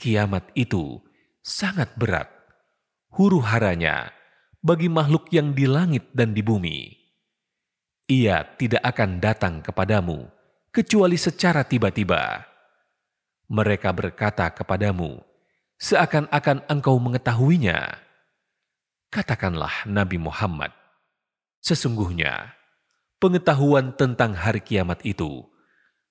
Kiamat 0.00 0.48
itu 0.56 0.98
sangat 1.44 1.92
berat, 1.94 2.26
huru 3.12 3.44
haranya 3.44 4.10
bagi 4.64 4.88
makhluk 4.88 5.28
yang 5.30 5.52
di 5.52 5.68
langit 5.68 6.08
dan 6.16 6.32
di 6.32 6.40
bumi. 6.40 6.98
Ia 8.10 8.42
tidak 8.58 8.82
akan 8.82 9.22
datang 9.22 9.54
kepadamu 9.62 10.26
kecuali 10.74 11.14
secara 11.14 11.62
tiba-tiba. 11.62 12.42
Mereka 13.50 13.90
berkata 13.94 14.50
kepadamu, 14.50 15.29
seakan-akan 15.80 16.68
engkau 16.68 17.00
mengetahuinya. 17.00 17.96
Katakanlah 19.10 19.88
Nabi 19.90 20.22
Muhammad, 20.22 20.70
sesungguhnya 21.64 22.54
pengetahuan 23.18 23.90
tentang 23.98 24.38
hari 24.38 24.62
kiamat 24.62 25.02
itu 25.02 25.50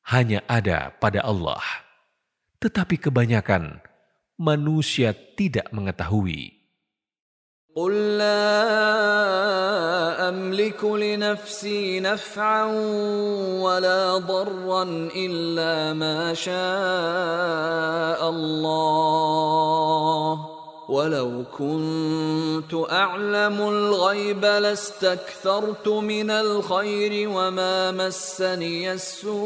hanya 0.09 0.43
ada 0.51 0.91
pada 0.99 1.23
Allah, 1.23 1.63
tetapi 2.59 2.99
kebanyakan 2.99 3.79
manusia 4.35 5.15
tidak 5.15 5.71
mengetahui. 5.71 6.58
قل 7.79 8.17
لا 8.17 8.59
أملك 10.29 10.83
لنفسي 10.83 11.99
نفعا 11.99 12.65
ولا 13.63 14.17
ضرا 14.17 14.83
إلا 15.15 15.93
ما 15.93 16.33
شاء 16.33 16.59
الله 18.29 19.19
ولو 20.89 21.43
كنت 21.57 22.73
أعلم 22.91 23.61
الغيب 23.61 24.45
لاستكثرت 24.45 25.87
من 25.87 26.31
الخير 26.31 27.29
وما 27.29 27.91
مسني 27.91 28.91
السوء 28.91 29.39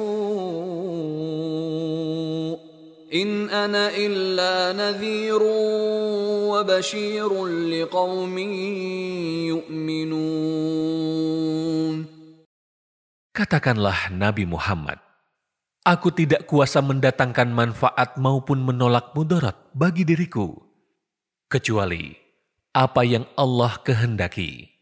In 3.14 3.45
ana 3.53 3.93
illa 3.93 4.74
wa. 4.74 6.66
Katakanlah 13.38 14.09
Nabi 14.09 14.50
Muhammad, 14.50 14.98
Aku 15.85 16.09
tidak 16.09 16.50
kuasa 16.50 16.82
mendatangkan 16.82 17.53
manfaat 17.53 18.17
maupun 18.17 18.66
menolak 18.66 19.14
mudarat 19.14 19.61
bagi 19.77 20.01
diriku, 20.09 20.58
kecuali 21.45 22.17
apa 22.74 23.06
yang 23.06 23.30
Allah 23.38 23.77
kehendaki. 23.85 24.74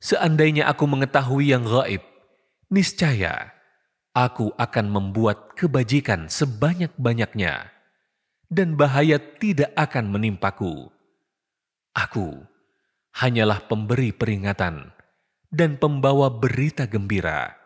Seandainya 0.00 0.72
aku 0.72 0.88
mengetahui 0.88 1.52
yang 1.52 1.68
gaib, 1.68 2.00
niscaya 2.72 3.52
aku 4.12 4.52
akan 4.60 4.86
membuat 4.92 5.56
kebajikan 5.56 6.28
sebanyak-banyaknya, 6.28 7.72
dan 8.52 8.76
bahaya 8.76 9.16
tidak 9.40 9.72
akan 9.72 10.12
menimpaku. 10.12 10.92
Aku 11.96 12.44
hanyalah 13.16 13.64
pemberi 13.68 14.12
peringatan 14.12 14.92
dan 15.48 15.76
pembawa 15.80 16.32
berita 16.32 16.84
gembira 16.88 17.56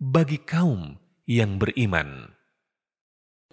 bagi 0.00 0.40
kaum 0.40 0.96
yang 1.24 1.56
beriman. 1.56 2.33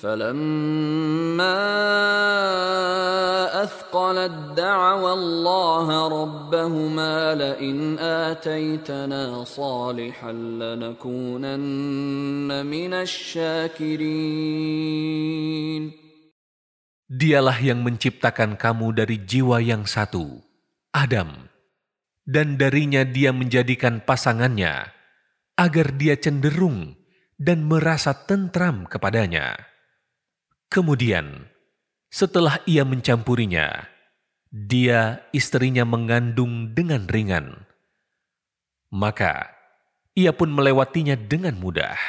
فلما 0.00 1.56
أثقلت 3.64 4.32
دعوى 4.56 5.12
الله 5.12 6.08
ربهما 6.08 7.34
لئن 7.34 7.98
آتيتنا 7.98 9.44
صالحا 9.44 10.32
لنكونن 10.32 11.56
من 12.66 12.94
الشاكرين 12.94 14.06
Dialah 17.06 17.62
yang 17.62 17.86
menciptakan 17.86 18.58
kamu 18.58 18.98
dari 18.98 19.22
jiwa 19.22 19.62
yang 19.62 19.86
satu, 19.86 20.42
Adam, 20.90 21.46
dan 22.26 22.58
darinya 22.58 23.06
dia 23.06 23.30
menjadikan 23.30 24.02
pasangannya 24.02 24.90
agar 25.54 25.94
dia 25.94 26.18
cenderung 26.18 26.98
dan 27.38 27.70
merasa 27.70 28.26
tentram 28.26 28.90
kepadanya. 28.90 29.69
Kemudian, 30.71 31.51
setelah 32.07 32.63
ia 32.63 32.87
mencampurinya, 32.87 33.91
dia 34.55 35.19
istrinya 35.35 35.83
mengandung 35.83 36.71
dengan 36.71 37.11
ringan. 37.11 37.67
Maka 38.87 39.51
ia 40.15 40.31
pun 40.31 40.47
melewatinya 40.47 41.19
dengan 41.19 41.59
mudah. 41.59 41.99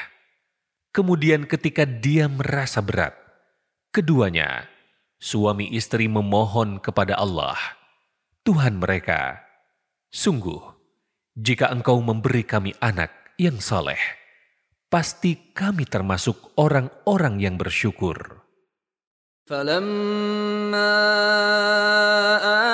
Kemudian 0.94 1.50
ketika 1.50 1.82
dia 1.82 2.30
merasa 2.30 2.78
berat, 2.78 3.18
keduanya, 3.90 4.70
suami 5.18 5.66
istri 5.74 6.06
memohon 6.06 6.78
kepada 6.78 7.18
Allah, 7.18 7.58
Tuhan 8.46 8.78
mereka, 8.78 9.42
sungguh, 10.14 10.62
jika 11.34 11.66
engkau 11.66 11.98
memberi 11.98 12.46
kami 12.46 12.78
anak 12.78 13.10
yang 13.42 13.58
soleh, 13.58 13.98
pasti 14.86 15.50
kami 15.50 15.82
termasuk 15.82 16.54
orang-orang 16.54 17.42
yang 17.42 17.58
bersyukur. 17.58 18.38
فلما 19.47 20.99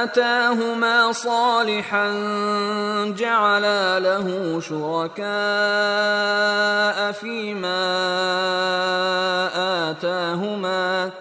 آتاهما 0.04 1.12
صالحا 1.12 2.08
جعلا 3.14 4.00
له 4.00 4.26
شركاء 4.60 5.28
فيما 7.12 7.86
آتاهما 9.94 11.12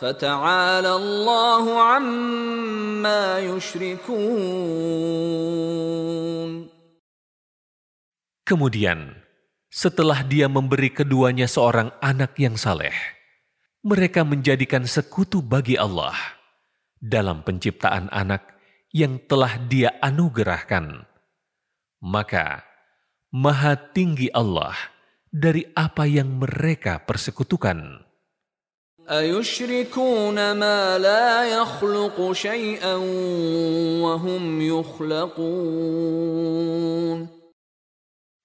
فتعالى 0.00 0.92
الله 0.94 1.64
عما 1.82 3.38
يشركون 3.38 4.90
Kemudian, 8.50 9.14
setelah 9.70 10.26
dia 10.26 10.50
memberi 10.50 10.90
keduanya 10.90 11.46
seorang 11.46 11.94
anak 12.02 12.34
yang 12.34 12.58
saleh, 12.58 12.90
mereka 13.84 14.24
menjadikan 14.28 14.84
sekutu 14.84 15.40
bagi 15.40 15.80
Allah 15.80 16.14
dalam 17.00 17.40
penciptaan 17.40 18.12
anak 18.12 18.44
yang 18.92 19.16
telah 19.24 19.56
Dia 19.56 19.96
anugerahkan. 20.04 21.08
Maka, 22.04 22.64
Maha 23.32 23.76
Tinggi 23.76 24.28
Allah 24.32 24.76
dari 25.32 25.64
apa 25.72 26.04
yang 26.04 26.40
mereka 26.40 27.00
persekutukan. 27.04 28.10
أيشركون 29.10 30.38
ما 30.54 30.98
لا 30.98 31.42
يخلق 31.50 32.32
شيئا 32.32 32.94
وهم 33.98 34.62
يخلقون 34.62 35.90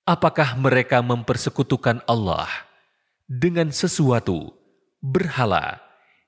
Apakah 0.06 0.54
mereka 0.58 1.02
mempersekutukan 1.02 2.02
Allah 2.06 2.46
dengan 3.26 3.74
sesuatu 3.74 4.54
berhala 5.00 5.82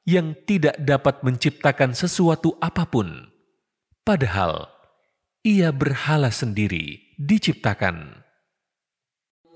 yang 0.07 0.35
tidak 0.47 0.79
dapat 0.79 1.19
menciptakan 1.23 1.91
sesuatu 1.91 2.55
apapun, 2.63 3.27
padahal 4.07 4.71
ia 5.43 5.71
berhala 5.75 6.31
sendiri 6.31 7.15
diciptakan? 7.19 8.27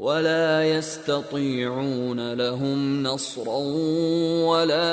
ولا 0.01 0.66
يستطيعون 0.66 2.34
لهم 2.34 3.03
نصرا 3.06 3.60
ولا 4.50 4.90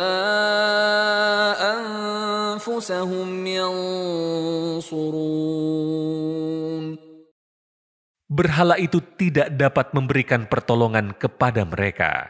أنفسهم 1.56 3.28
ينصرون 3.46 5.18
Berhala 8.28 8.76
itu 8.76 9.00
tidak 9.16 9.56
dapat 9.56 9.96
memberikan 9.96 10.44
pertolongan 10.46 11.16
kepada 11.16 11.64
mereka, 11.64 12.28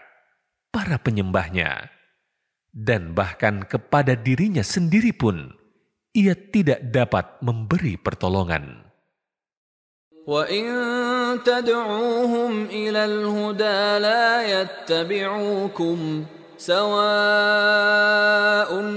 para 0.72 1.00
penyembahnya, 1.00 1.90
dan 2.72 3.16
bahkan 3.16 3.64
kepada 3.64 4.14
dirinya 4.14 4.62
sendiri 4.62 5.10
pun 5.16 5.52
ia 6.12 6.34
tidak 6.36 6.82
dapat 6.92 7.40
memberi 7.42 7.96
pertolongan. 7.98 8.88
وإن 10.28 10.68
تدعوهم 11.40 12.68
إلى 12.68 13.04
الهدى 13.04 13.80
لا 14.04 14.60
يتبعوكم 14.60 16.24
سواء 16.58 16.90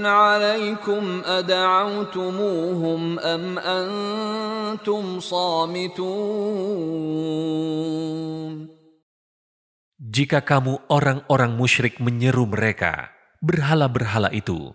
عليكم 0.04 1.22
أدعوتموهم 1.24 3.18
أم 3.18 3.58
أنتم 3.58 5.20
صامتون 5.20 6.12
Jika 10.06 10.42
kamu 10.42 10.90
orang-orang 10.90 11.54
musyrik 11.54 12.02
menyeru 12.02 12.42
mereka, 12.42 13.14
berhala-berhala 13.38 14.34
itu, 14.34 14.74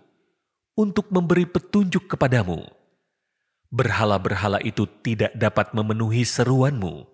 untuk 0.72 1.12
memberi 1.12 1.44
petunjuk 1.44 2.08
kepadamu, 2.08 2.64
berhala-berhala 3.68 4.64
itu 4.64 4.88
tidak 5.04 5.36
dapat 5.36 5.76
memenuhi 5.76 6.24
seruanmu. 6.24 7.04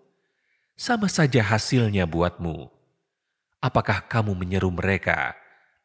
Sama 0.79 1.11
saja 1.11 1.43
hasilnya 1.43 2.07
buatmu. 2.07 2.71
Apakah 3.59 4.07
kamu 4.07 4.39
menyeru 4.39 4.71
mereka 4.71 5.35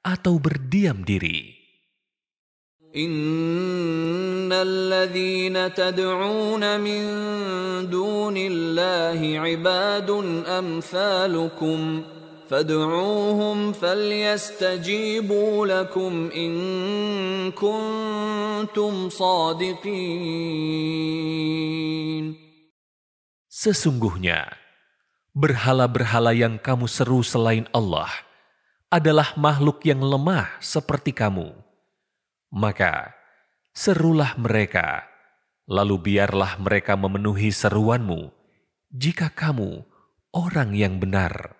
atau 0.06 0.38
berdiam 0.38 1.01
diri? 1.01 1.59
إن 2.90 4.50
الذين 4.50 5.74
تدعون 5.74 6.82
من 6.82 7.01
دون 7.85 8.34
الله 8.38 9.40
عباد 9.40 10.09
أمثالكم 10.50 12.03
فادعوهم 12.50 13.77
فليستجيبوا 13.77 15.53
لكم 15.68 16.14
إن 16.34 16.53
كنتم 17.53 18.93
صادقين 19.09 20.59
Sesungguhnya, 23.59 24.56
berhala-berhala 25.35 26.32
yang 26.32 26.56
kamu 26.56 26.88
seru 26.88 27.19
selain 27.19 27.68
Allah 27.76 28.08
adalah 28.88 29.35
makhluk 29.35 29.84
yang 29.84 30.00
lemah 30.00 30.48
seperti 30.64 31.11
kamu. 31.11 31.51
Maka, 32.56 33.11
serulah 33.76 34.40
mereka, 34.40 35.03
lalu 35.68 36.00
biarlah 36.00 36.56
mereka 36.56 36.95
memenuhi 36.95 37.51
seruanmu 37.51 38.32
jika 38.95 39.27
kamu 39.27 39.84
orang 40.32 40.72
yang 40.72 40.95
benar. 40.95 41.59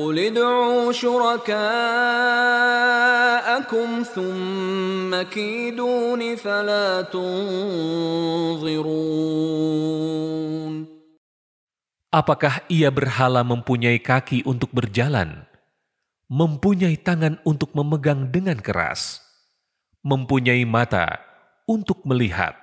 قل 0.00 0.18
ادعوا 0.18 0.92
شركاءكم 0.92 1.48
ثم 4.02 5.22
كيدون 5.22 6.36
فلا 6.36 7.02
تنظرون 7.02 8.40
Apakah 12.10 12.66
ia 12.66 12.90
berhala 12.90 13.46
mempunyai 13.46 14.02
kaki 14.02 14.42
untuk 14.42 14.74
berjalan, 14.74 15.46
mempunyai 16.26 16.98
tangan 16.98 17.38
untuk 17.46 17.70
memegang 17.70 18.34
dengan 18.34 18.58
keras, 18.58 19.22
mempunyai 20.02 20.66
mata 20.66 21.22
untuk 21.70 22.02
melihat, 22.02 22.58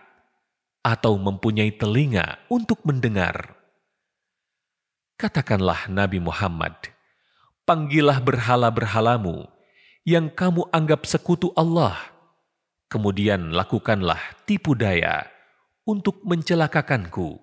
atau 0.83 1.15
mempunyai 1.15 1.72
telinga 1.80 2.43
untuk 2.51 2.83
mendengar? 2.83 3.56
Katakanlah 5.15 5.88
Nabi 5.88 6.19
Muhammad, 6.19 6.90
panggillah 7.62 8.18
berhala-berhalamu 8.23 9.47
yang 10.02 10.31
kamu 10.31 10.66
anggap 10.74 11.07
sekutu 11.07 11.55
Allah, 11.55 11.94
kemudian 12.91 13.55
lakukanlah 13.55 14.20
tipu 14.44 14.74
daya 14.74 15.31
untuk 15.86 16.23
mencelakakanku, 16.26 17.39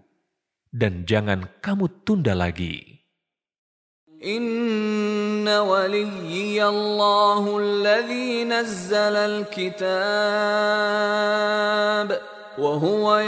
dan 0.71 1.07
jangan 1.07 1.47
kamu 1.63 1.87
tunda 2.03 2.35
lagi. 2.35 2.99
Inna 4.19 5.63
waliyyi 5.63 6.59
Allahu 6.59 7.55
alladhi 7.55 8.43
nazzala 8.43 9.47
wa 12.59 12.75
huwa 12.75 13.23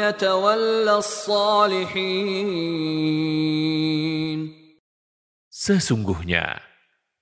Sesungguhnya, 5.51 6.70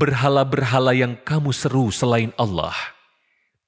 Berhala-berhala 0.00 0.96
yang 0.96 1.14
kamu 1.22 1.54
seru 1.54 1.94
selain 1.94 2.34
Allah 2.40 2.74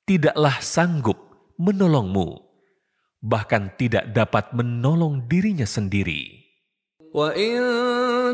tidaklah 0.09 0.57
sanggup 0.65 1.21
menolongmu, 1.61 2.41
bahkan 3.21 3.69
tidak 3.77 4.09
dapat 4.17 4.57
menolong 4.57 5.29
dirinya 5.29 5.69
sendiri. 5.69 6.49
وإن 7.09 7.57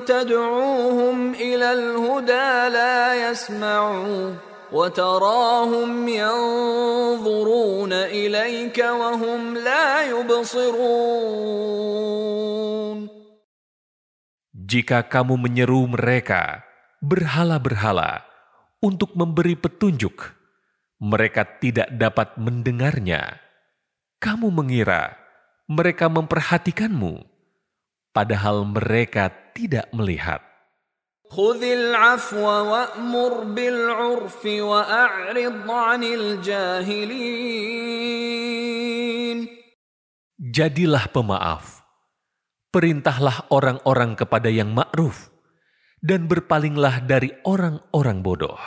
تدعوهم 0.02 1.38
إلى 1.38 1.68
الهدى 1.72 2.50
لا 2.74 3.30
يسمعوا 3.30 4.34
وتراهم 4.74 6.08
ينظرون 6.08 7.92
إليك 7.92 8.78
وهم 8.78 9.40
لا 9.62 10.02
يبصرون 10.10 10.74
Jika 14.64 15.06
kamu 15.06 15.38
menyeru 15.38 15.86
mereka, 15.86 16.66
berhala-berhala, 17.04 18.24
untuk 18.84 19.16
memberi 19.16 19.56
petunjuk, 19.56 20.36
mereka 21.00 21.44
tidak 21.60 21.88
dapat 21.96 22.36
mendengarnya. 22.36 23.40
Kamu 24.20 24.52
mengira 24.52 25.16
mereka 25.64 26.12
memperhatikanmu, 26.12 27.24
padahal 28.12 28.68
mereka 28.68 29.32
tidak 29.56 29.88
melihat. 29.96 30.44
خذ 31.34 31.56
العفو 31.64 32.44
وأمر 32.46 33.32
بالعرف 33.56 34.44
وأعرض 34.44 35.66
عن 35.66 36.02
الجاهلين 36.04 37.64
Jadilah 40.54 41.10
pemaaf, 41.10 41.82
perintahlah 42.70 43.48
orang-orang 43.50 44.14
kepada 44.14 44.46
yang 44.52 44.70
ma'ruf, 44.70 45.32
dan 45.99 46.27
berpalinglah 46.27 47.03
dari 47.03 47.31
orang-orang 47.43 48.19
bodoh. 48.23 48.59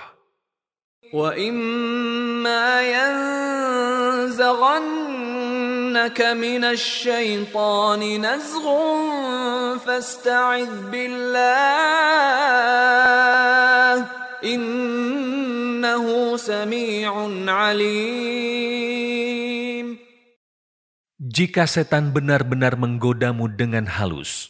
Jika 21.22 21.68
setan 21.68 22.16
benar-benar 22.16 22.80
menggodamu 22.80 23.52
dengan 23.52 23.84
halus, 23.84 24.48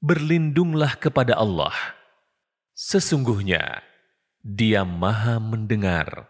berlindunglah 0.00 0.96
kepada 0.96 1.36
Allah. 1.36 1.99
Sesungguhnya, 2.79 3.83
Dia 4.43 4.83
Maha 4.85 5.39
Mendengar, 5.39 6.27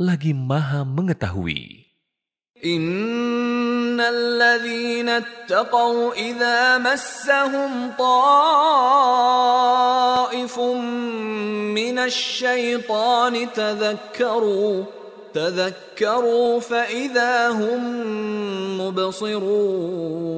lagi 0.00 0.32
Maha 0.32 0.82
Mengetahui. 0.82 1.84
إن 2.64 4.00
الذين 4.00 5.08
اتقوا 5.08 6.14
إذا 6.14 6.78
مسهم 6.78 7.92
طائف 7.98 8.18
من 11.76 11.98
الشيطان 11.98 13.52
تذكروا 13.52 14.84
تذكروا 15.34 16.60
فإذا 16.60 17.48
هم 17.50 17.82
مبصرون 18.80 20.34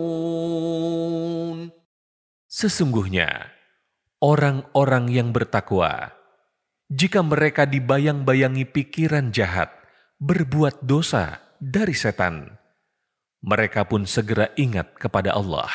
Sesungguhnya, 2.57 3.53
orang-orang 4.23 5.13
yang 5.13 5.29
bertakwa, 5.31 6.17
jika 6.87 7.19
mereka 7.21 7.67
dibayang-bayangi 7.67 8.63
pikiran 8.71 9.35
jahat, 9.35 9.75
berbuat 10.23 10.87
dosa 10.87 11.43
dari 11.59 11.93
setan, 11.93 12.57
mereka 13.43 13.85
pun 13.85 14.07
segera 14.07 14.55
ingat 14.55 14.95
kepada 14.95 15.35
Allah. 15.35 15.69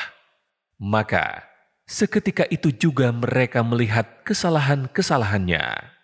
Maka, 0.81 1.45
seketika 1.85 2.47
itu 2.49 2.73
juga 2.73 3.11
mereka 3.13 3.61
melihat 3.61 4.23
kesalahan-kesalahannya. 4.25 5.99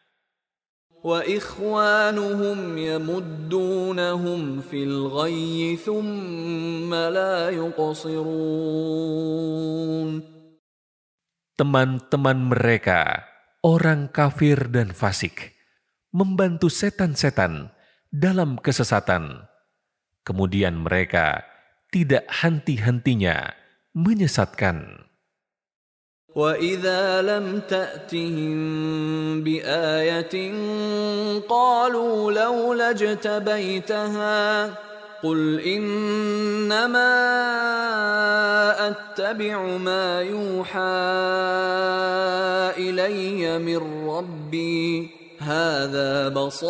وإخوانهم 1.08 2.78
يمدونهم 2.78 4.42
في 4.62 4.84
الغي 4.84 5.78
ثم 5.78 6.94
لا 6.94 7.50
يقصرون 7.50 8.28
Teman-teman 11.62 12.54
mereka, 12.54 13.26
orang 13.66 14.14
kafir 14.14 14.70
dan 14.70 14.94
fasik, 14.94 15.58
membantu 16.14 16.70
setan-setan 16.70 17.74
dalam 18.14 18.62
kesesatan. 18.62 19.50
Kemudian 20.22 20.86
mereka 20.86 21.42
tidak 21.90 22.30
henti-hentinya 22.30 23.58
menyesatkan. 23.98 25.08
وإذا 26.38 27.22
لم 27.22 27.66
تأتهم 27.66 28.58
بآية 29.42 30.36
قالوا 31.50 32.32
لولا 32.32 32.90
اجتبيتها 32.90 34.40
قل 35.23 35.61
إنما 35.61 37.15
أتبع 38.91 39.63
ما 39.79 40.21
يوحى 40.21 40.99
إلي 42.79 43.59
من 43.59 44.09
ربي. 44.11 45.23
هذا 45.43 46.29
بصائر 46.31 46.63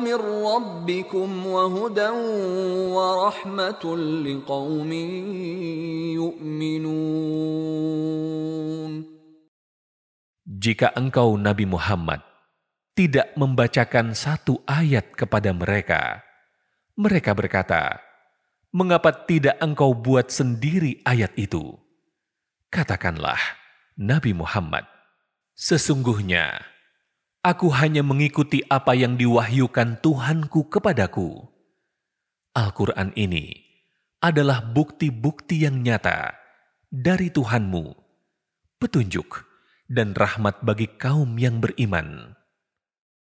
من 0.00 0.20
ربكم 0.48 1.46
وهدى 1.46 2.08
ورحمة 2.88 3.96
لقوم 4.24 4.92
يؤمنون. 6.16 7.12
Jika 10.62 10.94
engkau 10.94 11.36
Nabi 11.36 11.66
Muhammad 11.68 12.31
tidak 12.92 13.32
membacakan 13.38 14.12
satu 14.12 14.60
ayat 14.68 15.16
kepada 15.16 15.52
mereka, 15.56 16.20
mereka 16.94 17.32
berkata, 17.32 18.00
"Mengapa 18.72 19.12
tidak 19.24 19.56
engkau 19.60 19.96
buat 19.96 20.28
sendiri 20.28 21.00
ayat 21.04 21.32
itu?" 21.40 21.76
Katakanlah, 22.72 23.40
Nabi 24.00 24.32
Muhammad, 24.32 24.88
Sesungguhnya, 25.52 26.64
aku 27.44 27.68
hanya 27.76 28.00
mengikuti 28.00 28.64
apa 28.72 28.96
yang 28.96 29.20
diwahyukan 29.20 30.00
Tuhanku 30.00 30.72
kepadaku. 30.72 31.44
Al-Quran 32.56 33.12
ini 33.14 33.60
adalah 34.24 34.64
bukti-bukti 34.64 35.68
yang 35.68 35.84
nyata 35.84 36.32
dari 36.88 37.28
Tuhanmu, 37.28 37.84
petunjuk 38.80 39.44
dan 39.92 40.16
rahmat 40.16 40.64
bagi 40.64 40.88
kaum 40.96 41.36
yang 41.36 41.60
beriman. 41.60 42.32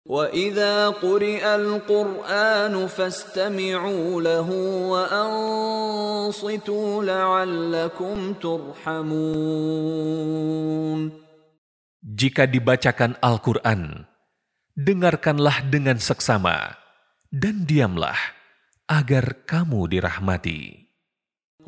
وَإِذَا 0.08 1.00
قُرِئَ 1.00 1.40
الْقُرْآنُ 1.40 2.76
فَاسْتَمِعُوا 2.76 4.20
لَهُ 4.20 4.48
وَأَنصِتُوا 4.92 6.88
لَعَلَّكُمْ 7.04 8.16
تُرْحَمُونَ 8.36 9.64
Jika 12.04 12.44
dibacakan 12.44 13.16
Al-Quran, 13.24 14.04
dengarkanlah 14.76 15.64
dengan 15.72 15.96
seksama 15.96 16.76
dan 17.32 17.64
diamlah 17.64 18.20
agar 18.84 19.48
kamu 19.48 19.88
dirahmati. 19.88 20.84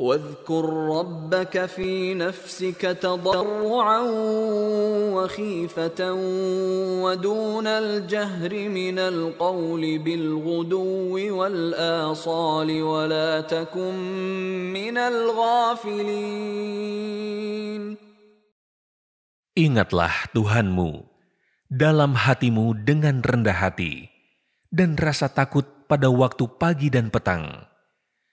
واذكر 0.00 0.64
ربك 0.92 1.66
في 1.66 2.14
نفسك 2.14 2.80
تضرعا 3.00 4.00
وخيفة 5.16 6.12
ودون 7.02 7.66
الجهر 7.66 8.68
من 8.68 8.98
القول 8.98 9.98
بالغدو 9.98 11.14
والآصال 11.38 12.82
ولا 12.82 13.40
تكن 13.40 13.94
من 14.72 14.96
الغافلين 14.98 16.26
Ingatlah 19.56 20.28
Tuhanmu 20.36 21.08
dalam 21.72 22.12
hatimu 22.12 22.76
dengan 22.84 23.24
rendah 23.24 23.56
hati 23.56 24.12
dan 24.68 25.00
rasa 25.00 25.32
takut 25.32 25.64
pada 25.88 26.12
waktu 26.12 26.44
pagi 26.60 26.92
dan 26.92 27.08
petang 27.08 27.64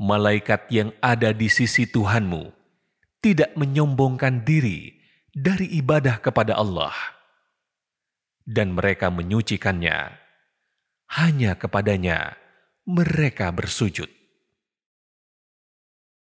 malaikat 0.00 0.64
yang 0.72 0.96
ada 1.04 1.36
di 1.36 1.52
sisi 1.52 1.84
Tuhanmu 1.84 2.48
tidak 3.20 3.52
menyombongkan 3.52 4.48
diri 4.48 4.96
dari 5.36 5.68
ibadah 5.76 6.24
kepada 6.24 6.56
Allah, 6.56 6.96
dan 8.48 8.72
mereka 8.72 9.12
menyucikannya. 9.12 10.16
Hanya 11.10 11.58
kepadanya 11.58 12.38
mereka 12.88 13.52
bersujud. 13.52 14.08